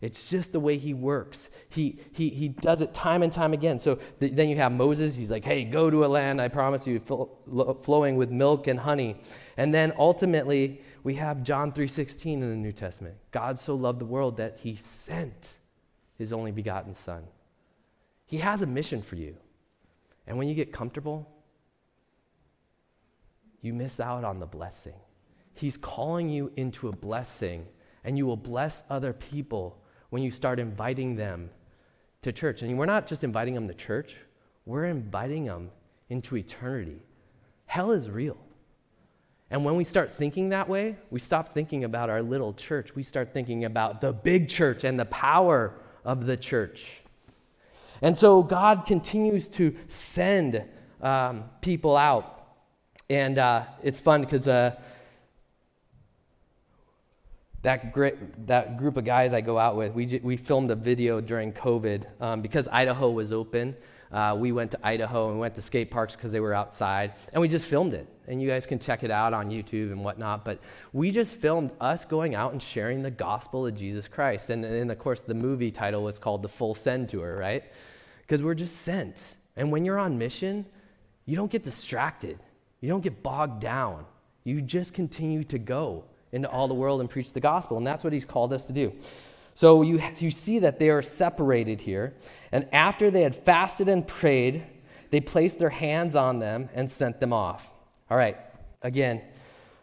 It's 0.00 0.30
just 0.30 0.52
the 0.52 0.60
way 0.60 0.78
he 0.78 0.94
works. 0.94 1.50
He, 1.68 2.00
he, 2.12 2.30
he 2.30 2.48
does 2.48 2.80
it 2.80 2.94
time 2.94 3.22
and 3.22 3.30
time 3.30 3.52
again. 3.52 3.78
So 3.78 3.98
th- 4.18 4.32
then 4.32 4.48
you 4.48 4.56
have 4.56 4.72
Moses. 4.72 5.14
He's 5.14 5.30
like, 5.30 5.44
hey, 5.44 5.64
go 5.64 5.90
to 5.90 6.06
a 6.06 6.08
land, 6.08 6.40
I 6.40 6.48
promise 6.48 6.86
you, 6.86 7.00
flowing 7.00 8.16
with 8.16 8.30
milk 8.30 8.66
and 8.66 8.80
honey. 8.80 9.20
And 9.58 9.74
then 9.74 9.92
ultimately, 9.98 10.80
we 11.02 11.16
have 11.16 11.42
John 11.42 11.72
3:16 11.72 12.32
in 12.32 12.40
the 12.40 12.56
New 12.56 12.72
Testament. 12.72 13.16
God 13.30 13.58
so 13.58 13.74
loved 13.74 14.00
the 14.00 14.06
world 14.06 14.38
that 14.38 14.58
he 14.60 14.76
sent 14.76 15.58
his 16.16 16.32
only 16.32 16.50
begotten 16.50 16.94
son. 16.94 17.24
He 18.24 18.38
has 18.38 18.62
a 18.62 18.66
mission 18.66 19.02
for 19.02 19.16
you. 19.16 19.36
And 20.26 20.38
when 20.38 20.48
you 20.48 20.54
get 20.54 20.72
comfortable, 20.72 21.28
you 23.60 23.74
miss 23.74 24.00
out 24.00 24.24
on 24.24 24.38
the 24.38 24.46
blessing. 24.46 24.94
He's 25.52 25.76
calling 25.76 26.28
you 26.30 26.52
into 26.56 26.88
a 26.88 26.92
blessing, 26.92 27.66
and 28.04 28.16
you 28.16 28.24
will 28.24 28.36
bless 28.36 28.82
other 28.88 29.12
people 29.12 29.79
when 30.10 30.22
you 30.22 30.30
start 30.30 30.58
inviting 30.58 31.16
them 31.16 31.50
to 32.22 32.32
church. 32.32 32.62
And 32.62 32.76
we're 32.78 32.86
not 32.86 33.06
just 33.06 33.24
inviting 33.24 33.54
them 33.54 33.66
to 33.68 33.74
church, 33.74 34.16
we're 34.66 34.84
inviting 34.84 35.46
them 35.46 35.70
into 36.08 36.36
eternity 36.36 37.00
Hell 37.70 37.92
is 37.92 38.10
real. 38.10 38.36
And 39.48 39.64
when 39.64 39.76
we 39.76 39.84
start 39.84 40.10
thinking 40.10 40.48
that 40.48 40.68
way, 40.68 40.96
we 41.08 41.20
stop 41.20 41.54
thinking 41.54 41.84
about 41.84 42.10
our 42.10 42.20
little 42.20 42.52
church. 42.52 42.96
We 42.96 43.04
start 43.04 43.32
thinking 43.32 43.64
about 43.64 44.00
the 44.00 44.12
big 44.12 44.48
church 44.48 44.82
and 44.82 44.98
the 44.98 45.04
power 45.04 45.74
of 46.04 46.26
the 46.26 46.36
church. 46.36 47.00
And 48.02 48.18
so 48.18 48.42
God 48.42 48.86
continues 48.86 49.46
to 49.50 49.76
send 49.86 50.64
um, 51.00 51.44
people 51.60 51.96
out. 51.96 52.56
And 53.08 53.38
uh, 53.38 53.66
it's 53.84 54.00
fun 54.00 54.22
because 54.22 54.48
uh, 54.48 54.74
that, 57.62 57.92
great, 57.92 58.46
that 58.46 58.78
group 58.78 58.96
of 58.96 59.04
guys 59.04 59.34
I 59.34 59.40
go 59.40 59.58
out 59.58 59.76
with, 59.76 59.92
we, 59.92 60.20
we 60.22 60.36
filmed 60.36 60.70
a 60.70 60.74
video 60.74 61.20
during 61.20 61.52
COVID 61.52 62.06
um, 62.20 62.40
because 62.40 62.68
Idaho 62.68 63.10
was 63.10 63.32
open. 63.32 63.76
Uh, 64.10 64.34
we 64.38 64.50
went 64.50 64.70
to 64.72 64.78
Idaho 64.82 65.26
and 65.26 65.34
we 65.34 65.40
went 65.40 65.54
to 65.54 65.62
skate 65.62 65.90
parks 65.90 66.16
because 66.16 66.32
they 66.32 66.40
were 66.40 66.54
outside, 66.54 67.12
and 67.32 67.40
we 67.40 67.48
just 67.48 67.66
filmed 67.66 67.94
it. 67.94 68.08
And 68.26 68.40
you 68.40 68.48
guys 68.48 68.66
can 68.66 68.78
check 68.78 69.02
it 69.02 69.10
out 69.10 69.34
on 69.34 69.50
YouTube 69.50 69.92
and 69.92 70.02
whatnot. 70.02 70.44
But 70.44 70.60
we 70.92 71.10
just 71.10 71.34
filmed 71.34 71.74
us 71.80 72.04
going 72.04 72.34
out 72.34 72.52
and 72.52 72.62
sharing 72.62 73.02
the 73.02 73.10
gospel 73.10 73.66
of 73.66 73.74
Jesus 73.74 74.08
Christ. 74.08 74.50
And, 74.50 74.64
and 74.64 74.90
of 74.90 74.98
course, 74.98 75.22
the 75.22 75.34
movie 75.34 75.70
title 75.70 76.02
was 76.02 76.18
called 76.18 76.42
The 76.42 76.48
Full 76.48 76.74
Send 76.74 77.08
Tour, 77.08 77.36
right? 77.36 77.64
Because 78.20 78.42
we're 78.42 78.54
just 78.54 78.76
sent. 78.76 79.36
And 79.56 79.70
when 79.70 79.84
you're 79.84 79.98
on 79.98 80.16
mission, 80.16 80.64
you 81.26 81.36
don't 81.36 81.50
get 81.50 81.62
distracted, 81.62 82.38
you 82.80 82.88
don't 82.88 83.02
get 83.02 83.22
bogged 83.22 83.60
down. 83.60 84.06
You 84.44 84.62
just 84.62 84.94
continue 84.94 85.44
to 85.44 85.58
go 85.58 86.04
into 86.32 86.48
all 86.48 86.68
the 86.68 86.74
world 86.74 87.00
and 87.00 87.10
preach 87.10 87.32
the 87.32 87.40
gospel. 87.40 87.76
And 87.76 87.86
that's 87.86 88.04
what 88.04 88.12
he's 88.12 88.24
called 88.24 88.52
us 88.52 88.66
to 88.66 88.72
do. 88.72 88.92
So 89.54 89.82
you, 89.82 90.00
you 90.18 90.30
see 90.30 90.60
that 90.60 90.78
they 90.78 90.90
are 90.90 91.02
separated 91.02 91.80
here. 91.80 92.14
And 92.52 92.66
after 92.72 93.10
they 93.10 93.22
had 93.22 93.34
fasted 93.34 93.88
and 93.88 94.06
prayed, 94.06 94.64
they 95.10 95.20
placed 95.20 95.58
their 95.58 95.70
hands 95.70 96.16
on 96.16 96.38
them 96.38 96.68
and 96.74 96.90
sent 96.90 97.20
them 97.20 97.32
off. 97.32 97.70
All 98.10 98.16
right, 98.16 98.36
again, 98.82 99.22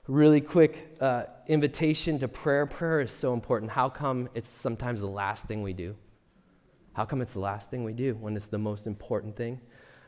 really 0.08 0.42
quick 0.42 0.96
uh, 1.00 1.24
invitation 1.48 2.18
to 2.20 2.28
prayer. 2.28 2.66
Prayer 2.66 3.02
is 3.02 3.12
so 3.12 3.34
important. 3.34 3.72
How 3.72 3.90
come 3.90 4.30
it's 4.34 4.48
sometimes 4.48 5.02
the 5.02 5.08
last 5.08 5.46
thing 5.46 5.64
we 5.64 5.74
do? 5.74 5.96
How 6.94 7.06
come 7.06 7.22
it's 7.22 7.34
the 7.34 7.42
last 7.42 7.70
thing 7.70 7.84
we 7.84 7.94
do 7.94 8.16
when 8.16 8.36
it's 8.36 8.48
the 8.48 8.58
most 8.58 8.88
important 8.88 9.36
thing? 9.36 9.60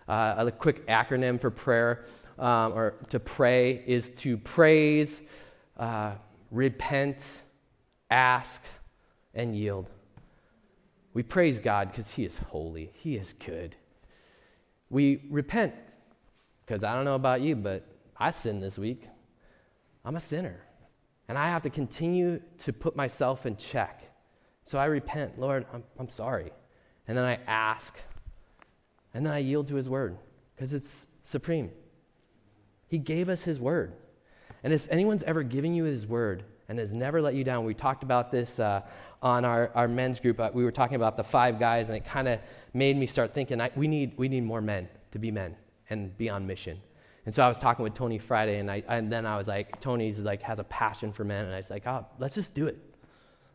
Uh, 0.08 0.36
a 0.40 0.52
quick 0.52 0.88
acronym 0.88 1.40
for 1.40 1.52
prayer 1.52 2.04
um, 2.40 2.74
or 2.74 2.96
to 3.10 3.20
pray 3.20 3.84
is 3.86 4.10
to 4.10 4.38
praise, 4.38 5.22
uh, 5.78 6.16
repent, 6.52 7.42
ask, 8.10 8.64
and 9.34 9.56
yield. 9.56 9.90
We 11.14 11.24
praise 11.24 11.60
God 11.60 11.92
because 11.92 12.12
He 12.12 12.26
is 12.26 12.38
holy, 12.38 12.92
He 12.94 13.16
is 13.16 13.34
good. 13.34 13.76
We 14.90 15.24
repent 15.30 15.74
because 16.66 16.84
I 16.84 16.96
don't 16.96 17.06
know 17.06 17.16
about 17.16 17.42
you, 17.42 17.56
but 17.56 17.86
I 18.18 18.32
sinned 18.32 18.62
this 18.62 18.78
week. 18.78 19.08
I'm 20.04 20.16
a 20.16 20.20
sinner. 20.20 20.62
And 21.28 21.38
I 21.38 21.48
have 21.48 21.62
to 21.64 21.70
continue 21.70 22.42
to 22.60 22.74
put 22.74 22.96
myself 22.96 23.46
in 23.46 23.56
check. 23.56 24.04
So 24.66 24.80
I 24.80 24.86
repent, 24.86 25.40
Lord, 25.40 25.66
I'm, 25.74 25.84
I'm 26.00 26.10
sorry. 26.10 26.52
And 27.08 27.18
then 27.18 27.26
I 27.26 27.40
ask. 27.48 28.00
And 29.14 29.26
then 29.26 29.34
I 29.34 29.40
yield 29.40 29.68
to 29.68 29.76
His 29.76 29.90
word 29.90 30.18
because 30.56 30.74
it's 30.74 31.08
supreme. 31.24 31.72
He 32.88 32.98
gave 32.98 33.30
us 33.30 33.44
His 33.44 33.60
word. 33.60 33.94
And 34.64 34.74
if 34.74 34.88
anyone's 34.92 35.24
ever 35.24 35.44
given 35.44 35.74
you 35.74 35.86
His 35.86 36.06
word 36.06 36.44
and 36.68 36.80
has 36.80 36.94
never 36.94 37.22
let 37.22 37.34
you 37.36 37.44
down, 37.44 37.66
we 37.66 37.74
talked 37.74 38.04
about 38.04 38.32
this 38.32 38.60
uh, 38.60 38.82
on 39.22 39.46
our, 39.46 39.72
our 39.74 39.88
men's 39.88 40.20
group. 40.20 40.40
Uh, 40.40 40.50
we 40.54 40.64
were 40.64 40.72
talking 40.72 40.96
about 40.96 41.18
the 41.18 41.24
five 41.24 41.60
guys, 41.60 41.90
and 41.90 41.98
it 41.98 42.06
kind 42.06 42.28
of 42.28 42.40
made 42.74 42.96
me 42.98 43.08
start 43.08 43.34
thinking 43.34 43.60
I, 43.62 43.72
we, 43.76 43.88
need, 43.88 44.14
we 44.18 44.28
need 44.28 44.44
more 44.44 44.62
men 44.62 44.88
to 45.12 45.20
be 45.20 45.32
men 45.32 45.56
and 45.90 46.16
be 46.18 46.30
on 46.30 46.46
mission. 46.46 46.80
And 47.26 47.34
so 47.34 47.44
I 47.44 47.48
was 47.48 47.58
talking 47.58 47.84
with 47.84 47.94
Tony 47.94 48.18
Friday, 48.18 48.60
and, 48.60 48.72
I, 48.72 48.84
and 48.88 49.12
then 49.12 49.26
I 49.26 49.38
was 49.38 49.48
like, 49.48 49.80
Tony's 49.82 50.20
like 50.20 50.42
has 50.42 50.60
a 50.60 50.64
passion 50.64 51.12
for 51.12 51.24
men, 51.24 51.46
and 51.46 51.54
I 51.54 51.58
was 51.58 51.70
like, 51.70 51.86
oh, 51.86 52.06
let's 52.18 52.36
just 52.36 52.54
do 52.54 52.68
it. 52.68 52.78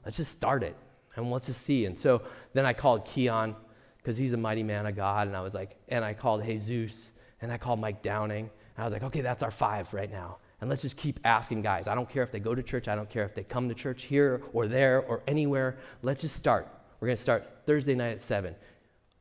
Let's 0.05 0.17
just 0.17 0.33
start 0.33 0.63
it, 0.63 0.77
and 1.17 1.31
let's 1.31 1.47
just 1.47 1.63
see. 1.63 1.87
And 1.87 1.99
so 1.99 2.23
then 2.53 2.67
I 2.67 2.73
called 2.73 3.05
Keon 3.05 3.57
because 3.97 4.17
he's 4.17 4.33
a 4.33 4.37
mighty 4.37 4.63
man 4.63 4.87
of 4.87 4.95
God, 4.95 5.29
and 5.29 5.37
I 5.37 5.41
was 5.41 5.55
like, 5.55 5.77
and 5.89 6.05
I 6.05 6.15
called 6.15 6.45
Jesus, 6.45 7.11
and 7.41 7.51
I 7.51 7.57
called 7.57 7.81
Mike 7.81 8.03
Downing, 8.03 8.51
and 8.77 8.83
I 8.83 8.85
was 8.85 8.93
like, 8.93 9.03
okay, 9.05 9.23
that's 9.23 9.43
our 9.43 9.51
five 9.51 9.93
right 9.95 10.11
now. 10.11 10.37
And 10.65 10.71
let's 10.71 10.81
just 10.81 10.97
keep 10.97 11.21
asking 11.25 11.61
guys. 11.61 11.89
I 11.89 11.95
don't 11.95 12.09
care 12.09 12.23
if 12.23 12.33
they 12.33 12.41
go 12.41 12.55
to 12.55 12.63
church, 12.63 12.89
I 12.89 12.95
don't 12.95 13.11
care 13.11 13.27
if 13.27 13.35
they 13.35 13.43
come 13.43 13.69
to 13.69 13.75
church 13.75 14.05
here 14.05 14.41
or 14.55 14.67
there 14.67 15.03
or 15.03 15.23
anywhere. 15.27 15.77
Let's 16.01 16.23
just 16.23 16.37
start. 16.37 16.67
We're 17.01 17.09
going 17.09 17.19
to 17.19 17.23
start 17.23 17.47
Thursday 17.67 17.95
night 17.95 18.13
at 18.13 18.23
7. 18.23 18.55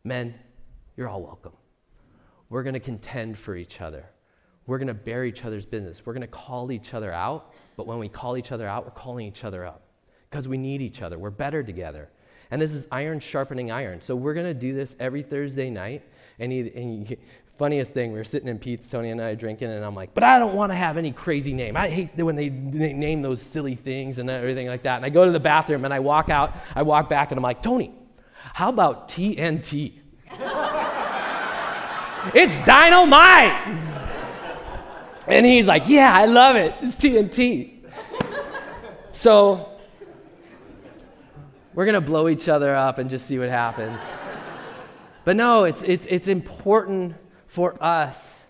Men, 0.06 0.36
you're 0.96 1.10
all 1.10 1.22
welcome. 1.22 1.52
We're 2.48 2.64
going 2.64 2.76
to 2.76 2.80
contend 2.80 3.38
for 3.38 3.58
each 3.58 3.82
other. 3.82 4.06
We're 4.68 4.78
going 4.78 4.88
to 4.88 4.94
bear 4.94 5.26
each 5.26 5.44
other's 5.44 5.66
business. 5.66 6.06
We're 6.06 6.14
going 6.14 6.22
to 6.22 6.28
call 6.28 6.72
each 6.72 6.94
other 6.94 7.12
out, 7.12 7.54
but 7.76 7.88
when 7.88 8.00
we 8.00 8.08
call 8.08 8.38
each 8.38 8.54
other 8.54 8.66
out, 8.66 8.86
we're 8.86 8.92
calling 8.92 9.28
each 9.28 9.44
other 9.44 9.66
up 9.66 9.82
because 10.30 10.48
we 10.48 10.58
need 10.58 10.82
each 10.82 11.02
other. 11.02 11.20
We're 11.20 11.30
better 11.30 11.62
together. 11.62 12.08
And 12.52 12.62
this 12.62 12.72
is 12.72 12.88
iron 12.90 13.20
sharpening 13.20 13.70
iron. 13.70 14.02
So 14.02 14.16
we're 14.16 14.34
going 14.34 14.48
to 14.48 14.54
do 14.54 14.74
this 14.74 14.96
every 14.98 15.24
Thursday 15.24 15.70
night. 15.70 16.04
And, 16.40 16.54
he, 16.54 16.72
and 16.74 17.18
Funniest 17.58 17.94
thing, 17.94 18.12
we 18.12 18.18
were 18.18 18.24
sitting 18.24 18.48
in 18.48 18.58
Pete's, 18.58 18.88
Tony 18.88 19.12
and 19.12 19.22
I 19.22 19.36
drinking, 19.36 19.70
and 19.70 19.86
I'm 19.86 19.94
like, 19.94 20.16
but 20.16 20.24
I 20.24 20.40
don't 20.40 20.56
want 20.56 20.72
to 20.72 20.76
have 20.76 20.98
any 20.98 21.12
crazy 21.12 21.54
name. 21.54 21.78
I 21.78 21.88
hate 21.88 22.18
when 22.18 22.36
they, 22.36 22.50
they 22.50 22.94
name 22.94 23.22
those 23.22 23.44
silly 23.44 23.76
things 23.76 24.18
and 24.18 24.28
everything 24.28 24.66
like 24.66 24.82
that. 24.84 24.96
And 24.98 25.06
I 25.06 25.10
go 25.10 25.24
to 25.24 25.32
the 25.32 25.40
bathroom 25.40 25.86
and 25.86 25.94
I 25.94 26.00
walk 26.00 26.32
out, 26.32 26.56
I 26.74 26.82
walk 26.82 27.10
back, 27.10 27.32
and 27.32 27.38
I'm 27.38 27.44
like, 27.44 27.62
Tony, 27.62 27.94
how 28.54 28.70
about 28.70 29.08
TNT? 29.08 29.94
it's 32.34 32.58
dynamite! 32.66 34.02
And 35.28 35.46
he's 35.46 35.68
like, 35.68 35.84
yeah, 35.88 36.12
I 36.12 36.26
love 36.26 36.56
it. 36.56 36.74
It's 36.82 36.96
TNT. 36.96 37.84
so 39.12 39.78
we're 41.76 41.86
going 41.86 41.94
to 41.94 42.02
blow 42.02 42.30
each 42.30 42.50
other 42.50 42.76
up 42.76 42.98
and 42.98 43.12
just 43.12 43.28
see 43.28 43.38
what 43.38 43.50
happens. 43.50 44.12
But 45.24 45.36
no, 45.36 45.66
it's, 45.66 45.84
it's, 45.84 46.08
it's 46.08 46.28
important 46.28 47.16
for 47.54 47.78
us 47.84 48.44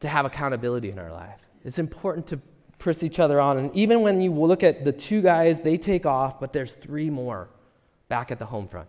to 0.00 0.08
have 0.08 0.26
accountability 0.26 0.90
in 0.90 0.98
our 0.98 1.10
life. 1.10 1.40
It's 1.64 1.78
important 1.78 2.26
to 2.26 2.40
press 2.76 3.02
each 3.02 3.18
other 3.18 3.40
on. 3.40 3.56
And 3.56 3.74
even 3.74 4.02
when 4.02 4.20
you 4.20 4.30
look 4.30 4.62
at 4.62 4.84
the 4.84 4.92
two 4.92 5.22
guys, 5.22 5.62
they 5.62 5.78
take 5.78 6.04
off, 6.04 6.38
but 6.38 6.52
there's 6.52 6.74
three 6.74 7.08
more 7.08 7.48
back 8.10 8.30
at 8.30 8.38
the 8.38 8.44
home 8.44 8.68
front. 8.68 8.88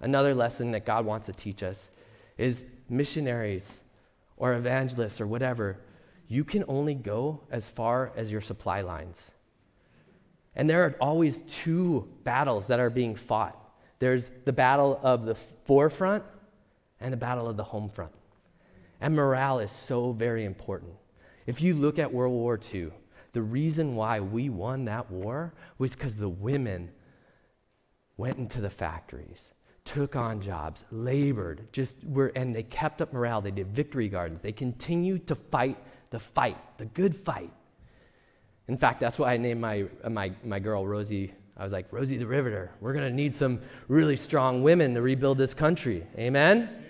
Another 0.00 0.34
lesson 0.34 0.72
that 0.72 0.84
God 0.84 1.06
wants 1.06 1.26
to 1.26 1.32
teach 1.32 1.62
us 1.62 1.88
is 2.36 2.66
missionaries 2.88 3.84
or 4.36 4.54
evangelists 4.54 5.20
or 5.20 5.28
whatever, 5.28 5.78
you 6.26 6.42
can 6.42 6.64
only 6.66 6.96
go 6.96 7.40
as 7.52 7.68
far 7.68 8.12
as 8.16 8.32
your 8.32 8.40
supply 8.40 8.80
lines. 8.80 9.30
And 10.56 10.68
there 10.68 10.82
are 10.82 10.96
always 11.00 11.42
two 11.42 12.08
battles 12.24 12.66
that 12.66 12.80
are 12.80 12.90
being 12.90 13.14
fought 13.14 13.56
there's 14.00 14.32
the 14.44 14.52
battle 14.52 14.98
of 15.02 15.26
the 15.26 15.36
forefront 15.36 16.24
and 17.00 17.12
the 17.12 17.16
battle 17.16 17.48
of 17.48 17.56
the 17.56 17.64
home 17.64 17.88
front. 17.88 18.12
And 19.00 19.14
morale 19.14 19.60
is 19.60 19.72
so 19.72 20.12
very 20.12 20.44
important. 20.44 20.92
If 21.46 21.60
you 21.60 21.74
look 21.74 21.98
at 21.98 22.12
World 22.12 22.32
War 22.32 22.58
II, 22.72 22.90
the 23.32 23.42
reason 23.42 23.94
why 23.94 24.20
we 24.20 24.48
won 24.48 24.84
that 24.86 25.10
war 25.10 25.54
was 25.78 25.94
because 25.94 26.16
the 26.16 26.28
women 26.28 26.90
went 28.16 28.36
into 28.36 28.60
the 28.60 28.70
factories, 28.70 29.52
took 29.84 30.16
on 30.16 30.40
jobs, 30.40 30.84
labored, 30.90 31.68
just 31.72 31.96
were, 32.04 32.32
and 32.34 32.54
they 32.54 32.64
kept 32.64 33.00
up 33.00 33.12
morale. 33.12 33.40
They 33.40 33.50
did 33.50 33.68
victory 33.68 34.08
gardens. 34.08 34.40
They 34.40 34.52
continued 34.52 35.26
to 35.28 35.36
fight 35.36 35.78
the 36.10 36.18
fight, 36.18 36.58
the 36.78 36.86
good 36.86 37.14
fight. 37.14 37.52
In 38.66 38.76
fact, 38.76 39.00
that's 39.00 39.18
why 39.18 39.32
I 39.32 39.36
named 39.36 39.60
my, 39.60 39.86
uh, 40.02 40.10
my, 40.10 40.32
my 40.44 40.58
girl 40.58 40.86
Rosie. 40.86 41.32
I 41.56 41.64
was 41.64 41.72
like, 41.72 41.92
Rosie 41.92 42.18
the 42.18 42.26
Riveter. 42.26 42.70
We're 42.80 42.92
going 42.92 43.08
to 43.08 43.14
need 43.14 43.34
some 43.34 43.60
really 43.88 44.16
strong 44.16 44.62
women 44.62 44.94
to 44.94 45.02
rebuild 45.02 45.38
this 45.38 45.54
country. 45.54 46.06
Amen? 46.16 46.84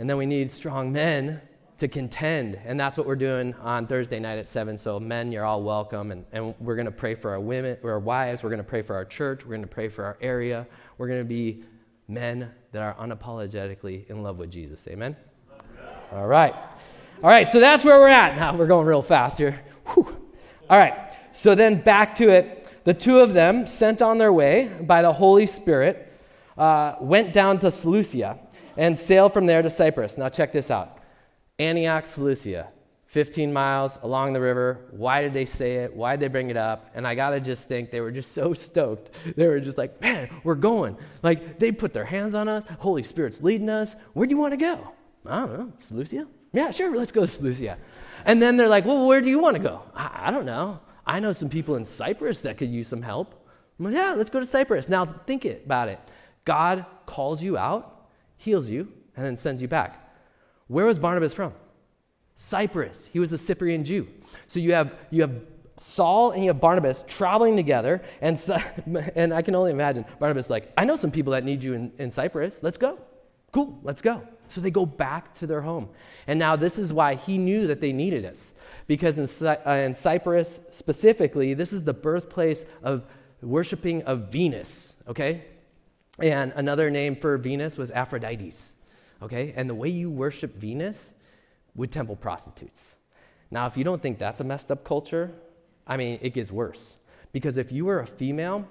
And 0.00 0.08
then 0.08 0.16
we 0.16 0.24
need 0.24 0.50
strong 0.50 0.92
men 0.92 1.42
to 1.76 1.86
contend. 1.86 2.58
And 2.64 2.80
that's 2.80 2.96
what 2.96 3.06
we're 3.06 3.16
doing 3.16 3.52
on 3.60 3.86
Thursday 3.86 4.18
night 4.18 4.38
at 4.38 4.48
7. 4.48 4.78
So, 4.78 4.98
men, 4.98 5.30
you're 5.30 5.44
all 5.44 5.62
welcome. 5.62 6.10
And, 6.10 6.24
and 6.32 6.54
we're 6.58 6.74
going 6.74 6.86
to 6.86 6.90
pray 6.90 7.14
for 7.14 7.32
our 7.32 7.38
women, 7.38 7.76
our 7.84 7.98
wives. 7.98 8.42
We're 8.42 8.48
going 8.48 8.62
to 8.62 8.64
pray 8.64 8.80
for 8.80 8.96
our 8.96 9.04
church. 9.04 9.44
We're 9.44 9.56
going 9.56 9.60
to 9.60 9.66
pray 9.66 9.90
for 9.90 10.06
our 10.06 10.16
area. 10.22 10.66
We're 10.96 11.06
going 11.06 11.20
to 11.20 11.28
be 11.28 11.64
men 12.08 12.50
that 12.72 12.80
are 12.80 12.94
unapologetically 12.94 14.08
in 14.08 14.22
love 14.22 14.38
with 14.38 14.50
Jesus. 14.50 14.88
Amen? 14.88 15.14
All 16.12 16.26
right. 16.26 16.54
All 17.22 17.28
right, 17.28 17.50
so 17.50 17.60
that's 17.60 17.84
where 17.84 18.00
we're 18.00 18.08
at. 18.08 18.36
Now, 18.36 18.56
we're 18.56 18.66
going 18.66 18.86
real 18.86 19.02
fast 19.02 19.36
here. 19.36 19.62
Whew. 19.88 20.16
All 20.70 20.78
right, 20.78 21.12
so 21.34 21.54
then 21.54 21.78
back 21.78 22.14
to 22.14 22.30
it. 22.30 22.66
The 22.84 22.94
two 22.94 23.20
of 23.20 23.34
them, 23.34 23.66
sent 23.66 24.00
on 24.00 24.16
their 24.16 24.32
way 24.32 24.68
by 24.80 25.02
the 25.02 25.12
Holy 25.12 25.44
Spirit, 25.44 26.10
uh, 26.56 26.94
went 27.00 27.34
down 27.34 27.58
to 27.58 27.70
Seleucia 27.70 28.38
and 28.80 28.98
sailed 28.98 29.34
from 29.34 29.44
there 29.44 29.60
to 29.60 29.68
Cyprus. 29.68 30.16
Now, 30.16 30.30
check 30.30 30.52
this 30.52 30.70
out 30.70 30.98
Antioch, 31.58 32.06
Seleucia, 32.06 32.68
15 33.08 33.52
miles 33.52 33.98
along 34.02 34.32
the 34.32 34.40
river. 34.40 34.86
Why 34.90 35.20
did 35.20 35.34
they 35.34 35.44
say 35.44 35.76
it? 35.76 35.94
Why 35.94 36.16
did 36.16 36.20
they 36.20 36.28
bring 36.28 36.48
it 36.48 36.56
up? 36.56 36.90
And 36.94 37.06
I 37.06 37.14
got 37.14 37.30
to 37.30 37.40
just 37.40 37.68
think 37.68 37.90
they 37.90 38.00
were 38.00 38.10
just 38.10 38.32
so 38.40 38.54
stoked. 38.54 39.10
They 39.36 39.46
were 39.46 39.60
just 39.60 39.76
like, 39.76 40.00
man, 40.00 40.30
we're 40.44 40.54
going. 40.54 40.96
Like, 41.22 41.58
they 41.58 41.72
put 41.72 41.92
their 41.92 42.06
hands 42.06 42.34
on 42.34 42.48
us. 42.48 42.64
Holy 42.78 43.02
Spirit's 43.02 43.42
leading 43.42 43.68
us. 43.68 43.96
Where 44.14 44.26
do 44.26 44.34
you 44.34 44.40
want 44.40 44.52
to 44.52 44.56
go? 44.56 44.92
I 45.26 45.40
don't 45.40 45.58
know, 45.58 45.72
Seleucia? 45.80 46.26
Yeah, 46.54 46.70
sure, 46.70 46.96
let's 46.96 47.12
go 47.12 47.20
to 47.20 47.26
Seleucia. 47.26 47.76
And 48.24 48.40
then 48.40 48.56
they're 48.56 48.68
like, 48.68 48.86
well, 48.86 49.06
where 49.06 49.20
do 49.20 49.28
you 49.28 49.40
want 49.40 49.56
to 49.56 49.62
go? 49.62 49.82
I, 49.94 50.28
I 50.28 50.30
don't 50.30 50.46
know. 50.46 50.80
I 51.06 51.20
know 51.20 51.34
some 51.34 51.50
people 51.50 51.76
in 51.76 51.84
Cyprus 51.84 52.40
that 52.42 52.56
could 52.56 52.70
use 52.70 52.88
some 52.88 53.02
help. 53.02 53.46
I'm 53.78 53.84
like, 53.84 53.94
yeah, 53.94 54.14
let's 54.14 54.30
go 54.30 54.40
to 54.40 54.46
Cyprus. 54.46 54.88
Now 54.88 55.04
think 55.04 55.44
it, 55.44 55.64
about 55.66 55.88
it. 55.88 56.00
God 56.46 56.86
calls 57.04 57.42
you 57.42 57.58
out, 57.58 57.99
heals 58.40 58.70
you, 58.70 58.88
and 59.16 59.24
then 59.24 59.36
sends 59.36 59.60
you 59.60 59.68
back. 59.68 60.12
Where 60.66 60.86
was 60.86 60.98
Barnabas 60.98 61.34
from? 61.34 61.52
Cyprus. 62.36 63.08
He 63.12 63.18
was 63.18 63.32
a 63.34 63.38
Cyprian 63.38 63.84
Jew. 63.84 64.08
So 64.48 64.58
you 64.60 64.72
have 64.72 64.94
you 65.10 65.20
have 65.20 65.42
Saul 65.76 66.30
and 66.30 66.42
you 66.42 66.48
have 66.48 66.60
Barnabas 66.60 67.04
traveling 67.06 67.54
together, 67.54 68.02
and, 68.20 68.38
and 69.14 69.32
I 69.32 69.42
can 69.42 69.54
only 69.54 69.70
imagine 69.70 70.04
Barnabas 70.18 70.48
like, 70.50 70.72
I 70.76 70.84
know 70.84 70.96
some 70.96 71.10
people 71.10 71.32
that 71.32 71.44
need 71.44 71.62
you 71.62 71.74
in, 71.74 71.92
in 71.98 72.10
Cyprus. 72.10 72.62
Let's 72.62 72.78
go. 72.78 72.98
Cool, 73.52 73.78
let's 73.82 74.00
go. 74.00 74.22
So 74.48 74.60
they 74.60 74.70
go 74.70 74.84
back 74.84 75.34
to 75.34 75.46
their 75.46 75.60
home. 75.60 75.88
And 76.26 76.38
now 76.38 76.56
this 76.56 76.78
is 76.78 76.92
why 76.92 77.14
he 77.14 77.38
knew 77.38 77.66
that 77.66 77.80
they 77.80 77.92
needed 77.92 78.24
us. 78.24 78.52
Because 78.86 79.18
in, 79.18 79.46
uh, 79.46 79.70
in 79.70 79.94
Cyprus 79.94 80.60
specifically, 80.70 81.54
this 81.54 81.72
is 81.72 81.84
the 81.84 81.94
birthplace 81.94 82.64
of 82.82 83.04
worshiping 83.42 84.02
of 84.02 84.30
Venus, 84.30 84.96
okay? 85.08 85.44
And 86.20 86.52
another 86.56 86.90
name 86.90 87.16
for 87.16 87.36
Venus 87.38 87.76
was 87.76 87.90
Aphrodites, 87.90 88.70
okay? 89.22 89.52
And 89.56 89.68
the 89.68 89.74
way 89.74 89.88
you 89.88 90.10
worship 90.10 90.56
Venus 90.56 91.14
with 91.74 91.90
temple 91.90 92.16
prostitutes. 92.16 92.96
Now, 93.50 93.66
if 93.66 93.76
you 93.76 93.84
don't 93.84 94.02
think 94.02 94.18
that's 94.18 94.40
a 94.40 94.44
messed 94.44 94.70
up 94.70 94.84
culture, 94.84 95.32
I 95.86 95.96
mean, 95.96 96.18
it 96.22 96.34
gets 96.34 96.52
worse. 96.52 96.96
Because 97.32 97.56
if 97.56 97.72
you 97.72 97.84
were 97.84 98.00
a 98.00 98.06
female 98.06 98.66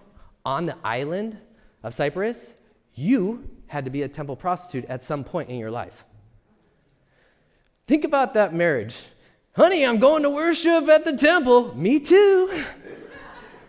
on 0.45 0.65
the 0.65 0.75
island 0.83 1.37
of 1.83 1.93
Cyprus, 1.93 2.53
you 2.93 3.49
had 3.67 3.85
to 3.85 3.91
be 3.91 4.03
a 4.03 4.07
temple 4.07 4.35
prostitute 4.35 4.85
at 4.85 5.03
some 5.03 5.23
point 5.23 5.49
in 5.49 5.57
your 5.57 5.71
life. 5.71 6.05
Think 7.87 8.03
about 8.03 8.33
that 8.35 8.53
marriage. 8.53 8.97
Honey, 9.55 9.85
I'm 9.85 9.97
going 9.97 10.23
to 10.23 10.29
worship 10.29 10.87
at 10.87 11.05
the 11.05 11.17
temple. 11.17 11.75
Me 11.75 11.99
too. 11.99 12.63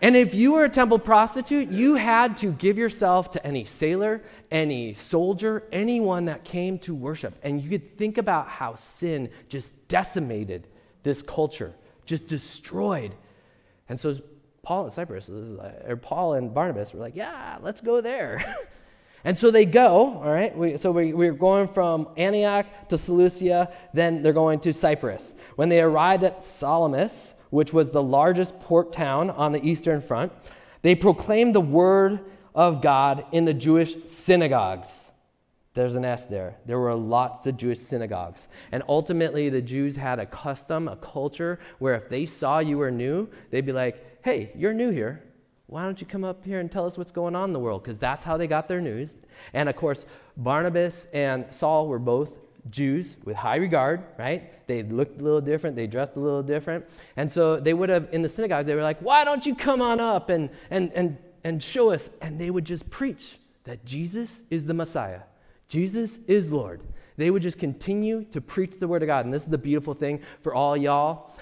And 0.03 0.16
if 0.16 0.34
you 0.34 0.55
were 0.55 0.64
a 0.64 0.68
temple 0.70 0.98
prostitute, 0.98 1.70
you 1.70 1.94
had 1.94 2.38
to 2.38 2.53
give 2.53 2.78
yourself 2.78 3.32
to 3.32 3.46
any 3.46 3.64
sailor, 3.64 4.22
any 4.51 4.94
soldier, 4.94 5.64
anyone 5.72 6.24
that 6.24 6.42
came 6.42 6.78
to 6.80 6.94
worship. 6.94 7.38
And 7.42 7.62
you 7.62 7.68
could 7.68 7.98
think 7.98 8.16
about 8.16 8.48
how 8.48 8.76
sin 8.76 9.28
just 9.48 9.74
decimated 9.88 10.66
this 11.03 11.20
culture, 11.20 11.74
just 12.07 12.26
destroyed. 12.26 13.14
And 13.90 14.01
so 14.01 14.18
Paul 14.62 14.84
and 14.84 14.92
Cyprus, 14.92 15.28
uh, 15.28 15.82
or 15.86 15.96
Paul 15.96 16.34
and 16.34 16.53
Barnabas 16.53 16.94
were 16.94 17.01
like, 17.01 17.16
yeah, 17.16 17.59
let's 17.61 17.82
go 17.82 18.01
there. 18.01 18.42
and 19.24 19.36
so 19.36 19.51
they 19.51 19.66
go, 19.66 20.14
all 20.22 20.32
right? 20.32 20.57
We, 20.57 20.78
so 20.78 20.92
we, 20.92 21.12
we're 21.12 21.32
going 21.32 21.68
from 21.68 22.09
Antioch 22.16 22.66
to 22.88 22.96
Seleucia, 22.96 23.70
then 23.92 24.22
they're 24.22 24.32
going 24.32 24.61
to 24.61 24.72
Cyprus. 24.72 25.34
When 25.57 25.68
they 25.68 25.80
arrived 25.80 26.24
at 26.24 26.42
Salamis, 26.42 27.34
which 27.51 27.72
was 27.72 27.90
the 27.90 28.03
largest 28.03 28.59
port 28.61 28.92
town 28.92 29.30
on 29.30 29.53
the 29.53 29.64
eastern 29.64 30.01
front, 30.01 30.32
they 30.82 30.94
proclaimed 30.94 31.55
the 31.55 31.61
word 31.61 32.20
of 32.55 32.80
God 32.80 33.24
in 33.32 33.44
the 33.44 33.55
Jewish 33.55 33.96
synagogues. 34.07 35.11
There's 35.74 35.94
an 35.94 36.05
S 36.05 36.26
there. 36.26 36.57
There 36.66 36.80
were 36.80 36.94
lots 36.94 37.46
of 37.46 37.57
Jewish 37.57 37.78
synagogues. 37.78 38.48
And 38.72 38.82
ultimately, 38.88 39.48
the 39.51 39.62
Jews 39.62 39.96
had 39.96 40.18
a 40.18 40.26
custom, 40.26 40.88
a 40.88 40.96
culture, 40.96 41.61
where 41.78 41.94
if 41.94 42.09
they 42.09 42.26
saw 42.26 42.59
you 42.59 42.78
were 42.78 42.90
new, 42.90 43.28
they'd 43.51 43.66
be 43.66 43.72
like, 43.72 44.24
hey, 44.24 44.51
you're 44.57 44.74
new 44.74 44.90
here. 44.90 45.22
Why 45.66 45.84
don't 45.84 46.01
you 46.01 46.07
come 46.07 46.24
up 46.24 46.44
here 46.44 46.59
and 46.59 46.70
tell 46.70 46.86
us 46.86 46.98
what's 46.98 47.12
going 47.12 47.36
on 47.36 47.51
in 47.51 47.53
the 47.53 47.61
world? 47.61 47.84
Because 47.84 48.01
that's 48.01 48.24
how 48.24 48.36
they 48.36 48.48
got 48.48 48.66
their 48.66 48.80
news. 48.80 49.14
And 49.53 49.68
of 49.68 49.76
course, 49.76 50.05
Barnabas 50.36 51.07
and 51.12 51.46
Saul 51.53 51.86
were 51.86 52.01
both 52.01 52.36
Jews 52.68 53.16
with 53.24 53.36
high 53.36 53.56
regard, 53.56 54.02
right? 54.18 54.66
They 54.66 54.82
looked 54.82 55.20
a 55.20 55.24
little 55.24 55.40
different, 55.40 55.76
they 55.76 55.86
dressed 55.86 56.16
a 56.16 56.20
little 56.20 56.42
different. 56.42 56.84
And 57.16 57.30
so 57.30 57.58
they 57.58 57.74
would 57.74 57.88
have, 57.88 58.08
in 58.12 58.22
the 58.22 58.28
synagogues, 58.28 58.66
they 58.66 58.74
were 58.74 58.82
like, 58.82 59.00
why 59.00 59.24
don't 59.24 59.46
you 59.46 59.54
come 59.54 59.80
on 59.80 60.00
up 60.00 60.28
and, 60.28 60.50
and, 60.70 60.92
and, 60.92 61.18
and 61.44 61.62
show 61.62 61.90
us? 61.90 62.11
And 62.20 62.40
they 62.40 62.50
would 62.50 62.64
just 62.64 62.90
preach 62.90 63.38
that 63.64 63.84
Jesus 63.84 64.42
is 64.50 64.66
the 64.66 64.74
Messiah, 64.74 65.22
Jesus 65.68 66.18
is 66.26 66.52
Lord. 66.52 66.82
They 67.16 67.30
would 67.30 67.42
just 67.42 67.58
continue 67.58 68.24
to 68.32 68.40
preach 68.40 68.78
the 68.78 68.88
word 68.88 69.02
of 69.02 69.06
God. 69.06 69.26
And 69.26 69.34
this 69.34 69.42
is 69.42 69.48
the 69.48 69.58
beautiful 69.58 69.92
thing 69.92 70.22
for 70.40 70.54
all 70.54 70.74
y'all. 70.74 71.36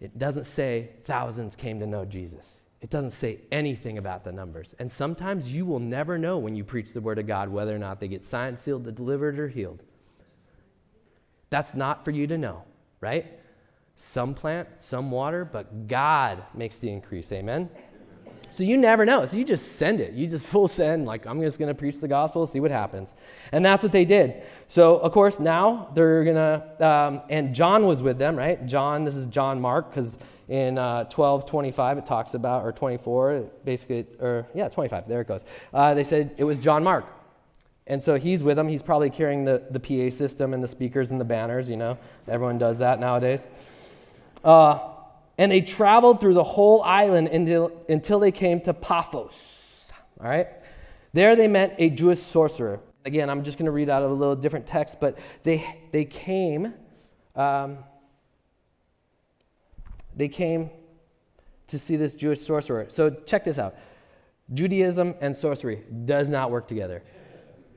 It 0.00 0.18
doesn't 0.18 0.44
say 0.44 0.90
thousands 1.04 1.56
came 1.56 1.80
to 1.80 1.86
know 1.86 2.04
Jesus. 2.04 2.60
It 2.82 2.90
doesn't 2.90 3.12
say 3.12 3.38
anything 3.50 3.96
about 3.96 4.24
the 4.24 4.32
numbers. 4.32 4.74
And 4.78 4.90
sometimes 4.90 5.50
you 5.50 5.64
will 5.64 5.78
never 5.78 6.18
know 6.18 6.36
when 6.36 6.56
you 6.56 6.64
preach 6.64 6.92
the 6.92 7.00
word 7.00 7.18
of 7.18 7.26
God 7.26 7.48
whether 7.48 7.74
or 7.74 7.78
not 7.78 8.00
they 8.00 8.08
get 8.08 8.22
signed, 8.22 8.58
sealed, 8.58 8.92
delivered, 8.94 9.38
or 9.38 9.48
healed. 9.48 9.82
That's 11.52 11.74
not 11.74 12.02
for 12.02 12.12
you 12.12 12.26
to 12.28 12.38
know, 12.38 12.62
right? 13.02 13.26
Some 13.94 14.32
plant, 14.32 14.68
some 14.78 15.10
water, 15.10 15.44
but 15.44 15.86
God 15.86 16.42
makes 16.54 16.78
the 16.78 16.88
increase. 16.88 17.30
Amen? 17.30 17.68
So 18.52 18.62
you 18.62 18.78
never 18.78 19.04
know. 19.04 19.26
So 19.26 19.36
you 19.36 19.44
just 19.44 19.72
send 19.72 20.00
it. 20.00 20.14
You 20.14 20.26
just 20.26 20.46
full 20.52 20.66
send, 20.66 21.04
like, 21.04 21.26
I'm 21.26 21.42
just 21.42 21.58
going 21.58 21.68
to 21.68 21.74
preach 21.74 22.00
the 22.00 22.08
gospel, 22.08 22.46
see 22.46 22.58
what 22.58 22.70
happens. 22.70 23.14
And 23.52 23.62
that's 23.62 23.82
what 23.82 23.92
they 23.92 24.06
did. 24.06 24.44
So, 24.68 24.96
of 24.96 25.12
course, 25.12 25.38
now 25.38 25.90
they're 25.92 26.24
going 26.24 26.36
to, 26.36 26.88
um, 26.88 27.20
and 27.28 27.54
John 27.54 27.84
was 27.86 28.00
with 28.00 28.16
them, 28.16 28.34
right? 28.34 28.64
John, 28.64 29.04
this 29.04 29.14
is 29.14 29.26
John 29.26 29.60
Mark, 29.60 29.90
because 29.90 30.18
in 30.48 30.78
uh, 30.78 31.04
12 31.04 31.44
25 31.44 31.98
it 31.98 32.06
talks 32.06 32.32
about, 32.32 32.64
or 32.64 32.72
24, 32.72 33.50
basically, 33.66 34.06
or 34.18 34.46
yeah, 34.54 34.70
25, 34.70 35.06
there 35.06 35.20
it 35.20 35.28
goes. 35.28 35.44
Uh, 35.74 35.92
they 35.92 36.04
said 36.04 36.34
it 36.38 36.44
was 36.44 36.58
John 36.58 36.82
Mark. 36.82 37.04
And 37.86 38.02
so 38.02 38.16
he's 38.16 38.42
with 38.42 38.56
them. 38.56 38.68
He's 38.68 38.82
probably 38.82 39.10
carrying 39.10 39.44
the, 39.44 39.62
the 39.70 39.80
PA 39.80 40.14
system 40.14 40.54
and 40.54 40.62
the 40.62 40.68
speakers 40.68 41.10
and 41.10 41.20
the 41.20 41.24
banners, 41.24 41.68
you 41.68 41.76
know. 41.76 41.98
Everyone 42.28 42.58
does 42.58 42.78
that 42.78 43.00
nowadays. 43.00 43.46
Uh, 44.44 44.78
and 45.38 45.50
they 45.50 45.60
traveled 45.60 46.20
through 46.20 46.34
the 46.34 46.44
whole 46.44 46.82
island 46.82 47.28
until, 47.28 47.72
until 47.88 48.20
they 48.20 48.30
came 48.30 48.60
to 48.60 48.74
Paphos. 48.74 49.90
All 50.20 50.28
right? 50.28 50.48
There 51.12 51.34
they 51.34 51.48
met 51.48 51.74
a 51.78 51.90
Jewish 51.90 52.20
sorcerer. 52.20 52.80
Again, 53.04 53.28
I'm 53.28 53.42
just 53.42 53.58
going 53.58 53.66
to 53.66 53.72
read 53.72 53.88
out 53.88 54.02
of 54.02 54.10
a 54.10 54.14
little 54.14 54.36
different 54.36 54.66
text, 54.66 55.00
but 55.00 55.18
they, 55.42 55.66
they 55.90 56.04
came. 56.04 56.72
Um, 57.34 57.78
they 60.14 60.28
came 60.28 60.70
to 61.68 61.78
see 61.78 61.96
this 61.96 62.14
Jewish 62.14 62.40
sorcerer. 62.40 62.86
So 62.90 63.10
check 63.10 63.44
this 63.44 63.58
out 63.58 63.74
Judaism 64.52 65.14
and 65.20 65.34
sorcery 65.34 65.82
does 66.04 66.28
not 66.30 66.50
work 66.50 66.68
together. 66.68 67.02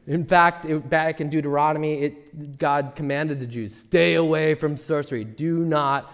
In 0.07 0.25
fact, 0.25 0.65
it, 0.65 0.89
back 0.89 1.19
in 1.19 1.29
Deuteronomy, 1.29 1.93
it, 1.95 2.57
God 2.59 2.93
commanded 2.95 3.39
the 3.39 3.47
Jews 3.47 3.75
stay 3.75 4.15
away 4.15 4.53
from 4.53 4.77
sorcery, 4.77 5.23
do 5.23 5.59
not 5.59 6.11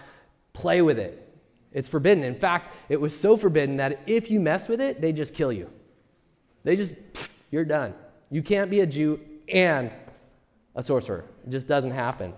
play 0.54 0.82
with 0.82 1.00
it. 1.00 1.18
It's 1.74 1.88
forbidden. 1.88 2.24
In 2.24 2.36
fact, 2.36 2.76
it 2.90 3.00
was 3.00 3.18
so 3.18 3.38
forbidden 3.38 3.78
that 3.78 4.02
if 4.06 4.30
you 4.30 4.40
messed 4.40 4.68
with 4.68 4.82
it, 4.82 5.02
they 5.02 5.14
just 5.14 5.34
kill 5.34 5.54
you. 5.54 5.70
They 6.64 6.76
just, 6.76 6.94
you're 7.52 7.66
done. 7.66 7.94
You 8.30 8.42
can't 8.42 8.70
be 8.70 8.82
a 8.82 8.86
Jew 8.86 9.20
and 9.48 9.92
a 10.76 10.84
sorcerer. 10.84 11.26
It 11.46 11.50
just 11.50 11.68
doesn't 11.68 11.92
happen. 11.92 12.34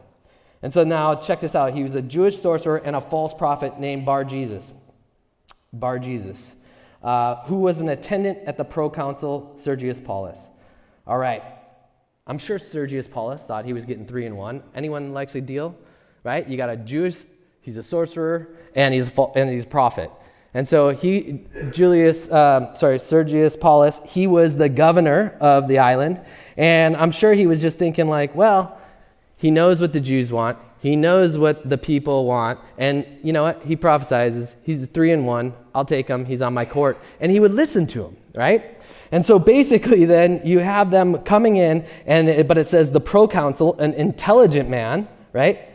And 0.62 0.72
so 0.72 0.84
now, 0.84 1.16
check 1.16 1.42
this 1.42 1.56
out. 1.56 1.74
He 1.74 1.84
was 1.84 1.96
a 1.96 2.02
Jewish 2.02 2.40
sorcerer 2.40 2.78
and 2.78 2.96
a 2.96 3.02
false 3.02 3.34
prophet 3.34 3.80
named 3.80 4.06
Bar 4.06 4.24
Jesus. 4.24 4.74
Bar 5.74 6.00
Jesus, 6.00 6.56
uh, 7.04 7.44
who 7.46 7.58
was 7.58 7.80
an 7.80 7.90
attendant 7.90 8.40
at 8.46 8.58
the 8.58 8.64
proconsul 8.64 9.56
Sergius 9.58 10.00
Paulus. 10.00 10.50
All 11.06 11.18
right. 11.18 11.44
I'm 12.26 12.38
sure 12.38 12.58
Sergius 12.58 13.08
Paulus 13.08 13.44
thought 13.44 13.66
he 13.66 13.74
was 13.74 13.86
getting 13.86 14.06
three 14.06 14.26
in 14.26 14.38
one. 14.38 14.64
Anyone 14.74 15.14
likes 15.14 15.36
a 15.36 15.42
deal? 15.42 15.76
Right? 16.24 16.48
You 16.48 16.56
got 16.56 16.70
a 16.70 16.78
Jewish, 16.78 17.26
he's 17.62 17.76
a 17.78 17.84
sorcerer, 17.84 18.56
and 18.76 18.94
he's, 18.94 19.12
and 19.36 19.50
he's 19.50 19.66
a 19.66 19.68
prophet. 19.68 20.10
And 20.54 20.68
so 20.68 20.92
he, 20.92 21.42
Julius, 21.72 22.30
uh, 22.30 22.74
sorry, 22.76 23.00
Sergius 23.00 23.58
Paulus, 23.58 24.00
he 24.06 24.28
was 24.28 24.56
the 24.56 24.70
governor 24.70 25.36
of 25.42 25.68
the 25.68 25.80
island. 25.80 26.22
And 26.56 26.96
I'm 26.96 27.12
sure 27.12 27.34
he 27.34 27.48
was 27.48 27.60
just 27.60 27.80
thinking, 27.80 28.08
like, 28.08 28.36
well, 28.36 28.80
he 29.36 29.52
knows 29.52 29.82
what 29.82 29.92
the 29.92 30.00
Jews 30.00 30.32
want. 30.32 30.60
He 30.80 30.96
knows 30.96 31.38
what 31.38 31.70
the 31.70 31.78
people 31.78 32.26
want. 32.26 32.60
And 32.78 33.06
you 33.24 33.34
know 33.34 33.44
what? 33.44 33.64
He 33.64 33.76
prophesizes. 33.76 34.56
He's 34.64 34.86
three 34.86 35.12
in 35.12 35.26
one. 35.26 35.54
I'll 35.74 35.86
take 35.86 36.08
him. 36.08 36.24
He's 36.24 36.42
on 36.42 36.54
my 36.54 36.66
court. 36.66 37.00
And 37.20 37.32
he 37.32 37.40
would 37.40 37.54
listen 37.54 37.88
to 37.88 38.06
him, 38.06 38.18
right? 38.36 38.73
And 39.14 39.24
so 39.24 39.38
basically, 39.38 40.06
then 40.06 40.42
you 40.44 40.58
have 40.58 40.90
them 40.90 41.20
coming 41.20 41.58
in, 41.58 41.86
and 42.08 42.48
but 42.48 42.58
it 42.58 42.68
says 42.68 42.92
the 42.92 43.00
proconsul, 43.00 43.80
an 43.80 43.94
intelligent 43.94 44.72
man, 44.72 45.08
right, 45.34 45.70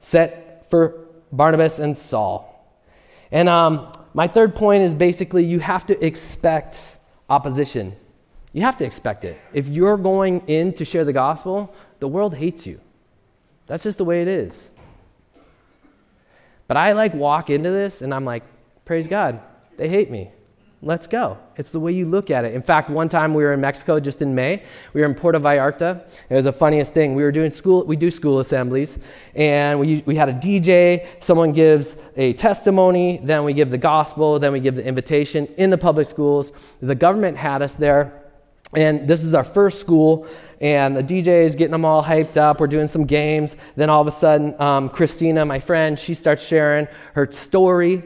set 0.00 0.68
for 0.68 1.06
Barnabas 1.30 1.78
and 1.78 1.96
Saul. 1.96 2.48
And 3.30 3.48
um, 3.48 3.92
my 4.14 4.26
third 4.26 4.56
point 4.56 4.82
is 4.82 4.96
basically 4.96 5.44
you 5.44 5.60
have 5.60 5.86
to 5.86 6.04
expect 6.04 6.98
opposition. 7.30 7.94
You 8.52 8.62
have 8.62 8.76
to 8.78 8.84
expect 8.84 9.22
it. 9.22 9.38
If 9.52 9.68
you're 9.68 9.96
going 9.96 10.40
in 10.48 10.72
to 10.72 10.84
share 10.84 11.04
the 11.04 11.12
gospel, 11.12 11.72
the 12.00 12.08
world 12.08 12.34
hates 12.34 12.66
you. 12.66 12.80
That's 13.66 13.84
just 13.84 13.98
the 13.98 14.04
way 14.04 14.22
it 14.22 14.28
is. 14.28 14.70
But 16.66 16.76
I 16.76 16.94
like 16.94 17.14
walk 17.14 17.48
into 17.48 17.70
this 17.70 18.02
and 18.02 18.12
I'm 18.12 18.24
like, 18.24 18.42
praise 18.84 19.06
God, 19.06 19.40
they 19.76 19.88
hate 19.88 20.10
me. 20.10 20.32
Let's 20.84 21.06
go. 21.06 21.38
It's 21.56 21.70
the 21.70 21.78
way 21.78 21.92
you 21.92 22.06
look 22.06 22.28
at 22.28 22.44
it. 22.44 22.54
In 22.54 22.62
fact, 22.62 22.90
one 22.90 23.08
time 23.08 23.34
we 23.34 23.44
were 23.44 23.52
in 23.52 23.60
Mexico 23.60 24.00
just 24.00 24.20
in 24.20 24.34
May. 24.34 24.64
We 24.92 25.00
were 25.00 25.06
in 25.06 25.14
Puerto 25.14 25.38
Vallarta. 25.38 26.04
It 26.28 26.34
was 26.34 26.44
the 26.44 26.52
funniest 26.52 26.92
thing. 26.92 27.14
We 27.14 27.22
were 27.22 27.30
doing 27.30 27.50
school, 27.50 27.84
we 27.86 27.94
do 27.94 28.10
school 28.10 28.40
assemblies, 28.40 28.98
and 29.36 29.78
we, 29.78 30.02
we 30.06 30.16
had 30.16 30.28
a 30.28 30.34
DJ. 30.34 31.06
Someone 31.20 31.52
gives 31.52 31.96
a 32.16 32.32
testimony, 32.32 33.20
then 33.22 33.44
we 33.44 33.52
give 33.52 33.70
the 33.70 33.78
gospel, 33.78 34.40
then 34.40 34.52
we 34.52 34.58
give 34.58 34.74
the 34.74 34.84
invitation 34.84 35.46
in 35.56 35.70
the 35.70 35.78
public 35.78 36.08
schools. 36.08 36.50
The 36.80 36.96
government 36.96 37.36
had 37.36 37.62
us 37.62 37.76
there. 37.76 38.18
And 38.74 39.06
this 39.06 39.22
is 39.22 39.34
our 39.34 39.44
first 39.44 39.80
school, 39.80 40.26
and 40.58 40.96
the 40.96 41.02
DJ 41.04 41.44
is 41.44 41.54
getting 41.56 41.72
them 41.72 41.84
all 41.84 42.02
hyped 42.02 42.38
up. 42.38 42.58
We're 42.58 42.68
doing 42.68 42.88
some 42.88 43.04
games. 43.04 43.54
Then 43.76 43.90
all 43.90 44.00
of 44.00 44.06
a 44.06 44.10
sudden, 44.12 44.58
um, 44.58 44.88
Christina, 44.88 45.44
my 45.44 45.60
friend, 45.60 45.98
she 45.98 46.14
starts 46.14 46.42
sharing 46.42 46.88
her 47.12 47.30
story 47.30 48.02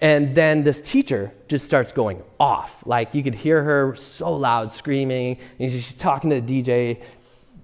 and 0.00 0.34
then 0.34 0.64
this 0.64 0.80
teacher 0.80 1.32
just 1.48 1.66
starts 1.66 1.92
going 1.92 2.22
off. 2.38 2.82
Like 2.86 3.14
you 3.14 3.22
could 3.22 3.34
hear 3.34 3.62
her 3.62 3.94
so 3.94 4.32
loud 4.32 4.72
screaming, 4.72 5.38
and 5.58 5.70
she's 5.70 5.94
talking 5.94 6.30
to 6.30 6.40
the 6.40 6.62
DJ, 6.62 7.02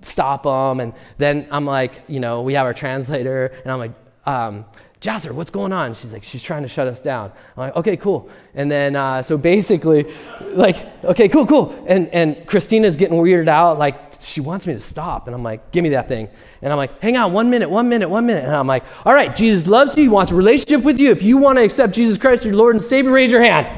stop 0.02 0.42
them. 0.42 0.80
And 0.80 0.92
then 1.18 1.48
I'm 1.50 1.64
like, 1.64 2.02
you 2.08 2.20
know, 2.20 2.42
we 2.42 2.54
have 2.54 2.66
our 2.66 2.74
translator, 2.74 3.46
and 3.64 3.72
I'm 3.72 3.78
like, 3.78 3.92
um, 4.26 4.64
Jazzer, 5.00 5.32
what's 5.32 5.50
going 5.50 5.72
on? 5.72 5.94
She's 5.94 6.12
like, 6.12 6.24
she's 6.24 6.42
trying 6.42 6.62
to 6.62 6.68
shut 6.68 6.86
us 6.86 7.00
down. 7.00 7.30
I'm 7.56 7.66
like, 7.66 7.76
okay, 7.76 7.96
cool. 7.96 8.28
And 8.54 8.70
then, 8.70 8.96
uh, 8.96 9.22
so 9.22 9.36
basically, 9.36 10.06
like, 10.40 11.04
okay, 11.04 11.28
cool, 11.28 11.46
cool. 11.46 11.84
And, 11.86 12.08
and 12.08 12.46
Christina's 12.46 12.96
getting 12.96 13.18
weirded 13.18 13.48
out, 13.48 13.78
like, 13.78 14.05
she 14.20 14.40
wants 14.40 14.66
me 14.66 14.74
to 14.74 14.80
stop. 14.80 15.26
And 15.26 15.34
I'm 15.34 15.42
like, 15.42 15.70
give 15.70 15.82
me 15.82 15.90
that 15.90 16.08
thing. 16.08 16.28
And 16.62 16.72
I'm 16.72 16.76
like, 16.76 17.00
hang 17.00 17.16
on, 17.16 17.32
one 17.32 17.50
minute, 17.50 17.68
one 17.68 17.88
minute, 17.88 18.08
one 18.08 18.26
minute. 18.26 18.44
And 18.44 18.54
I'm 18.54 18.66
like, 18.66 18.84
all 19.04 19.14
right, 19.14 19.34
Jesus 19.34 19.66
loves 19.66 19.96
you. 19.96 20.04
He 20.04 20.08
wants 20.08 20.32
a 20.32 20.34
relationship 20.34 20.82
with 20.82 20.98
you. 20.98 21.10
If 21.10 21.22
you 21.22 21.36
want 21.38 21.58
to 21.58 21.64
accept 21.64 21.94
Jesus 21.94 22.18
Christ 22.18 22.44
your 22.44 22.54
Lord 22.54 22.74
and 22.74 22.84
Savior, 22.84 23.12
raise 23.12 23.30
your 23.30 23.42
hand. 23.42 23.68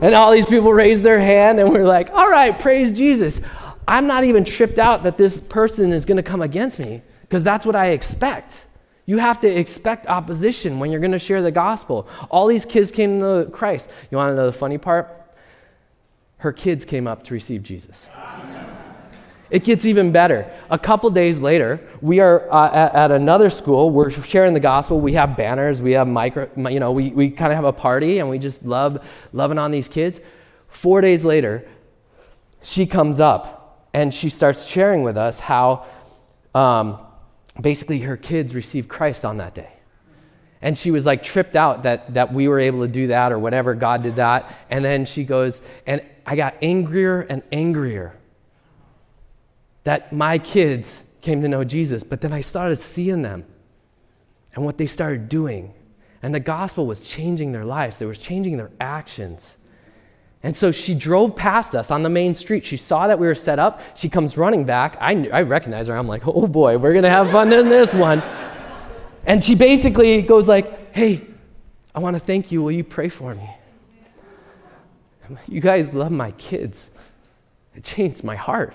And 0.00 0.14
all 0.14 0.30
these 0.30 0.46
people 0.46 0.72
raise 0.72 1.02
their 1.02 1.18
hand, 1.18 1.58
and 1.58 1.70
we're 1.70 1.86
like, 1.86 2.10
all 2.10 2.28
right, 2.28 2.58
praise 2.58 2.92
Jesus. 2.92 3.40
I'm 3.88 4.06
not 4.06 4.24
even 4.24 4.44
tripped 4.44 4.78
out 4.78 5.04
that 5.04 5.16
this 5.16 5.40
person 5.40 5.92
is 5.92 6.04
going 6.04 6.18
to 6.18 6.22
come 6.22 6.42
against 6.42 6.78
me 6.78 7.02
because 7.22 7.42
that's 7.42 7.64
what 7.64 7.74
I 7.76 7.88
expect. 7.88 8.66
You 9.06 9.18
have 9.18 9.40
to 9.40 9.48
expect 9.48 10.06
opposition 10.08 10.80
when 10.80 10.90
you're 10.90 11.00
going 11.00 11.12
to 11.12 11.18
share 11.18 11.40
the 11.40 11.52
gospel. 11.52 12.08
All 12.28 12.46
these 12.46 12.66
kids 12.66 12.90
came 12.90 13.20
to 13.20 13.48
Christ. 13.52 13.88
You 14.10 14.18
want 14.18 14.32
to 14.32 14.36
know 14.36 14.46
the 14.46 14.52
funny 14.52 14.78
part? 14.78 15.08
Her 16.38 16.52
kids 16.52 16.84
came 16.84 17.06
up 17.06 17.22
to 17.24 17.34
receive 17.34 17.62
Jesus. 17.62 18.10
It 19.48 19.62
gets 19.62 19.86
even 19.86 20.10
better. 20.10 20.50
A 20.70 20.78
couple 20.78 21.08
days 21.10 21.40
later, 21.40 21.80
we 22.00 22.18
are 22.18 22.52
uh, 22.52 22.72
at, 22.72 22.94
at, 22.94 23.10
another 23.12 23.48
school. 23.48 23.90
We're 23.90 24.10
sharing 24.10 24.54
the 24.54 24.60
gospel. 24.60 25.00
We 25.00 25.12
have 25.12 25.36
banners. 25.36 25.80
We 25.80 25.92
have 25.92 26.08
micro, 26.08 26.50
you 26.68 26.80
know, 26.80 26.90
we, 26.90 27.10
we 27.10 27.30
kind 27.30 27.52
of 27.52 27.56
have 27.56 27.64
a 27.64 27.72
party 27.72 28.18
and 28.18 28.28
we 28.28 28.38
just 28.38 28.64
love 28.64 29.06
loving 29.32 29.58
on 29.58 29.70
these 29.70 29.88
kids. 29.88 30.20
Four 30.68 31.00
days 31.00 31.24
later, 31.24 31.66
she 32.60 32.86
comes 32.86 33.20
up 33.20 33.88
and 33.94 34.12
she 34.12 34.30
starts 34.30 34.66
sharing 34.66 35.04
with 35.04 35.16
us 35.16 35.38
how 35.38 35.86
um, 36.52 36.98
basically 37.60 38.00
her 38.00 38.16
kids 38.16 38.52
received 38.52 38.88
Christ 38.88 39.24
on 39.24 39.36
that 39.36 39.54
day. 39.54 39.70
And 40.60 40.76
she 40.76 40.90
was 40.90 41.06
like 41.06 41.22
tripped 41.22 41.54
out 41.54 41.84
that, 41.84 42.14
that 42.14 42.32
we 42.32 42.48
were 42.48 42.58
able 42.58 42.80
to 42.80 42.88
do 42.88 43.08
that 43.08 43.30
or 43.30 43.38
whatever, 43.38 43.74
God 43.74 44.02
did 44.02 44.16
that. 44.16 44.52
And 44.70 44.84
then 44.84 45.04
she 45.04 45.22
goes, 45.22 45.60
and 45.86 46.02
I 46.24 46.34
got 46.34 46.56
angrier 46.60 47.20
and 47.20 47.44
angrier 47.52 48.15
that 49.86 50.12
my 50.12 50.36
kids 50.36 51.04
came 51.20 51.40
to 51.42 51.46
know 51.46 51.62
Jesus, 51.62 52.02
but 52.02 52.20
then 52.20 52.32
I 52.32 52.40
started 52.40 52.80
seeing 52.80 53.22
them 53.22 53.44
and 54.52 54.64
what 54.64 54.78
they 54.78 54.86
started 54.86 55.28
doing. 55.28 55.72
And 56.24 56.34
the 56.34 56.40
gospel 56.40 56.88
was 56.88 57.02
changing 57.02 57.52
their 57.52 57.64
lives, 57.64 58.02
it 58.02 58.06
was 58.06 58.18
changing 58.18 58.56
their 58.56 58.72
actions. 58.80 59.56
And 60.42 60.56
so 60.56 60.72
she 60.72 60.92
drove 60.92 61.36
past 61.36 61.76
us 61.76 61.92
on 61.92 62.02
the 62.02 62.08
main 62.08 62.34
street. 62.34 62.64
She 62.64 62.76
saw 62.76 63.06
that 63.06 63.20
we 63.20 63.28
were 63.28 63.34
set 63.36 63.60
up. 63.60 63.80
She 63.96 64.08
comes 64.08 64.36
running 64.36 64.64
back. 64.64 64.96
I, 65.00 65.28
I 65.28 65.42
recognize 65.42 65.86
her. 65.86 65.96
I'm 65.96 66.08
like, 66.08 66.26
oh 66.26 66.48
boy, 66.48 66.78
we're 66.78 66.92
going 66.92 67.04
to 67.04 67.10
have 67.10 67.30
fun 67.30 67.52
in 67.52 67.68
this 67.68 67.94
one. 67.94 68.22
And 69.24 69.42
she 69.42 69.54
basically 69.54 70.20
goes 70.20 70.48
like, 70.48 70.94
hey, 70.96 71.24
I 71.94 72.00
want 72.00 72.16
to 72.16 72.20
thank 72.20 72.50
you. 72.50 72.60
Will 72.60 72.72
you 72.72 72.84
pray 72.84 73.08
for 73.08 73.36
me? 73.36 73.48
You 75.46 75.60
guys 75.60 75.94
love 75.94 76.10
my 76.10 76.32
kids. 76.32 76.90
It 77.76 77.84
changed 77.84 78.24
my 78.24 78.36
heart. 78.36 78.74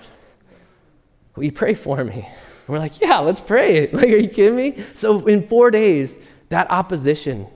Will 1.34 1.44
you 1.44 1.52
pray 1.52 1.74
for 1.74 2.04
me? 2.04 2.28
And 2.66 2.68
we're 2.68 2.78
like, 2.78 3.00
yeah, 3.00 3.18
let's 3.18 3.40
pray. 3.40 3.86
Like, 3.92 4.04
are 4.04 4.16
you 4.16 4.28
kidding 4.28 4.56
me? 4.56 4.84
So 4.94 5.26
in 5.26 5.46
four 5.46 5.70
days, 5.70 6.18
that 6.50 6.70
opposition 6.70 7.46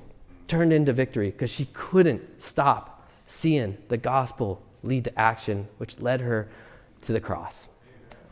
turned 0.48 0.72
into 0.72 0.92
victory 0.92 1.30
because 1.30 1.50
she 1.50 1.68
couldn't 1.72 2.40
stop 2.40 3.08
seeing 3.26 3.76
the 3.88 3.96
gospel 3.96 4.62
lead 4.82 5.04
to 5.04 5.18
action, 5.18 5.68
which 5.78 6.00
led 6.00 6.20
her 6.20 6.48
to 7.02 7.12
the 7.12 7.20
cross. 7.20 7.68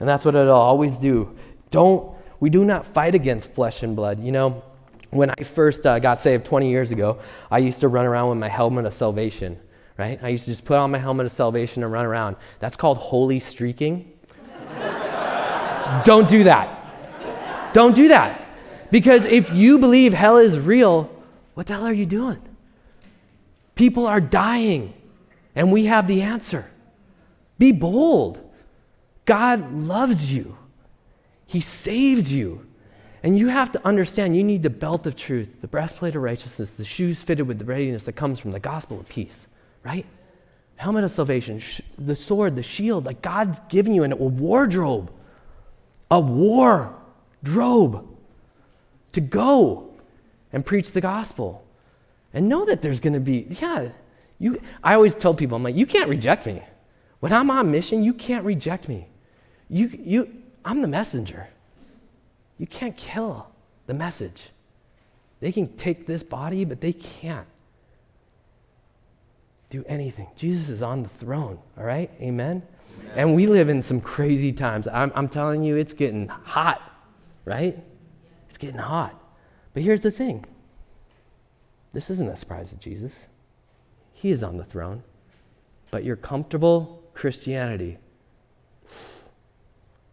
And 0.00 0.08
that's 0.08 0.24
what 0.24 0.34
it'll 0.34 0.54
always 0.54 0.98
do. 0.98 1.36
Don't, 1.70 2.16
we 2.40 2.50
do 2.50 2.64
not 2.64 2.86
fight 2.86 3.14
against 3.14 3.52
flesh 3.52 3.82
and 3.82 3.94
blood. 3.94 4.20
You 4.20 4.32
know, 4.32 4.62
when 5.10 5.30
I 5.30 5.42
first 5.42 5.86
uh, 5.86 5.98
got 5.98 6.20
saved 6.20 6.44
20 6.44 6.68
years 6.68 6.90
ago, 6.92 7.20
I 7.50 7.58
used 7.58 7.80
to 7.80 7.88
run 7.88 8.06
around 8.06 8.30
with 8.30 8.38
my 8.38 8.48
helmet 8.48 8.86
of 8.86 8.92
salvation, 8.92 9.58
right? 9.96 10.18
I 10.22 10.28
used 10.28 10.44
to 10.44 10.50
just 10.50 10.64
put 10.64 10.78
on 10.78 10.90
my 10.90 10.98
helmet 10.98 11.26
of 11.26 11.32
salvation 11.32 11.82
and 11.84 11.92
run 11.92 12.06
around. 12.06 12.36
That's 12.58 12.76
called 12.76 12.98
holy 12.98 13.40
streaking. 13.40 14.12
Don't 16.04 16.28
do 16.28 16.44
that. 16.44 17.72
Don't 17.74 17.94
do 17.94 18.08
that. 18.08 18.40
Because 18.90 19.24
if 19.24 19.52
you 19.52 19.78
believe 19.78 20.14
hell 20.14 20.38
is 20.38 20.58
real, 20.58 21.10
what 21.54 21.66
the 21.66 21.74
hell 21.74 21.86
are 21.86 21.92
you 21.92 22.06
doing? 22.06 22.40
People 23.74 24.06
are 24.06 24.20
dying, 24.20 24.94
and 25.54 25.72
we 25.72 25.86
have 25.86 26.06
the 26.06 26.22
answer. 26.22 26.70
Be 27.58 27.72
bold. 27.72 28.40
God 29.24 29.72
loves 29.72 30.34
you, 30.34 30.56
He 31.46 31.60
saves 31.60 32.32
you. 32.32 32.66
And 33.24 33.38
you 33.38 33.48
have 33.48 33.72
to 33.72 33.86
understand 33.86 34.36
you 34.36 34.44
need 34.44 34.62
the 34.62 34.68
belt 34.68 35.06
of 35.06 35.16
truth, 35.16 35.62
the 35.62 35.66
breastplate 35.66 36.14
of 36.14 36.22
righteousness, 36.22 36.76
the 36.76 36.84
shoes 36.84 37.22
fitted 37.22 37.48
with 37.48 37.58
the 37.58 37.64
readiness 37.64 38.04
that 38.04 38.12
comes 38.12 38.38
from 38.38 38.50
the 38.50 38.60
gospel 38.60 39.00
of 39.00 39.08
peace, 39.08 39.46
right? 39.82 40.04
Helmet 40.76 41.04
of 41.04 41.10
salvation, 41.10 41.58
sh- 41.58 41.80
the 41.96 42.14
sword, 42.14 42.54
the 42.54 42.62
shield, 42.62 43.06
like 43.06 43.22
God's 43.22 43.60
giving 43.70 43.94
you 43.94 44.04
a 44.04 44.14
wardrobe 44.14 45.10
a 46.14 46.20
war 46.20 46.94
drobe 47.42 48.06
to 49.10 49.20
go 49.20 49.92
and 50.52 50.64
preach 50.64 50.92
the 50.92 51.00
gospel 51.00 51.66
and 52.32 52.48
know 52.48 52.64
that 52.64 52.82
there's 52.82 53.00
going 53.00 53.14
to 53.14 53.20
be 53.20 53.48
yeah 53.60 53.88
you 54.38 54.60
i 54.84 54.94
always 54.94 55.16
tell 55.16 55.34
people 55.34 55.56
i'm 55.56 55.64
like 55.64 55.74
you 55.74 55.86
can't 55.86 56.08
reject 56.08 56.46
me. 56.46 56.62
When 57.18 57.32
i'm 57.32 57.50
on 57.50 57.68
mission 57.72 58.04
you 58.04 58.14
can't 58.14 58.44
reject 58.44 58.88
me. 58.88 59.08
You 59.68 59.88
you 59.88 60.28
i'm 60.64 60.82
the 60.82 60.88
messenger. 60.88 61.48
You 62.58 62.68
can't 62.68 62.96
kill 62.96 63.48
the 63.86 63.94
message. 63.94 64.50
They 65.40 65.50
can 65.50 65.66
take 65.76 66.06
this 66.06 66.22
body 66.22 66.64
but 66.64 66.80
they 66.80 66.92
can't 66.92 67.48
do 69.68 69.84
anything. 69.88 70.28
Jesus 70.36 70.68
is 70.68 70.80
on 70.80 71.02
the 71.02 71.08
throne 71.08 71.58
all 71.76 71.84
right? 71.84 72.08
Amen 72.20 72.62
and 73.14 73.34
we 73.34 73.46
live 73.46 73.68
in 73.68 73.82
some 73.82 74.00
crazy 74.00 74.52
times. 74.52 74.88
I'm, 74.88 75.12
I'm 75.14 75.28
telling 75.28 75.62
you, 75.62 75.76
it's 75.76 75.92
getting 75.92 76.28
hot, 76.28 76.82
right? 77.44 77.78
It's 78.48 78.58
getting 78.58 78.78
hot. 78.78 79.20
But 79.72 79.82
here's 79.82 80.02
the 80.02 80.10
thing 80.10 80.44
this 81.92 82.10
isn't 82.10 82.28
a 82.28 82.36
surprise 82.36 82.70
to 82.70 82.76
Jesus. 82.76 83.26
He 84.12 84.30
is 84.30 84.42
on 84.42 84.56
the 84.56 84.64
throne. 84.64 85.02
But 85.90 86.04
your 86.04 86.16
comfortable 86.16 87.02
Christianity, 87.14 87.98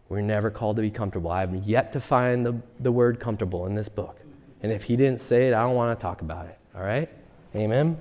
we're 0.08 0.20
never 0.20 0.50
called 0.50 0.76
to 0.76 0.82
be 0.82 0.90
comfortable. 0.90 1.30
I 1.30 1.40
have 1.40 1.54
yet 1.54 1.92
to 1.92 2.00
find 2.00 2.46
the, 2.46 2.60
the 2.78 2.92
word 2.92 3.18
comfortable 3.18 3.66
in 3.66 3.74
this 3.74 3.88
book. 3.88 4.20
And 4.62 4.70
if 4.70 4.84
he 4.84 4.96
didn't 4.96 5.18
say 5.18 5.48
it, 5.48 5.54
I 5.54 5.62
don't 5.62 5.74
want 5.74 5.98
to 5.98 6.00
talk 6.00 6.20
about 6.20 6.46
it. 6.46 6.58
All 6.74 6.82
right? 6.82 7.08
Amen? 7.56 8.00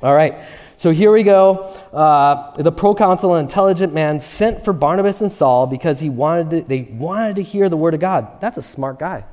All 0.00 0.14
right, 0.14 0.44
so 0.76 0.92
here 0.92 1.10
we 1.10 1.24
go. 1.24 1.64
Uh, 1.92 2.52
the 2.52 2.70
proconsul, 2.70 3.34
an 3.34 3.40
intelligent 3.40 3.92
man, 3.92 4.20
sent 4.20 4.64
for 4.64 4.72
Barnabas 4.72 5.22
and 5.22 5.32
Saul 5.32 5.66
because 5.66 5.98
he 5.98 6.08
wanted 6.08 6.50
to, 6.50 6.60
they 6.62 6.82
wanted 6.82 7.34
to 7.36 7.42
hear 7.42 7.68
the 7.68 7.76
word 7.76 7.94
of 7.94 8.00
God. 8.00 8.40
That's 8.40 8.58
a 8.58 8.62
smart 8.62 9.00
guy, 9.00 9.24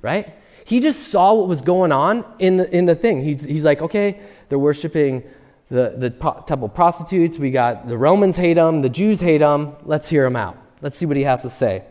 right? 0.00 0.32
He 0.64 0.78
just 0.78 1.08
saw 1.08 1.34
what 1.34 1.48
was 1.48 1.62
going 1.62 1.90
on 1.90 2.24
in 2.38 2.58
the, 2.58 2.76
in 2.76 2.84
the 2.84 2.94
thing. 2.94 3.24
He's, 3.24 3.42
he's 3.42 3.64
like, 3.64 3.82
okay, 3.82 4.20
they're 4.48 4.58
worshiping 4.58 5.24
the, 5.68 5.94
the 5.96 6.10
temple 6.46 6.68
prostitutes. 6.68 7.38
We 7.38 7.50
got 7.50 7.88
the 7.88 7.98
Romans 7.98 8.36
hate 8.36 8.54
them, 8.54 8.82
the 8.82 8.88
Jews 8.88 9.20
hate 9.20 9.38
them. 9.38 9.74
Let's 9.84 10.08
hear 10.08 10.24
him 10.24 10.36
out. 10.36 10.56
Let's 10.80 10.94
see 10.94 11.06
what 11.06 11.16
he 11.16 11.24
has 11.24 11.42
to 11.42 11.50
say. 11.50 11.82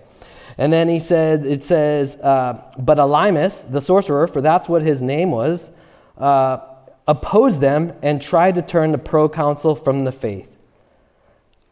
And 0.58 0.72
then 0.72 0.88
he 0.88 1.00
said, 1.00 1.46
it 1.46 1.62
says, 1.62 2.16
uh, 2.16 2.72
but 2.80 3.00
Elymas, 3.00 3.70
the 3.70 3.82
sorcerer, 3.82 4.28
for 4.28 4.40
that's 4.40 4.70
what 4.70 4.82
his 4.82 5.04
name 5.04 5.32
was, 5.32 5.72
uh, 6.18 6.60
opposed 7.08 7.62
them 7.62 7.94
and 8.02 8.22
tried 8.22 8.56
to 8.56 8.62
turn 8.62 8.92
the 8.92 8.98
proconsul 8.98 9.76
from 9.76 10.04
the 10.04 10.12
faith. 10.12 10.50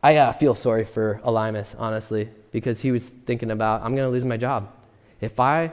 I 0.02 0.18
uh, 0.18 0.32
feel 0.32 0.56
sorry 0.56 0.86
for 0.86 1.20
Elymas, 1.26 1.76
honestly, 1.78 2.30
because 2.52 2.82
he 2.82 2.92
was 2.92 3.10
thinking 3.10 3.52
about, 3.52 3.82
I'm 3.82 3.96
going 3.96 4.08
to 4.08 4.12
lose 4.12 4.24
my 4.24 4.38
job. 4.38 4.72
If 5.20 5.40
I 5.40 5.72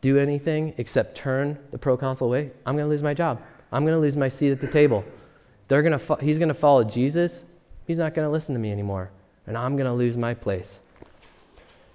do 0.00 0.18
anything 0.18 0.74
except 0.76 1.16
turn 1.16 1.58
the 1.70 1.78
proconsul 1.78 2.26
away, 2.26 2.50
I'm 2.66 2.76
going 2.76 2.84
to 2.84 2.90
lose 2.90 3.02
my 3.02 3.14
job. 3.14 3.42
I'm 3.72 3.84
going 3.84 3.96
to 3.96 4.00
lose 4.00 4.16
my 4.16 4.28
seat 4.28 4.50
at 4.50 4.60
the 4.60 4.68
table. 4.68 5.04
they're 5.68 5.82
gonna 5.82 5.98
fo- 5.98 6.16
he's 6.16 6.38
going 6.38 6.48
to 6.48 6.54
follow 6.54 6.84
Jesus, 6.84 7.44
he's 7.86 7.98
not 7.98 8.14
going 8.14 8.26
to 8.26 8.30
listen 8.30 8.54
to 8.54 8.60
me 8.60 8.70
anymore. 8.70 9.10
And 9.46 9.56
I'm 9.56 9.76
going 9.76 9.86
to 9.86 9.92
lose 9.92 10.16
my 10.16 10.34
place. 10.34 10.80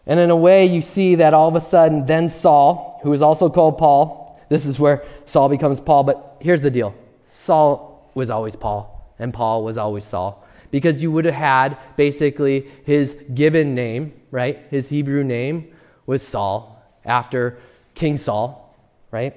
And 0.07 0.19
in 0.19 0.29
a 0.29 0.35
way, 0.35 0.65
you 0.65 0.81
see 0.81 1.15
that 1.15 1.33
all 1.33 1.47
of 1.47 1.55
a 1.55 1.59
sudden, 1.59 2.05
then 2.05 2.29
Saul, 2.29 2.99
who 3.03 3.13
is 3.13 3.21
also 3.21 3.49
called 3.49 3.77
Paul, 3.77 4.24
this 4.49 4.65
is 4.65 4.79
where 4.79 5.03
Saul 5.25 5.49
becomes 5.49 5.79
Paul. 5.79 6.03
But 6.03 6.37
here's 6.39 6.61
the 6.61 6.71
deal 6.71 6.95
Saul 7.29 8.09
was 8.13 8.29
always 8.29 8.55
Paul, 8.55 9.13
and 9.19 9.33
Paul 9.33 9.63
was 9.63 9.77
always 9.77 10.05
Saul. 10.05 10.43
Because 10.71 11.01
you 11.01 11.11
would 11.11 11.25
have 11.25 11.35
had 11.35 11.77
basically 11.95 12.67
his 12.85 13.15
given 13.33 13.75
name, 13.75 14.13
right? 14.31 14.59
His 14.69 14.89
Hebrew 14.89 15.23
name 15.23 15.71
was 16.05 16.21
Saul 16.21 16.83
after 17.05 17.57
King 17.93 18.17
Saul, 18.17 18.75
right? 19.11 19.35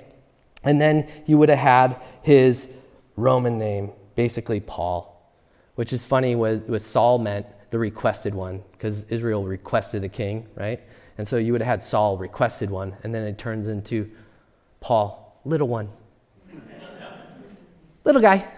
And 0.64 0.80
then 0.80 1.09
you 1.26 1.39
would 1.39 1.48
have 1.48 1.59
had 1.59 1.97
his 2.22 2.68
Roman 3.16 3.59
name, 3.59 3.93
basically 4.16 4.60
Paul, 4.60 5.32
which 5.76 5.93
is 5.93 6.05
funny, 6.05 6.35
was, 6.35 6.60
was 6.62 6.85
Saul 6.85 7.18
meant 7.18 7.47
the 7.70 7.78
requested 7.78 8.35
one, 8.35 8.62
because 8.72 9.02
Israel 9.05 9.44
requested 9.44 10.02
a 10.02 10.09
king, 10.09 10.47
right? 10.56 10.80
And 11.18 11.28
so 11.28 11.36
you 11.36 11.52
would 11.52 11.60
have 11.60 11.80
had 11.80 11.82
Saul 11.82 12.16
requested 12.16 12.70
one, 12.70 12.97
and 13.02 13.14
then 13.14 13.22
it 13.22 13.39
turns 13.39 13.68
into 13.68 14.10
Paul, 14.80 15.40
little 15.44 15.68
one. 15.68 15.88
little 18.05 18.22
guy. 18.22 18.48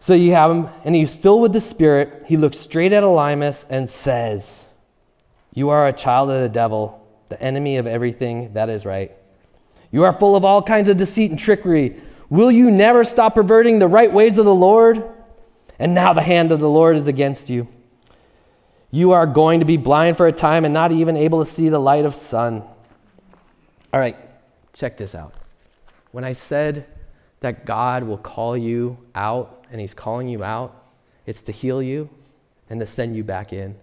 So 0.00 0.14
you 0.14 0.32
have 0.32 0.50
him, 0.50 0.68
and 0.84 0.94
he's 0.94 1.14
filled 1.14 1.42
with 1.42 1.52
the 1.52 1.60
Spirit. 1.60 2.24
He 2.26 2.36
looks 2.36 2.58
straight 2.58 2.92
at 2.92 3.04
Elymas 3.04 3.64
and 3.70 3.88
says, 3.88 4.66
You 5.54 5.68
are 5.68 5.86
a 5.86 5.92
child 5.92 6.30
of 6.30 6.40
the 6.40 6.48
devil, 6.48 7.06
the 7.28 7.40
enemy 7.40 7.76
of 7.76 7.86
everything 7.86 8.52
that 8.54 8.68
is 8.68 8.84
right. 8.84 9.12
You 9.92 10.02
are 10.02 10.12
full 10.12 10.34
of 10.34 10.44
all 10.44 10.60
kinds 10.60 10.88
of 10.88 10.96
deceit 10.96 11.30
and 11.30 11.38
trickery. 11.38 12.00
Will 12.30 12.50
you 12.50 12.70
never 12.70 13.04
stop 13.04 13.34
perverting 13.34 13.78
the 13.78 13.86
right 13.86 14.12
ways 14.12 14.38
of 14.38 14.44
the 14.44 14.54
Lord? 14.54 15.04
And 15.78 15.94
now 15.94 16.12
the 16.12 16.22
hand 16.22 16.50
of 16.50 16.60
the 16.60 16.68
Lord 16.68 16.96
is 16.96 17.06
against 17.06 17.48
you. 17.48 17.68
You 18.90 19.12
are 19.12 19.26
going 19.26 19.60
to 19.60 19.66
be 19.66 19.76
blind 19.76 20.16
for 20.16 20.26
a 20.26 20.32
time 20.32 20.64
and 20.64 20.74
not 20.74 20.92
even 20.92 21.16
able 21.16 21.44
to 21.44 21.50
see 21.50 21.68
the 21.68 21.78
light 21.78 22.04
of 22.04 22.14
sun. 22.14 22.64
All 23.92 24.00
right, 24.00 24.16
check 24.72 24.96
this 24.96 25.14
out. 25.14 25.34
When 26.12 26.24
I 26.24 26.32
said 26.32 26.86
that 27.40 27.66
God 27.66 28.04
will 28.04 28.18
call 28.18 28.56
you 28.56 28.96
out 29.14 29.66
and 29.70 29.80
He's 29.80 29.94
calling 29.94 30.28
you 30.28 30.42
out, 30.42 30.82
it's 31.26 31.42
to 31.42 31.52
heal 31.52 31.82
you 31.82 32.08
and 32.70 32.80
to 32.80 32.86
send 32.86 33.16
you 33.16 33.24
back 33.24 33.52
in. 33.52 33.76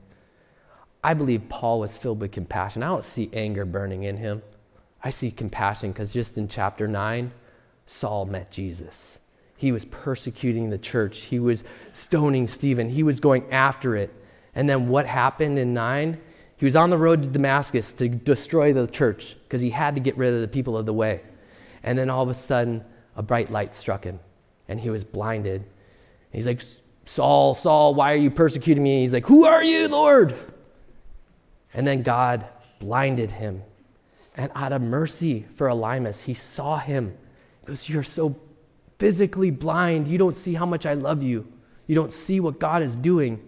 I 1.04 1.14
believe 1.14 1.48
Paul 1.48 1.80
was 1.80 1.98
filled 1.98 2.20
with 2.22 2.32
compassion. 2.32 2.84
I 2.84 2.88
don't 2.88 3.06
see 3.06 3.30
anger 3.34 3.66
burning 3.66 4.04
in 4.04 4.18
him. 4.18 4.42
I 5.02 5.12
see 5.12 5.32
compassion 5.32 5.92
because 5.92 6.12
just 6.12 6.38
in 6.38 6.48
chapter 6.48 6.88
9, 6.88 7.32
Saul 7.86 8.26
met 8.26 8.52
Jesus. 8.52 9.20
He 9.56 9.72
was 9.72 9.86
persecuting 9.86 10.70
the 10.70 10.78
church, 10.78 11.22
he 11.22 11.40
was 11.40 11.64
stoning 11.92 12.48
Stephen, 12.48 12.90
he 12.90 13.04
was 13.04 13.20
going 13.20 13.52
after 13.52 13.96
it. 13.96 14.14
And 14.56 14.70
then 14.70 14.90
what 14.90 15.06
happened 15.06 15.60
in 15.60 15.74
9? 15.74 16.20
He 16.60 16.66
was 16.66 16.76
on 16.76 16.92
the 16.92 16.98
road 16.98 17.24
to 17.24 17.28
Damascus 17.28 17.92
to 17.94 18.08
destroy 18.08 18.74
the 18.74 18.86
church 18.86 19.36
because 19.44 19.62
he 19.62 19.72
had 19.72 19.96
to 19.96 20.02
get 20.02 20.16
rid 20.18 20.34
of 20.34 20.42
the 20.42 20.48
people 20.48 20.78
of 20.78 20.86
the 20.86 20.94
way. 20.94 21.22
And 21.82 21.98
then 21.98 22.10
all 22.10 22.22
of 22.22 22.30
a 22.30 22.34
sudden, 22.36 22.84
a 23.16 23.24
bright 23.24 23.50
light 23.50 23.74
struck 23.74 24.04
him 24.04 24.20
and 24.68 24.80
he 24.80 24.90
was 24.90 25.04
blinded 25.04 25.66
He's 26.32 26.48
like, 26.48 26.62
Saul, 27.06 27.56
Saul, 27.56 27.96
why 27.96 28.14
are 28.14 28.18
you 28.18 28.30
persecuting 28.30 28.84
me? 28.84 29.02
He's 29.02 29.14
like, 29.14 29.26
Who 29.26 29.46
are 29.48 29.64
you, 29.64 29.88
Lord? 29.88 30.36
And 31.74 31.88
then 31.88 32.04
God 32.04 32.46
blinded 32.80 33.32
him. 33.32 33.64
And 34.36 34.52
out 34.56 34.72
of 34.72 34.82
mercy 34.82 35.46
for 35.56 35.70
Elymas, 35.70 36.24
he 36.24 36.34
saw 36.34 36.78
him. 36.78 37.18
He 37.62 37.68
goes, 37.68 37.90
You're 37.90 38.04
so 38.04 38.40
physically 39.00 39.50
blind. 39.50 40.08
You 40.08 40.18
don't 40.18 40.38
see 40.38 40.54
how 40.54 40.66
much 40.66 40.86
I 40.86 40.94
love 40.94 41.24
you. 41.24 41.52
You 41.88 41.96
don't 41.96 42.14
see 42.14 42.40
what 42.40 42.60
God 42.60 42.84
is 42.84 42.96
doing. 42.96 43.44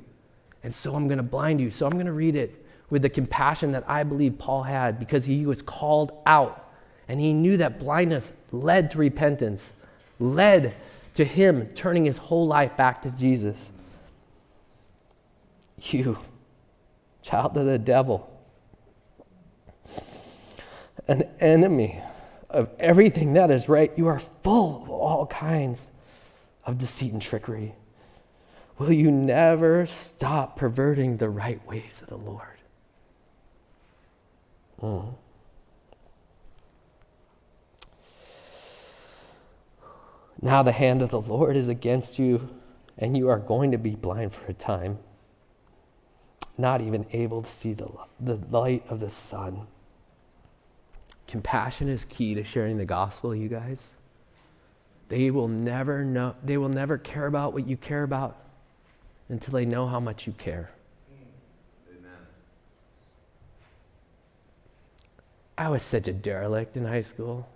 And 0.64 0.74
so 0.74 0.96
I'm 0.96 1.08
going 1.08 1.18
to 1.18 1.24
blind 1.24 1.62
you. 1.62 1.70
So 1.72 1.86
I'm 1.86 1.94
going 1.94 2.06
to 2.08 2.12
read 2.12 2.36
it 2.36 2.61
with 2.92 3.02
the 3.02 3.10
compassion 3.10 3.72
that 3.72 3.86
I 3.90 4.04
believe 4.04 4.38
Paul 4.38 4.64
had 4.64 5.00
because 5.00 5.26
he 5.26 5.48
was 5.48 5.64
called 5.64 6.12
out. 6.28 6.72
And 7.08 7.20
he 7.20 7.34
knew 7.34 7.58
that 7.58 7.80
blindness 7.80 8.34
led 8.52 8.92
to 8.92 9.00
repentance, 9.00 9.74
led 10.20 10.76
to 11.16 11.26
him 11.26 11.68
turning 11.74 12.06
his 12.06 12.18
whole 12.18 12.46
life 12.46 12.78
back 12.78 13.02
to 13.02 13.12
Jesus. 13.12 13.72
You, 15.82 16.20
child 17.24 17.58
of 17.58 17.66
the 17.66 17.80
devil, 17.80 18.30
an 21.08 21.24
enemy 21.40 22.00
of 22.50 22.70
everything 22.78 23.34
that 23.34 23.50
is 23.50 23.68
right, 23.68 23.92
you 23.98 24.08
are 24.08 24.20
full 24.20 24.84
of 24.84 24.90
all 24.90 25.26
kinds 25.26 25.90
of 26.66 26.78
deceit 26.78 27.14
and 27.14 27.22
trickery. 27.22 27.74
Will 28.78 28.92
you 28.92 29.12
never 29.12 29.86
stop 29.86 30.58
perverting 30.58 31.18
the 31.18 31.30
right 31.30 31.66
ways 31.68 32.02
of 32.02 32.10
the 32.10 32.18
Lord? 32.18 32.51
Mm. 34.82 35.16
Now 40.42 40.64
the 40.64 40.72
hand 40.72 41.02
of 41.02 41.12
the 41.12 41.22
Lord 41.22 41.56
is 41.56 41.70
against 41.70 42.18
you, 42.18 42.50
and 42.98 43.16
you 43.16 43.30
are 43.30 43.38
going 43.38 43.72
to 43.72 43.78
be 43.78 43.96
blind 43.96 44.34
for 44.34 44.46
a 44.48 44.54
time, 44.54 44.98
not 46.58 46.82
even 46.82 47.06
able 47.12 47.44
to 47.44 47.50
see 47.50 47.74
the, 47.74 47.88
the 48.20 48.40
light 48.50 48.84
of 48.90 49.00
the 49.00 49.10
sun. 49.10 49.68
Compassion 51.28 51.88
is 51.88 52.06
key 52.06 52.34
to 52.36 52.44
sharing 52.44 52.78
the 52.78 52.86
gospel, 52.86 53.36
you 53.36 53.48
guys. 53.48 53.84
They 55.10 55.30
will 55.30 55.48
never 55.48 56.04
know, 56.04 56.36
they 56.44 56.58
will 56.58 56.70
never 56.70 56.98
care 56.98 57.28
about 57.28 57.54
what 57.54 57.68
you 57.68 57.78
care 57.78 58.04
about 58.04 58.38
until 59.30 59.54
they 59.54 59.66
know 59.66 59.88
how 59.88 60.00
much 60.00 60.26
you 60.26 60.34
care. 60.34 60.72
I 65.62 65.70
was 65.70 65.84
such 65.84 66.08
a 66.08 66.14
derelict 66.14 66.76
in 66.76 66.86
high 66.86 67.02
school. 67.02 67.48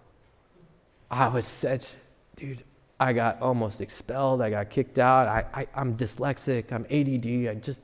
I 1.10 1.28
was 1.28 1.48
such, 1.48 1.88
dude, 2.36 2.64
I 3.00 3.14
got 3.14 3.42
almost 3.42 3.82
expelled. 3.82 4.44
I 4.44 4.52
got 4.52 4.70
kicked 4.70 5.00
out. 5.00 5.28
I, 5.28 5.44
I, 5.62 5.68
I'm 5.74 5.98
dyslexic. 5.98 6.72
I'm 6.72 6.86
ADD. 6.86 7.50
I 7.50 7.60
just, 7.60 7.82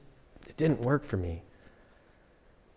it 0.48 0.57
didn't 0.57 0.81
work 0.81 1.03
for 1.03 1.18
me. 1.18 1.41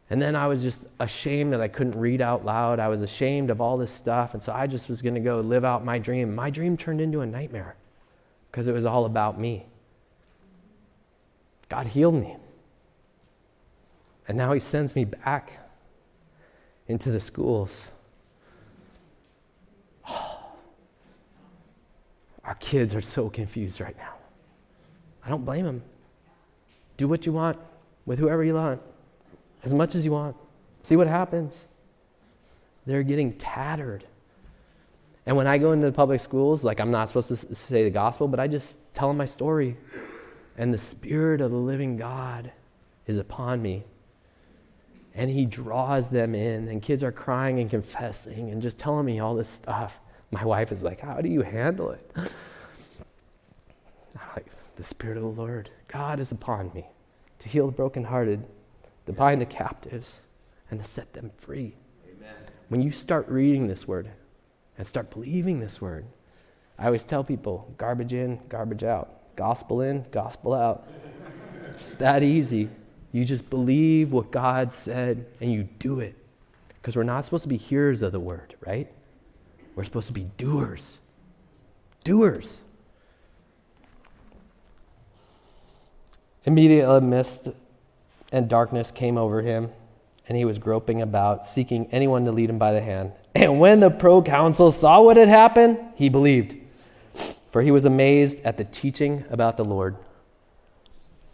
And 0.09 0.23
then 0.23 0.35
I 0.35 0.47
was 0.47 0.63
just 0.63 0.87
ashamed 1.01 1.53
that 1.53 1.61
I 1.61 1.69
couldn't 1.69 2.01
read 2.01 2.23
out 2.23 2.47
loud. 2.47 2.79
I 2.79 2.89
was 2.89 3.03
ashamed 3.03 3.51
of 3.51 3.61
all 3.61 3.77
this 3.77 3.93
stuff. 3.93 4.33
And 4.33 4.43
so 4.43 4.51
I 4.51 4.67
just 4.67 4.89
was 4.89 5.03
going 5.03 5.15
to 5.15 5.21
go 5.21 5.41
live 5.41 5.67
out 5.67 5.85
my 5.85 5.99
dream. 5.99 6.35
My 6.35 6.49
dream 6.49 6.79
turned 6.79 7.03
into 7.03 7.21
a 7.21 7.27
nightmare 7.27 7.77
because 8.51 8.69
it 8.69 8.73
was 8.73 8.87
all 8.87 9.05
about 9.05 9.39
me. 9.39 9.67
God 11.69 11.89
healed 11.89 12.15
me. 12.15 12.39
And 14.29 14.39
now 14.39 14.55
He 14.55 14.61
sends 14.61 14.97
me 14.97 15.05
back 15.05 15.64
into 16.89 17.11
the 17.11 17.21
schools 17.21 17.91
oh, 20.09 20.43
Our 22.45 22.55
kids 22.57 22.95
are 22.95 23.01
so 23.01 23.31
confused 23.31 23.81
right 23.81 23.97
now. 23.97 24.15
I 25.25 25.31
don't 25.31 25.45
blame 25.45 25.65
them. 25.65 25.83
Do 26.97 27.09
what 27.09 27.27
you 27.27 27.33
want 27.33 27.59
with 28.07 28.19
whoever 28.19 28.45
you 28.45 28.55
want, 28.55 28.81
as 29.63 29.73
much 29.73 29.95
as 29.95 30.05
you 30.05 30.13
want. 30.13 30.37
See 30.83 30.97
what 30.97 31.07
happens. 31.07 31.67
They're 32.87 33.03
getting 33.03 33.33
tattered. 33.35 34.05
And 35.27 35.37
when 35.37 35.47
I 35.47 35.57
go 35.57 35.73
into 35.73 35.87
the 35.87 35.93
public 35.93 36.21
schools, 36.21 36.65
like 36.65 36.81
I'm 36.81 36.91
not 36.91 37.09
supposed 37.09 37.29
to 37.29 37.55
say 37.55 37.85
the 37.85 37.91
gospel, 37.91 38.29
but 38.29 38.39
I 38.39 38.47
just 38.47 38.79
tell 38.93 39.09
them 39.09 39.17
my 39.17 39.25
story. 39.25 39.79
And 40.59 40.73
the 40.73 40.79
Spirit 40.79 41.41
of 41.41 41.51
the 41.51 41.57
living 41.57 41.97
God 41.97 42.53
is 43.07 43.17
upon 43.17 43.63
me. 43.63 43.85
And 45.15 45.31
He 45.31 45.47
draws 45.47 46.11
them 46.11 46.35
in, 46.35 46.69
and 46.69 46.83
kids 46.83 47.03
are 47.03 47.13
crying 47.13 47.61
and 47.61 47.71
confessing 47.71 48.51
and 48.51 48.61
just 48.61 48.79
telling 48.79 49.07
me 49.07 49.21
all 49.21 49.35
this 49.35 49.49
stuff. 49.49 50.01
My 50.31 50.45
wife 50.45 50.73
is 50.73 50.83
like, 50.83 51.01
How 51.01 51.21
do 51.21 51.29
you 51.29 51.43
handle 51.43 51.91
it? 51.91 52.11
I'm 52.17 52.29
like, 54.35 54.47
The 54.77 54.85
Spirit 54.85 55.17
of 55.17 55.23
the 55.23 55.29
Lord, 55.29 55.71
God 55.89 56.19
is 56.21 56.33
upon 56.33 56.73
me 56.75 56.87
to 57.45 57.49
heal 57.49 57.67
the 57.67 57.73
brokenhearted, 57.73 58.43
to 59.07 59.13
bind 59.13 59.41
the 59.41 59.47
captives, 59.47 60.21
and 60.71 60.81
to 60.81 60.87
set 60.87 61.13
them 61.13 61.31
free. 61.37 61.75
Amen. 62.07 62.35
When 62.69 62.81
you 62.81 62.91
start 62.91 63.29
reading 63.29 63.69
this 63.69 63.87
word 63.87 64.11
and 64.79 64.87
start 64.87 65.11
believing 65.11 65.61
this 65.61 65.81
word, 65.81 66.07
I 66.79 66.87
always 66.87 67.05
tell 67.05 67.23
people 67.23 67.73
garbage 67.77 68.15
in, 68.15 68.41
garbage 68.49 68.83
out, 68.83 69.37
gospel 69.37 69.83
in, 69.83 70.07
gospel 70.11 70.55
out. 70.55 70.89
it's 71.71 71.95
that 71.97 72.23
easy. 72.23 72.71
You 73.15 73.25
just 73.25 73.49
believe 73.49 74.11
what 74.11 74.33
God 74.33 74.73
said 74.73 75.25
and 75.41 75.53
you 75.53 75.69
do 75.79 76.01
it. 76.01 76.17
Because 76.67 76.97
we're 76.97 77.05
not 77.05 77.25
supposed 77.25 77.45
to 77.45 77.49
be 77.49 77.57
hearers 77.57 78.03
of 78.03 78.11
the 78.11 78.19
word, 78.19 78.57
right? 78.67 78.91
We're 79.77 79.85
supposed 79.85 80.09
to 80.09 80.13
be 80.13 80.25
doers. 80.37 80.99
Doers. 82.03 82.59
Immediately, 86.45 87.01
mist 87.03 87.51
and 88.33 88.49
darkness 88.49 88.91
came 88.91 89.17
over 89.17 89.43
him, 89.43 89.71
and 90.29 90.37
he 90.37 90.45
was 90.45 90.59
groping 90.59 91.01
about, 91.01 91.47
seeking 91.47 91.87
anyone 91.93 92.25
to 92.25 92.33
lead 92.33 92.51
him 92.51 92.59
by 92.59 92.73
the 92.73 92.83
hand. 92.83 93.13
And 93.37 93.61
when 93.61 93.79
the 93.79 93.91
proconsul 93.91 94.73
saw 94.73 95.03
what 95.03 95.17
had 95.17 95.29
happened, 95.29 95.79
he 95.95 96.09
believed. 96.09 96.57
for 97.53 97.63
he 97.63 97.71
was 97.71 97.85
amazed 97.85 98.41
at 98.41 98.57
the 98.57 98.65
teaching 98.65 99.25
about 99.31 99.57
the 99.57 99.65
Lord. 99.65 99.97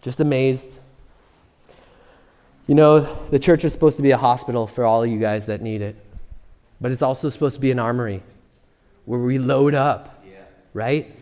Just 0.02 0.20
amazed. 0.20 0.78
You 2.70 2.76
know, 2.76 3.00
the 3.30 3.38
church 3.40 3.64
is 3.64 3.72
supposed 3.72 3.96
to 3.96 4.02
be 4.04 4.12
a 4.12 4.16
hospital 4.16 4.68
for 4.68 4.84
all 4.84 5.02
of 5.02 5.10
you 5.10 5.18
guys 5.18 5.46
that 5.46 5.60
need 5.60 5.82
it, 5.82 5.96
but 6.80 6.92
it's 6.92 7.02
also 7.02 7.28
supposed 7.28 7.56
to 7.56 7.60
be 7.60 7.72
an 7.72 7.80
armory 7.80 8.22
where 9.06 9.18
we 9.18 9.40
load 9.40 9.74
up, 9.74 10.24
right? 10.72 11.12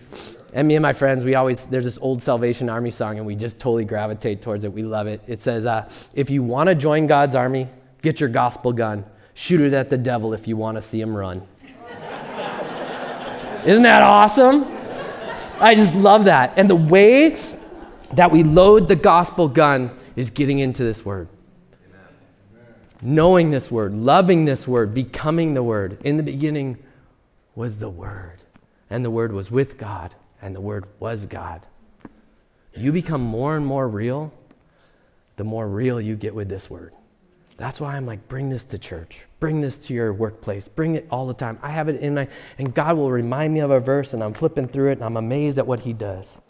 And 0.52 0.68
me 0.68 0.76
and 0.76 0.82
my 0.82 0.92
friends, 0.92 1.24
we 1.24 1.36
always, 1.36 1.64
there's 1.64 1.86
this 1.86 1.96
old 2.02 2.22
Salvation 2.22 2.68
Army 2.68 2.90
song, 2.90 3.16
and 3.16 3.26
we 3.26 3.34
just 3.34 3.58
totally 3.58 3.86
gravitate 3.86 4.42
towards 4.42 4.64
it. 4.64 4.74
We 4.74 4.82
love 4.82 5.06
it. 5.06 5.22
It 5.26 5.40
says, 5.40 5.64
uh, 5.64 5.90
If 6.12 6.28
you 6.28 6.42
want 6.42 6.68
to 6.68 6.74
join 6.74 7.06
God's 7.06 7.34
army, 7.34 7.66
get 8.02 8.20
your 8.20 8.28
gospel 8.28 8.74
gun. 8.74 9.06
Shoot 9.32 9.62
it 9.62 9.72
at 9.72 9.88
the 9.88 9.96
devil 9.96 10.34
if 10.34 10.46
you 10.46 10.58
want 10.58 10.76
to 10.76 10.82
see 10.82 11.00
him 11.00 11.16
run. 11.16 11.48
Isn't 13.64 13.84
that 13.84 14.02
awesome? 14.02 14.66
I 15.60 15.74
just 15.74 15.94
love 15.94 16.26
that. 16.26 16.52
And 16.58 16.68
the 16.68 16.76
way 16.76 17.38
that 18.12 18.30
we 18.30 18.42
load 18.42 18.86
the 18.86 18.96
gospel 18.96 19.48
gun 19.48 19.96
is 20.14 20.28
getting 20.28 20.58
into 20.58 20.84
this 20.84 21.06
word. 21.06 21.26
Knowing 23.00 23.50
this 23.50 23.70
word, 23.70 23.94
loving 23.94 24.44
this 24.44 24.66
word, 24.66 24.92
becoming 24.92 25.54
the 25.54 25.62
word. 25.62 25.98
In 26.04 26.16
the 26.16 26.22
beginning 26.22 26.78
was 27.54 27.78
the 27.78 27.90
word, 27.90 28.38
and 28.90 29.04
the 29.04 29.10
word 29.10 29.32
was 29.32 29.50
with 29.50 29.78
God, 29.78 30.14
and 30.42 30.54
the 30.54 30.60
word 30.60 30.84
was 30.98 31.26
God. 31.26 31.64
You 32.74 32.92
become 32.92 33.20
more 33.20 33.56
and 33.56 33.64
more 33.64 33.88
real, 33.88 34.32
the 35.36 35.44
more 35.44 35.68
real 35.68 36.00
you 36.00 36.16
get 36.16 36.34
with 36.34 36.48
this 36.48 36.68
word. 36.68 36.92
That's 37.56 37.80
why 37.80 37.96
I'm 37.96 38.06
like, 38.06 38.28
bring 38.28 38.50
this 38.50 38.64
to 38.66 38.78
church. 38.78 39.20
Bring 39.40 39.60
this 39.60 39.78
to 39.78 39.94
your 39.94 40.12
workplace. 40.12 40.68
Bring 40.68 40.94
it 40.94 41.06
all 41.10 41.26
the 41.26 41.34
time. 41.34 41.58
I 41.60 41.70
have 41.70 41.88
it 41.88 42.00
in 42.00 42.14
my, 42.14 42.28
and 42.56 42.72
God 42.72 42.96
will 42.96 43.10
remind 43.10 43.52
me 43.52 43.60
of 43.60 43.70
a 43.70 43.80
verse, 43.80 44.14
and 44.14 44.22
I'm 44.22 44.32
flipping 44.32 44.68
through 44.68 44.90
it, 44.90 44.92
and 44.92 45.04
I'm 45.04 45.16
amazed 45.16 45.58
at 45.58 45.66
what 45.66 45.80
He 45.80 45.92
does. 45.92 46.40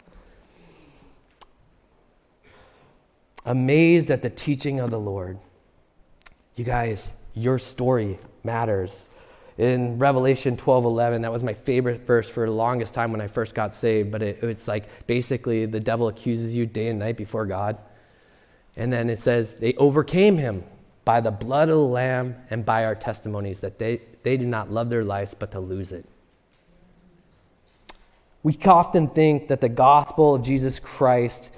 Amazed 3.45 4.11
at 4.11 4.21
the 4.21 4.29
teaching 4.29 4.79
of 4.79 4.91
the 4.91 4.99
Lord. 4.99 5.39
You 6.59 6.65
guys, 6.65 7.09
your 7.35 7.57
story 7.57 8.19
matters. 8.43 9.07
In 9.57 9.97
Revelation 9.97 10.57
12 10.57 10.83
11, 10.83 11.21
that 11.21 11.31
was 11.31 11.41
my 11.41 11.53
favorite 11.53 12.01
verse 12.01 12.29
for 12.29 12.45
the 12.45 12.51
longest 12.51 12.93
time 12.93 13.13
when 13.13 13.21
I 13.21 13.27
first 13.27 13.55
got 13.55 13.73
saved, 13.73 14.11
but 14.11 14.21
it, 14.21 14.43
it's 14.43 14.67
like 14.67 15.07
basically 15.07 15.65
the 15.65 15.79
devil 15.79 16.09
accuses 16.09 16.53
you 16.53 16.65
day 16.65 16.89
and 16.89 16.99
night 16.99 17.15
before 17.15 17.45
God. 17.45 17.77
And 18.75 18.91
then 18.91 19.09
it 19.09 19.21
says, 19.21 19.53
they 19.53 19.73
overcame 19.75 20.37
him 20.37 20.65
by 21.05 21.21
the 21.21 21.31
blood 21.31 21.69
of 21.69 21.75
the 21.75 21.81
Lamb 21.81 22.35
and 22.49 22.65
by 22.65 22.83
our 22.83 22.93
testimonies, 22.93 23.61
that 23.61 23.79
they, 23.79 24.01
they 24.23 24.35
did 24.35 24.49
not 24.49 24.69
love 24.69 24.89
their 24.89 25.05
lives 25.05 25.33
but 25.33 25.51
to 25.51 25.61
lose 25.61 25.93
it. 25.93 26.05
We 28.43 28.57
often 28.65 29.07
think 29.07 29.47
that 29.47 29.61
the 29.61 29.69
gospel 29.69 30.35
of 30.35 30.41
Jesus 30.41 30.77
Christ, 30.77 31.51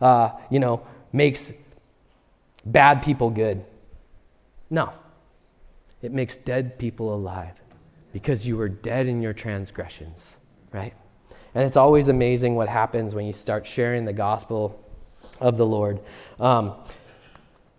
uh, 0.00 0.30
you 0.50 0.58
know, 0.58 0.84
makes 1.12 1.52
bad 2.66 3.04
people 3.04 3.30
good. 3.30 3.64
No, 4.70 4.92
it 6.02 6.12
makes 6.12 6.36
dead 6.36 6.78
people 6.78 7.14
alive 7.14 7.54
because 8.12 8.46
you 8.46 8.56
were 8.56 8.68
dead 8.68 9.06
in 9.06 9.22
your 9.22 9.32
transgressions, 9.32 10.36
right? 10.72 10.94
And 11.54 11.64
it's 11.64 11.76
always 11.76 12.08
amazing 12.08 12.54
what 12.54 12.68
happens 12.68 13.14
when 13.14 13.26
you 13.26 13.32
start 13.32 13.66
sharing 13.66 14.04
the 14.04 14.12
gospel 14.12 14.84
of 15.40 15.56
the 15.56 15.66
Lord. 15.66 16.00
Um, 16.38 16.74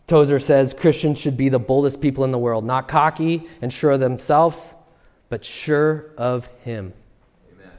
Tozer 0.08 0.40
says 0.40 0.74
Christians 0.74 1.20
should 1.20 1.38
be 1.38 1.50
the 1.50 1.60
boldest 1.60 2.02
people 2.02 2.24
in 2.24 2.32
the 2.32 2.38
world, 2.40 2.66
not 2.66 2.88
cocky 2.88 3.48
and 3.62 3.72
sure 3.72 3.92
of 3.92 4.00
themselves, 4.00 4.74
but 5.30 5.46
sure 5.46 6.12
of 6.18 6.48
Him. 6.64 6.94
Amen. 7.54 7.72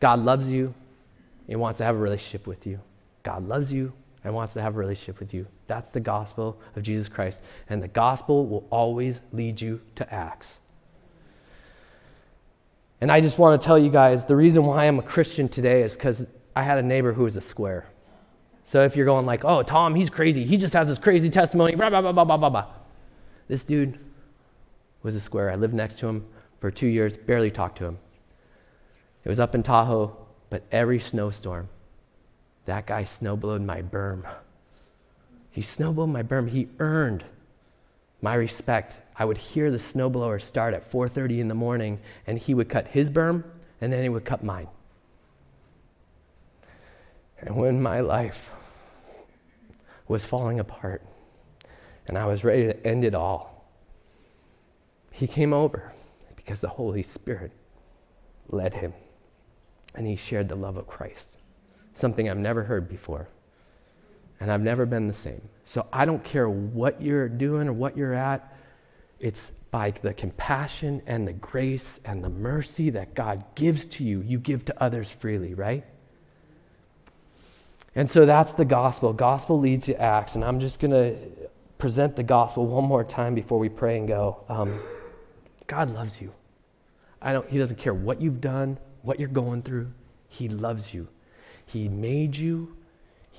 God 0.00 0.18
loves 0.20 0.50
you 0.50 0.74
and 1.48 1.58
wants 1.58 1.78
to 1.78 1.84
have 1.84 1.94
a 1.94 1.98
relationship 1.98 2.46
with 2.46 2.66
you. 2.66 2.80
God 3.22 3.48
loves 3.48 3.72
you 3.72 3.92
and 4.22 4.34
wants 4.34 4.52
to 4.52 4.60
have 4.60 4.76
a 4.76 4.78
relationship 4.78 5.18
with 5.18 5.32
you. 5.32 5.46
That's 5.68 5.90
the 5.90 6.00
gospel 6.00 6.60
of 6.74 6.82
Jesus 6.82 7.08
Christ. 7.08 7.42
And 7.68 7.80
the 7.80 7.88
gospel 7.88 8.46
will 8.46 8.66
always 8.70 9.22
lead 9.32 9.60
you 9.60 9.80
to 9.94 10.12
acts. 10.12 10.60
And 13.00 13.12
I 13.12 13.20
just 13.20 13.38
want 13.38 13.60
to 13.60 13.64
tell 13.64 13.78
you 13.78 13.90
guys 13.90 14.26
the 14.26 14.34
reason 14.34 14.64
why 14.64 14.86
I'm 14.86 14.98
a 14.98 15.02
Christian 15.02 15.48
today 15.48 15.82
is 15.82 15.94
because 15.94 16.26
I 16.56 16.62
had 16.62 16.78
a 16.78 16.82
neighbor 16.82 17.12
who 17.12 17.22
was 17.22 17.36
a 17.36 17.40
square. 17.40 17.86
So 18.64 18.82
if 18.82 18.96
you're 18.96 19.06
going 19.06 19.24
like, 19.24 19.44
oh, 19.44 19.62
Tom, 19.62 19.94
he's 19.94 20.10
crazy. 20.10 20.44
He 20.44 20.56
just 20.56 20.74
has 20.74 20.88
this 20.88 20.98
crazy 20.98 21.30
testimony, 21.30 21.76
blah, 21.76 21.90
blah, 21.90 22.00
blah, 22.00 22.12
blah, 22.12 22.24
blah, 22.24 22.36
blah, 22.36 22.50
blah. 22.50 22.66
This 23.46 23.62
dude 23.62 23.98
was 25.02 25.14
a 25.14 25.20
square. 25.20 25.50
I 25.50 25.54
lived 25.54 25.74
next 25.74 26.00
to 26.00 26.08
him 26.08 26.26
for 26.60 26.70
two 26.70 26.88
years, 26.88 27.16
barely 27.16 27.50
talked 27.50 27.78
to 27.78 27.84
him. 27.84 27.98
It 29.24 29.28
was 29.28 29.38
up 29.38 29.54
in 29.54 29.62
Tahoe, 29.62 30.16
but 30.50 30.64
every 30.72 30.98
snowstorm, 30.98 31.68
that 32.64 32.86
guy 32.86 33.04
snowblowed 33.04 33.64
my 33.64 33.82
berm. 33.82 34.24
He 35.58 35.64
snowblowed 35.64 36.12
my 36.12 36.22
berm. 36.22 36.48
He 36.50 36.68
earned 36.78 37.24
my 38.22 38.34
respect. 38.34 38.98
I 39.16 39.24
would 39.24 39.38
hear 39.38 39.72
the 39.72 39.78
snowblower 39.78 40.40
start 40.40 40.72
at 40.72 40.88
4:30 40.88 41.40
in 41.40 41.48
the 41.48 41.54
morning, 41.56 41.98
and 42.28 42.38
he 42.38 42.54
would 42.54 42.68
cut 42.68 42.86
his 42.86 43.10
berm, 43.10 43.42
and 43.80 43.92
then 43.92 44.04
he 44.04 44.08
would 44.08 44.24
cut 44.24 44.44
mine. 44.44 44.68
And 47.40 47.56
when 47.56 47.82
my 47.82 47.98
life 47.98 48.52
was 50.06 50.24
falling 50.24 50.60
apart 50.60 51.02
and 52.06 52.16
I 52.16 52.26
was 52.26 52.44
ready 52.44 52.66
to 52.68 52.86
end 52.86 53.02
it 53.02 53.16
all, 53.16 53.64
he 55.10 55.26
came 55.26 55.52
over 55.52 55.92
because 56.36 56.60
the 56.60 56.68
Holy 56.68 57.02
Spirit 57.02 57.50
led 58.48 58.74
him 58.74 58.94
and 59.96 60.06
he 60.06 60.14
shared 60.14 60.48
the 60.48 60.54
love 60.54 60.76
of 60.76 60.86
Christ, 60.86 61.36
something 61.94 62.30
I've 62.30 62.38
never 62.38 62.62
heard 62.62 62.88
before. 62.88 63.26
And 64.40 64.50
I've 64.52 64.60
never 64.60 64.86
been 64.86 65.08
the 65.08 65.14
same. 65.14 65.42
So 65.66 65.86
I 65.92 66.04
don't 66.04 66.22
care 66.22 66.48
what 66.48 67.02
you're 67.02 67.28
doing 67.28 67.68
or 67.68 67.72
what 67.72 67.96
you're 67.96 68.14
at, 68.14 68.54
it's 69.20 69.50
by 69.70 69.90
the 69.90 70.14
compassion 70.14 71.02
and 71.06 71.26
the 71.26 71.32
grace 71.32 72.00
and 72.04 72.22
the 72.24 72.30
mercy 72.30 72.90
that 72.90 73.14
God 73.14 73.44
gives 73.54 73.84
to 73.86 74.04
you, 74.04 74.22
you 74.22 74.38
give 74.38 74.64
to 74.66 74.82
others 74.82 75.10
freely, 75.10 75.54
right? 75.54 75.84
And 77.94 78.08
so 78.08 78.24
that's 78.24 78.52
the 78.52 78.64
gospel. 78.64 79.12
Gospel 79.12 79.58
leads 79.58 79.86
to 79.86 80.00
acts. 80.00 80.36
And 80.36 80.44
I'm 80.44 80.60
just 80.60 80.78
going 80.80 80.92
to 80.92 81.16
present 81.78 82.16
the 82.16 82.22
gospel 82.22 82.66
one 82.66 82.84
more 82.84 83.04
time 83.04 83.34
before 83.34 83.58
we 83.58 83.68
pray 83.68 83.98
and 83.98 84.06
go. 84.06 84.44
Um, 84.48 84.80
God 85.66 85.90
loves 85.90 86.20
you. 86.20 86.32
I 87.20 87.32
don't, 87.32 87.48
he 87.50 87.58
doesn't 87.58 87.78
care 87.78 87.94
what 87.94 88.22
you've 88.22 88.40
done, 88.40 88.78
what 89.02 89.18
you're 89.18 89.28
going 89.28 89.62
through. 89.62 89.90
He 90.28 90.48
loves 90.48 90.94
you. 90.94 91.08
He 91.66 91.88
made 91.88 92.36
you, 92.36 92.76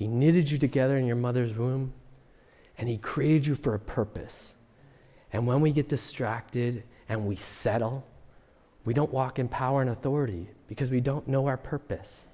He 0.00 0.06
knitted 0.06 0.50
you 0.50 0.56
together 0.56 0.96
in 0.96 1.04
your 1.04 1.14
mother's 1.14 1.52
womb, 1.52 1.92
and 2.78 2.88
He 2.88 2.96
created 2.96 3.46
you 3.46 3.54
for 3.54 3.74
a 3.74 3.78
purpose. 3.78 4.54
And 5.30 5.46
when 5.46 5.60
we 5.60 5.72
get 5.72 5.90
distracted 5.90 6.84
and 7.06 7.26
we 7.26 7.36
settle, 7.36 8.06
we 8.86 8.94
don't 8.94 9.12
walk 9.12 9.38
in 9.38 9.46
power 9.46 9.82
and 9.82 9.90
authority 9.90 10.48
because 10.68 10.90
we 10.90 11.02
don't 11.02 11.28
know 11.28 11.48
our 11.48 11.58
purpose. 11.58 12.24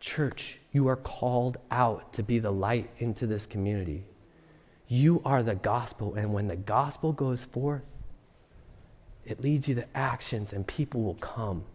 Church, 0.00 0.58
you 0.72 0.88
are 0.88 0.96
called 0.96 1.58
out 1.70 2.12
to 2.14 2.24
be 2.24 2.40
the 2.40 2.50
light 2.50 2.90
into 2.98 3.28
this 3.28 3.46
community. 3.46 4.02
You 4.88 5.22
are 5.24 5.44
the 5.44 5.54
gospel, 5.54 6.16
and 6.16 6.32
when 6.32 6.48
the 6.48 6.56
gospel 6.56 7.12
goes 7.12 7.44
forth, 7.44 7.84
it 9.24 9.40
leads 9.40 9.68
you 9.68 9.76
to 9.76 9.86
actions, 9.96 10.52
and 10.52 10.66
people 10.66 11.04
will 11.04 11.14
come 11.14 11.66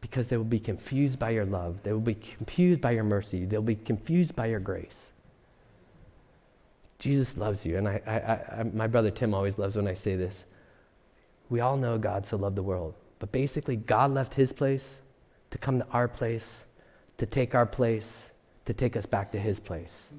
because 0.00 0.28
they 0.28 0.36
will 0.36 0.44
be 0.44 0.58
confused 0.58 1.18
by 1.18 1.30
your 1.30 1.46
love. 1.46 1.82
They 1.82 1.92
will 1.92 2.00
be 2.00 2.14
confused 2.14 2.80
by 2.80 2.92
your 2.92 3.04
mercy. 3.04 3.44
They'll 3.44 3.62
be 3.62 3.76
confused 3.76 4.36
by 4.36 4.46
your 4.46 4.60
grace. 4.60 5.12
Jesus 6.98 7.36
loves 7.36 7.66
you, 7.66 7.76
and 7.76 7.88
I, 7.88 8.00
I, 8.06 8.60
I, 8.60 8.62
my 8.62 8.86
brother 8.86 9.10
Tim 9.10 9.34
always 9.34 9.58
loves 9.58 9.76
when 9.76 9.86
I 9.86 9.94
say 9.94 10.16
this. 10.16 10.46
We 11.50 11.60
all 11.60 11.76
know 11.76 11.98
God 11.98 12.24
so 12.24 12.36
loved 12.36 12.56
the 12.56 12.62
world, 12.62 12.94
but 13.18 13.32
basically, 13.32 13.76
God 13.76 14.12
left 14.12 14.34
his 14.34 14.52
place 14.52 15.00
to 15.50 15.58
come 15.58 15.78
to 15.78 15.86
our 15.92 16.08
place 16.08 16.66
to 17.18 17.26
take 17.26 17.54
our 17.54 17.66
place, 17.66 18.32
to 18.64 18.74
take 18.74 18.96
us 18.96 19.06
back 19.06 19.32
to 19.32 19.38
his 19.38 19.60
place. 19.60 20.12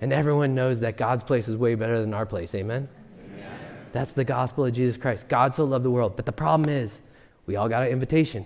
And 0.00 0.12
everyone 0.12 0.54
knows 0.54 0.80
that 0.80 0.96
God's 0.96 1.24
place 1.24 1.48
is 1.48 1.56
way 1.56 1.74
better 1.74 2.00
than 2.00 2.12
our 2.14 2.26
place. 2.26 2.54
Amen? 2.54 2.88
Amen? 3.24 3.48
That's 3.92 4.12
the 4.12 4.24
gospel 4.24 4.66
of 4.66 4.72
Jesus 4.72 4.96
Christ. 4.96 5.28
God 5.28 5.54
so 5.54 5.64
loved 5.64 5.84
the 5.84 5.90
world. 5.90 6.16
But 6.16 6.26
the 6.26 6.32
problem 6.32 6.68
is, 6.68 7.00
we 7.46 7.56
all 7.56 7.68
got 7.68 7.82
an 7.82 7.88
invitation. 7.88 8.44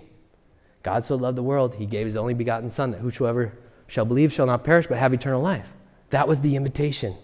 God 0.83 1.03
so 1.03 1.15
loved 1.15 1.37
the 1.37 1.43
world, 1.43 1.75
he 1.75 1.85
gave 1.85 2.05
his 2.05 2.15
only 2.15 2.33
begotten 2.33 2.69
Son, 2.69 2.91
that 2.91 2.99
whosoever 2.99 3.53
shall 3.87 4.05
believe 4.05 4.33
shall 4.33 4.45
not 4.45 4.63
perish, 4.63 4.87
but 4.87 4.97
have 4.97 5.13
eternal 5.13 5.41
life. 5.41 5.69
That 6.09 6.27
was 6.27 6.41
the 6.41 6.55
invitation. 6.55 7.15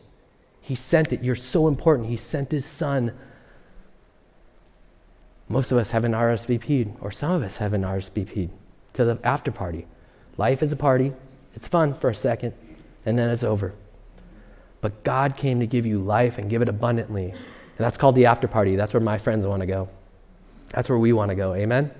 He 0.61 0.75
sent 0.75 1.13
it. 1.13 1.23
You're 1.23 1.35
so 1.35 1.67
important. 1.67 2.09
He 2.09 2.17
sent 2.17 2.51
his 2.51 2.65
Son. 2.65 3.13
Most 5.49 5.71
of 5.71 5.77
us 5.77 5.91
have 5.91 6.03
an 6.03 6.11
RSVP'd, 6.11 6.97
or 7.01 7.09
some 7.09 7.31
of 7.31 7.41
us 7.41 7.57
have 7.57 7.73
an 7.73 7.84
RSVP'd 7.84 8.51
to 8.93 9.05
the 9.05 9.19
after 9.23 9.51
party. 9.51 9.88
Life 10.38 10.61
is 10.61 10.71
a 10.71 10.75
party, 10.75 11.13
it's 11.55 11.67
fun 11.67 11.93
for 11.93 12.09
a 12.09 12.15
second, 12.15 12.53
and 13.05 13.17
then 13.17 13.29
it's 13.29 13.43
over. 13.43 13.73
But 14.81 15.03
God 15.03 15.38
came 15.38 15.59
to 15.59 15.67
give 15.67 15.85
you 15.85 15.99
life 15.99 16.38
and 16.38 16.49
give 16.49 16.61
it 16.61 16.69
abundantly. 16.69 17.31
And 17.31 17.85
that's 17.85 17.97
called 17.97 18.15
the 18.15 18.25
after 18.25 18.47
party. 18.47 18.75
That's 18.75 18.93
where 18.93 19.01
my 19.01 19.17
friends 19.17 19.45
want 19.45 19.61
to 19.61 19.65
go. 19.65 19.89
That's 20.69 20.89
where 20.89 20.99
we 20.99 21.13
want 21.13 21.29
to 21.29 21.35
go. 21.35 21.53
Amen? 21.55 21.91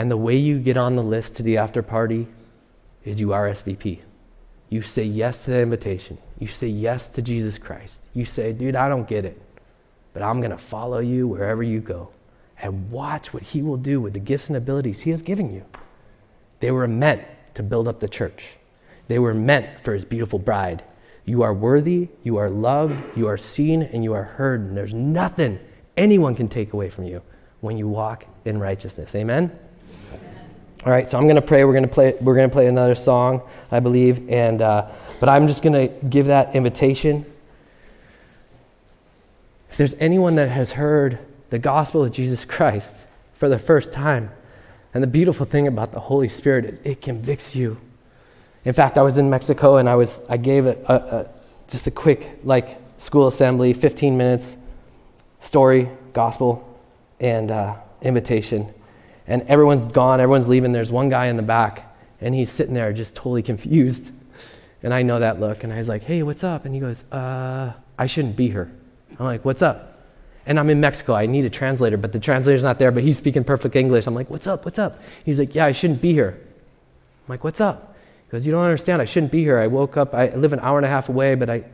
And 0.00 0.10
the 0.10 0.16
way 0.16 0.34
you 0.34 0.58
get 0.58 0.78
on 0.78 0.96
the 0.96 1.02
list 1.02 1.34
to 1.34 1.42
the 1.42 1.58
after 1.58 1.82
party 1.82 2.26
is 3.04 3.20
you 3.20 3.28
RSVP. 3.28 3.98
You 4.70 4.80
say 4.80 5.04
yes 5.04 5.44
to 5.44 5.50
the 5.50 5.60
invitation. 5.60 6.16
You 6.38 6.46
say 6.46 6.68
yes 6.68 7.10
to 7.10 7.20
Jesus 7.20 7.58
Christ. 7.58 8.02
You 8.14 8.24
say, 8.24 8.54
dude, 8.54 8.76
I 8.76 8.88
don't 8.88 9.06
get 9.06 9.26
it, 9.26 9.38
but 10.14 10.22
I'm 10.22 10.40
going 10.40 10.52
to 10.52 10.56
follow 10.56 11.00
you 11.00 11.28
wherever 11.28 11.62
you 11.62 11.80
go 11.80 12.08
and 12.62 12.90
watch 12.90 13.34
what 13.34 13.42
he 13.42 13.60
will 13.60 13.76
do 13.76 14.00
with 14.00 14.14
the 14.14 14.20
gifts 14.20 14.48
and 14.48 14.56
abilities 14.56 15.00
he 15.00 15.10
has 15.10 15.20
given 15.20 15.52
you. 15.52 15.66
They 16.60 16.70
were 16.70 16.88
meant 16.88 17.22
to 17.56 17.62
build 17.62 17.86
up 17.86 18.00
the 18.00 18.08
church, 18.08 18.52
they 19.08 19.18
were 19.18 19.34
meant 19.34 19.84
for 19.84 19.92
his 19.92 20.06
beautiful 20.06 20.38
bride. 20.38 20.82
You 21.26 21.42
are 21.42 21.52
worthy, 21.52 22.08
you 22.22 22.38
are 22.38 22.48
loved, 22.48 23.18
you 23.18 23.28
are 23.28 23.36
seen, 23.36 23.82
and 23.82 24.02
you 24.02 24.14
are 24.14 24.24
heard, 24.24 24.62
and 24.62 24.74
there's 24.74 24.94
nothing 24.94 25.58
anyone 25.94 26.34
can 26.34 26.48
take 26.48 26.72
away 26.72 26.88
from 26.88 27.04
you 27.04 27.20
when 27.60 27.76
you 27.76 27.86
walk 27.86 28.24
in 28.46 28.58
righteousness. 28.58 29.14
Amen? 29.14 29.52
All 30.86 30.90
right, 30.90 31.06
so 31.06 31.18
I'm 31.18 31.24
going 31.24 31.36
to 31.36 31.42
pray. 31.42 31.62
We're 31.64 31.74
going 31.74 31.82
to 31.82 31.90
play. 31.90 32.14
We're 32.22 32.34
going 32.34 32.48
to 32.48 32.52
play 32.52 32.66
another 32.66 32.94
song, 32.94 33.42
I 33.70 33.80
believe, 33.80 34.30
and 34.30 34.62
uh, 34.62 34.90
but 35.20 35.28
I'm 35.28 35.46
just 35.46 35.62
going 35.62 35.74
to 35.74 35.94
give 36.06 36.28
that 36.28 36.54
invitation. 36.56 37.26
If 39.70 39.76
there's 39.76 39.94
anyone 40.00 40.36
that 40.36 40.48
has 40.48 40.72
heard 40.72 41.18
the 41.50 41.58
gospel 41.58 42.02
of 42.02 42.12
Jesus 42.12 42.46
Christ 42.46 43.04
for 43.34 43.50
the 43.50 43.58
first 43.58 43.92
time, 43.92 44.30
and 44.94 45.02
the 45.02 45.06
beautiful 45.06 45.44
thing 45.44 45.66
about 45.66 45.92
the 45.92 46.00
Holy 46.00 46.30
Spirit 46.30 46.64
is 46.64 46.80
it 46.82 47.02
convicts 47.02 47.54
you. 47.54 47.78
In 48.64 48.72
fact, 48.72 48.96
I 48.96 49.02
was 49.02 49.18
in 49.18 49.28
Mexico 49.28 49.76
and 49.76 49.86
I 49.86 49.96
was 49.96 50.20
I 50.30 50.38
gave 50.38 50.64
a, 50.64 50.78
a, 50.86 50.94
a 50.94 51.26
just 51.68 51.88
a 51.88 51.90
quick 51.90 52.40
like 52.42 52.78
school 52.96 53.26
assembly, 53.26 53.74
15 53.74 54.16
minutes, 54.16 54.56
story, 55.40 55.90
gospel, 56.14 56.80
and 57.20 57.50
uh, 57.50 57.76
invitation 58.00 58.72
and 59.30 59.42
everyone's 59.42 59.84
gone, 59.86 60.20
everyone's 60.20 60.48
leaving. 60.48 60.72
There's 60.72 60.90
one 60.90 61.08
guy 61.08 61.26
in 61.26 61.36
the 61.36 61.42
back, 61.42 61.96
and 62.20 62.34
he's 62.34 62.50
sitting 62.50 62.74
there 62.74 62.92
just 62.92 63.14
totally 63.14 63.42
confused. 63.42 64.10
And 64.82 64.92
I 64.92 65.02
know 65.02 65.20
that 65.20 65.38
look, 65.38 65.62
and 65.62 65.72
I 65.72 65.78
was 65.78 65.88
like, 65.88 66.02
hey, 66.02 66.22
what's 66.22 66.42
up? 66.42 66.64
And 66.64 66.74
he 66.74 66.80
goes, 66.80 67.04
uh, 67.12 67.72
I 67.96 68.06
shouldn't 68.06 68.34
be 68.34 68.48
here. 68.48 68.70
I'm 69.18 69.26
like, 69.26 69.44
what's 69.44 69.62
up? 69.62 70.00
And 70.46 70.58
I'm 70.58 70.68
in 70.68 70.80
Mexico. 70.80 71.14
I 71.14 71.26
need 71.26 71.44
a 71.44 71.50
translator, 71.50 71.96
but 71.96 72.12
the 72.12 72.18
translator's 72.18 72.64
not 72.64 72.80
there, 72.80 72.90
but 72.90 73.04
he's 73.04 73.18
speaking 73.18 73.44
perfect 73.44 73.76
English. 73.76 74.06
I'm 74.06 74.14
like, 74.14 74.30
what's 74.30 74.48
up? 74.48 74.64
What's 74.64 74.78
up? 74.78 75.00
He's 75.24 75.38
like, 75.38 75.54
yeah, 75.54 75.66
I 75.66 75.72
shouldn't 75.72 76.02
be 76.02 76.12
here. 76.12 76.36
I'm 76.42 77.28
like, 77.28 77.44
what's 77.44 77.60
up? 77.60 77.96
He 78.26 78.32
goes, 78.32 78.44
you 78.44 78.52
don't 78.52 78.64
understand. 78.64 79.00
I 79.00 79.04
shouldn't 79.04 79.30
be 79.30 79.40
here. 79.40 79.58
I 79.58 79.68
woke 79.68 79.96
up, 79.96 80.12
I 80.12 80.34
live 80.34 80.52
an 80.52 80.60
hour 80.60 80.76
and 80.76 80.86
a 80.86 80.88
half 80.88 81.08
away, 81.08 81.36
but 81.36 81.48
I, 81.48 81.64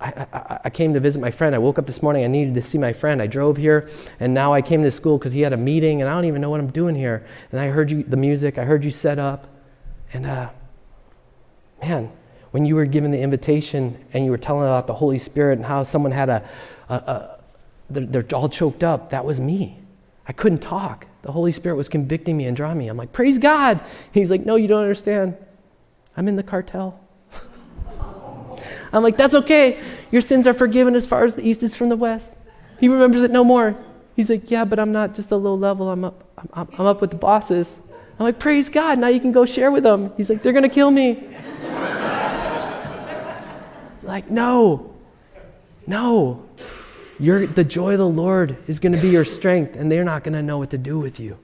I, 0.00 0.26
I, 0.32 0.60
I, 0.66 0.70
came 0.70 0.94
to 0.94 1.00
visit 1.00 1.20
my 1.20 1.32
friend. 1.32 1.54
I 1.54 1.58
woke 1.58 1.78
up 1.78 1.86
this 1.86 2.02
morning. 2.02 2.22
I 2.22 2.28
needed 2.28 2.54
to 2.54 2.62
see 2.62 2.78
my 2.78 2.92
friend. 2.92 3.20
I 3.20 3.26
drove 3.26 3.56
here, 3.56 3.88
and 4.20 4.32
now 4.32 4.54
I 4.54 4.62
came 4.62 4.82
to 4.84 4.92
school 4.92 5.18
because 5.18 5.32
he 5.32 5.40
had 5.40 5.52
a 5.52 5.56
meeting, 5.56 6.00
and 6.00 6.08
I 6.08 6.14
don't 6.14 6.24
even 6.26 6.40
know 6.40 6.50
what 6.50 6.60
I'm 6.60 6.70
doing 6.70 6.94
here. 6.94 7.26
And 7.50 7.60
I 7.60 7.66
heard 7.66 7.90
you, 7.90 8.04
the 8.04 8.16
music. 8.16 8.58
I 8.58 8.64
heard 8.64 8.84
you 8.84 8.92
set 8.92 9.18
up, 9.18 9.48
and 10.12 10.24
uh, 10.24 10.50
man, 11.82 12.12
when 12.52 12.64
you 12.64 12.76
were 12.76 12.86
given 12.86 13.10
the 13.10 13.20
invitation 13.20 13.98
and 14.12 14.24
you 14.24 14.30
were 14.30 14.38
telling 14.38 14.62
about 14.62 14.86
the 14.86 14.94
Holy 14.94 15.18
Spirit 15.18 15.58
and 15.58 15.66
how 15.66 15.82
someone 15.82 16.12
had 16.12 16.28
a, 16.28 16.48
a, 16.88 16.94
a 16.94 17.40
they're, 17.90 18.06
they're 18.22 18.38
all 18.38 18.48
choked 18.48 18.84
up, 18.84 19.10
that 19.10 19.24
was 19.24 19.40
me. 19.40 19.78
I 20.26 20.32
couldn't 20.32 20.58
talk. 20.60 21.06
The 21.22 21.32
Holy 21.32 21.52
Spirit 21.52 21.76
was 21.76 21.88
convicting 21.88 22.36
me 22.36 22.46
and 22.46 22.56
drawing 22.56 22.78
me. 22.78 22.88
I'm 22.88 22.96
like, 22.96 23.12
praise 23.12 23.38
God. 23.38 23.80
He's 24.12 24.30
like, 24.30 24.46
no, 24.46 24.56
you 24.56 24.68
don't 24.68 24.82
understand. 24.82 25.36
I'm 26.16 26.28
in 26.28 26.36
the 26.36 26.42
cartel. 26.42 27.00
I'm 28.92 29.02
like, 29.02 29.16
that's 29.16 29.34
okay. 29.34 29.80
Your 30.10 30.22
sins 30.22 30.46
are 30.46 30.52
forgiven 30.52 30.94
as 30.94 31.06
far 31.06 31.24
as 31.24 31.34
the 31.34 31.46
east 31.46 31.62
is 31.62 31.76
from 31.76 31.88
the 31.88 31.96
west. 31.96 32.36
He 32.80 32.88
remembers 32.88 33.22
it 33.22 33.30
no 33.30 33.44
more. 33.44 33.76
He's 34.16 34.30
like, 34.30 34.50
yeah, 34.50 34.64
but 34.64 34.78
I'm 34.78 34.92
not 34.92 35.14
just 35.14 35.30
a 35.30 35.36
low 35.36 35.54
level. 35.54 35.90
I'm 35.90 36.04
up, 36.04 36.24
I'm, 36.52 36.68
I'm 36.72 36.86
up 36.86 37.00
with 37.00 37.10
the 37.10 37.16
bosses. 37.16 37.78
I'm 38.18 38.24
like, 38.24 38.38
praise 38.38 38.68
God. 38.68 38.98
Now 38.98 39.08
you 39.08 39.20
can 39.20 39.32
go 39.32 39.44
share 39.44 39.70
with 39.70 39.84
them. 39.84 40.12
He's 40.16 40.28
like, 40.28 40.42
they're 40.42 40.52
going 40.52 40.64
to 40.64 40.68
kill 40.68 40.90
me. 40.90 41.14
like, 44.02 44.30
no, 44.30 44.92
no. 45.86 46.44
You're, 47.20 47.46
the 47.46 47.64
joy 47.64 47.92
of 47.92 47.98
the 47.98 48.08
Lord 48.08 48.56
is 48.66 48.80
going 48.80 48.92
to 48.92 49.00
be 49.00 49.10
your 49.10 49.24
strength, 49.24 49.76
and 49.76 49.90
they're 49.90 50.04
not 50.04 50.24
going 50.24 50.34
to 50.34 50.42
know 50.42 50.58
what 50.58 50.70
to 50.70 50.78
do 50.78 50.98
with 50.98 51.20
you. 51.20 51.38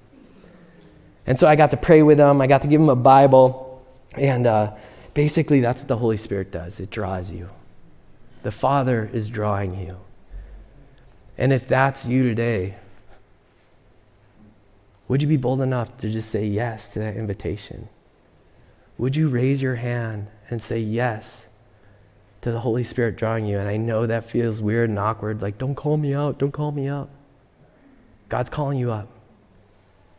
And 1.26 1.38
so 1.38 1.46
I 1.46 1.56
got 1.56 1.70
to 1.70 1.76
pray 1.76 2.02
with 2.02 2.18
them. 2.18 2.40
I 2.40 2.46
got 2.46 2.62
to 2.62 2.68
give 2.68 2.80
them 2.80 2.90
a 2.90 2.96
Bible. 2.96 3.84
And, 4.16 4.46
uh, 4.46 4.74
Basically, 5.14 5.60
that's 5.60 5.82
what 5.82 5.88
the 5.88 5.96
Holy 5.96 6.16
Spirit 6.16 6.50
does 6.50 6.80
it 6.80 6.90
draws 6.90 7.30
you. 7.30 7.48
The 8.42 8.50
Father 8.50 9.08
is 9.12 9.28
drawing 9.28 9.78
you. 9.78 9.96
And 11.38 11.52
if 11.52 11.66
that's 11.66 12.04
you 12.04 12.24
today, 12.24 12.74
would 15.08 15.22
you 15.22 15.28
be 15.28 15.36
bold 15.36 15.60
enough 15.60 15.96
to 15.98 16.10
just 16.10 16.30
say 16.30 16.44
yes 16.44 16.92
to 16.92 16.98
that 16.98 17.16
invitation? 17.16 17.88
Would 18.98 19.16
you 19.16 19.28
raise 19.28 19.62
your 19.62 19.76
hand 19.76 20.28
and 20.50 20.60
say 20.60 20.78
yes 20.78 21.48
to 22.40 22.52
the 22.52 22.60
Holy 22.60 22.84
Spirit 22.84 23.16
drawing 23.16 23.46
you? 23.46 23.58
And 23.58 23.68
I 23.68 23.76
know 23.76 24.06
that 24.06 24.28
feels 24.28 24.60
weird 24.60 24.90
and 24.90 24.98
awkward, 24.98 25.42
like, 25.42 25.58
don't 25.58 25.74
call 25.74 25.96
me 25.96 26.14
out, 26.14 26.38
don't 26.38 26.52
call 26.52 26.72
me 26.72 26.88
out. 26.88 27.10
God's 28.28 28.50
calling 28.50 28.78
you 28.78 28.90
up. 28.90 29.08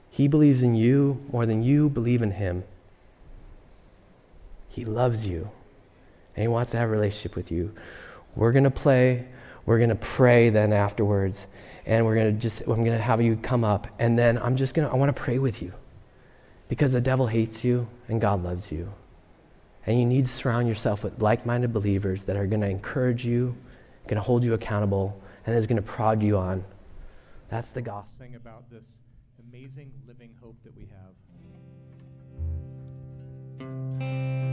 He 0.10 0.28
believes 0.28 0.64
in 0.64 0.76
you 0.76 1.22
more 1.32 1.46
than 1.46 1.64
you 1.64 1.90
believe 1.90 2.22
in 2.22 2.32
Him. 2.32 2.64
He 4.76 4.84
loves 4.84 5.26
you 5.26 5.50
and 6.36 6.42
He 6.42 6.48
wants 6.50 6.72
to 6.72 6.78
have 6.78 6.90
a 6.90 6.92
relationship 6.92 7.38
with 7.38 7.50
you. 7.50 7.74
We're 8.36 8.52
going 8.52 8.66
to 8.66 8.72
play, 8.72 9.26
we're 9.66 9.78
going 9.78 9.90
to 9.90 9.96
pray 9.96 10.50
then 10.50 10.74
afterwards, 10.74 11.48
and 11.86 12.06
we're 12.06 12.16
going 12.16 12.36
to 12.36 12.40
just, 12.40 12.62
I'm 12.62 12.84
going 12.84 12.88
to 12.88 12.98
have 12.98 13.22
you 13.22 13.38
come 13.38 13.64
up, 13.64 13.88
and 14.00 14.20
then 14.20 14.38
I'm 14.38 14.58
just 14.58 14.74
going 14.74 14.86
to, 14.86 14.94
I 14.94 14.98
want 14.98 15.16
to 15.16 15.22
pray 15.22 15.40
with 15.40 15.62
you 15.62 15.72
because 16.68 16.92
the 16.92 17.00
devil 17.00 17.28
hates 17.28 17.64
you 17.64 17.88
and 18.10 18.20
God 18.20 18.44
loves 18.44 18.70
you. 18.70 18.92
And 19.88 19.98
you 19.98 20.06
need 20.06 20.26
to 20.26 20.32
surround 20.32 20.68
yourself 20.68 21.06
with 21.06 21.22
like 21.22 21.46
minded 21.46 21.72
believers 21.72 22.26
that 22.26 22.36
are 22.36 22.48
going 22.48 22.62
to 22.62 22.70
encourage 22.70 23.24
you, 23.24 23.56
going 24.08 24.16
to 24.16 24.22
hold 24.22 24.44
you 24.44 24.56
accountable, 24.56 25.22
and 25.46 25.56
is 25.56 25.68
going 25.68 25.78
to 25.78 25.82
prod 25.82 26.22
you 26.22 26.38
on. 26.38 26.66
That's 27.50 27.70
the 27.70 27.82
gospel. 27.82 28.28
about 28.36 28.70
this 28.70 29.02
amazing 29.48 29.94
living 30.06 30.32
hope 30.42 30.58
that 30.64 30.76
we 30.76 30.90
have. 33.62 34.45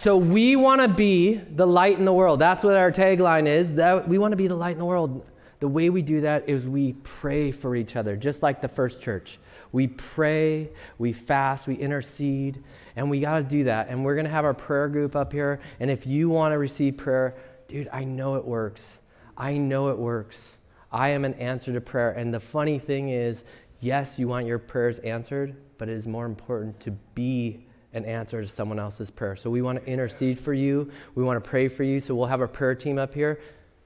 So 0.00 0.16
we 0.16 0.56
want 0.56 0.80
to 0.80 0.88
be 0.88 1.34
the 1.34 1.66
light 1.66 1.98
in 1.98 2.06
the 2.06 2.12
world. 2.12 2.40
That's 2.40 2.64
what 2.64 2.74
our 2.74 2.90
tagline 2.90 3.46
is. 3.46 3.74
That 3.74 4.08
we 4.08 4.16
want 4.16 4.32
to 4.32 4.36
be 4.36 4.46
the 4.46 4.54
light 4.54 4.72
in 4.72 4.78
the 4.78 4.86
world. 4.86 5.28
The 5.58 5.68
way 5.68 5.90
we 5.90 6.00
do 6.00 6.22
that 6.22 6.48
is 6.48 6.66
we 6.66 6.94
pray 7.02 7.52
for 7.52 7.76
each 7.76 7.96
other, 7.96 8.16
just 8.16 8.42
like 8.42 8.62
the 8.62 8.68
first 8.68 9.02
church. 9.02 9.38
We 9.72 9.88
pray, 9.88 10.70
we 10.96 11.12
fast, 11.12 11.66
we 11.66 11.74
intercede, 11.74 12.64
and 12.96 13.10
we 13.10 13.20
got 13.20 13.36
to 13.40 13.42
do 13.42 13.64
that. 13.64 13.88
And 13.90 14.02
we're 14.02 14.14
going 14.14 14.24
to 14.24 14.30
have 14.30 14.46
our 14.46 14.54
prayer 14.54 14.88
group 14.88 15.14
up 15.14 15.34
here. 15.34 15.60
And 15.80 15.90
if 15.90 16.06
you 16.06 16.30
want 16.30 16.52
to 16.52 16.58
receive 16.58 16.96
prayer, 16.96 17.36
dude, 17.68 17.90
I 17.92 18.04
know 18.04 18.36
it 18.36 18.44
works. 18.46 18.96
I 19.36 19.58
know 19.58 19.90
it 19.90 19.98
works. 19.98 20.52
I 20.90 21.10
am 21.10 21.26
an 21.26 21.34
answer 21.34 21.74
to 21.74 21.80
prayer. 21.82 22.12
And 22.12 22.32
the 22.32 22.40
funny 22.40 22.78
thing 22.78 23.10
is, 23.10 23.44
yes, 23.80 24.18
you 24.18 24.28
want 24.28 24.46
your 24.46 24.58
prayers 24.58 24.98
answered, 25.00 25.56
but 25.76 25.90
it 25.90 25.94
is 25.94 26.06
more 26.06 26.24
important 26.24 26.80
to 26.80 26.92
be 27.14 27.66
an 27.92 28.04
answer 28.04 28.42
to 28.42 28.48
someone 28.48 28.78
else's 28.78 29.10
prayer. 29.10 29.36
So 29.36 29.50
we 29.50 29.62
want 29.62 29.84
to 29.84 29.90
intercede 29.90 30.38
for 30.38 30.52
you. 30.52 30.90
We 31.14 31.24
want 31.24 31.42
to 31.42 31.48
pray 31.48 31.68
for 31.68 31.82
you. 31.82 32.00
So 32.00 32.14
we'll 32.14 32.26
have 32.26 32.40
our 32.40 32.48
prayer 32.48 32.74
team 32.74 32.98
up 32.98 33.12
here. 33.14 33.40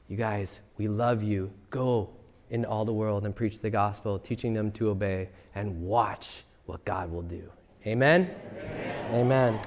You 0.09 0.16
guys, 0.16 0.60
we 0.76 0.89
love 0.89 1.22
you. 1.22 1.51
Go 1.70 2.10
in 2.51 2.64
all 2.64 2.85
the 2.85 2.93
world 2.93 3.24
and 3.24 3.35
preach 3.35 3.60
the 3.60 3.70
gospel, 3.70 4.18
teaching 4.18 4.52
them 4.52 4.70
to 4.72 4.90
obey, 4.90 5.31
and 5.55 5.82
watch 5.82 6.44
what 6.66 6.85
God 6.85 7.10
will 7.10 7.22
do. 7.22 7.51
Amen? 7.86 8.31
Amen. 9.10 9.14
Amen. 9.14 9.60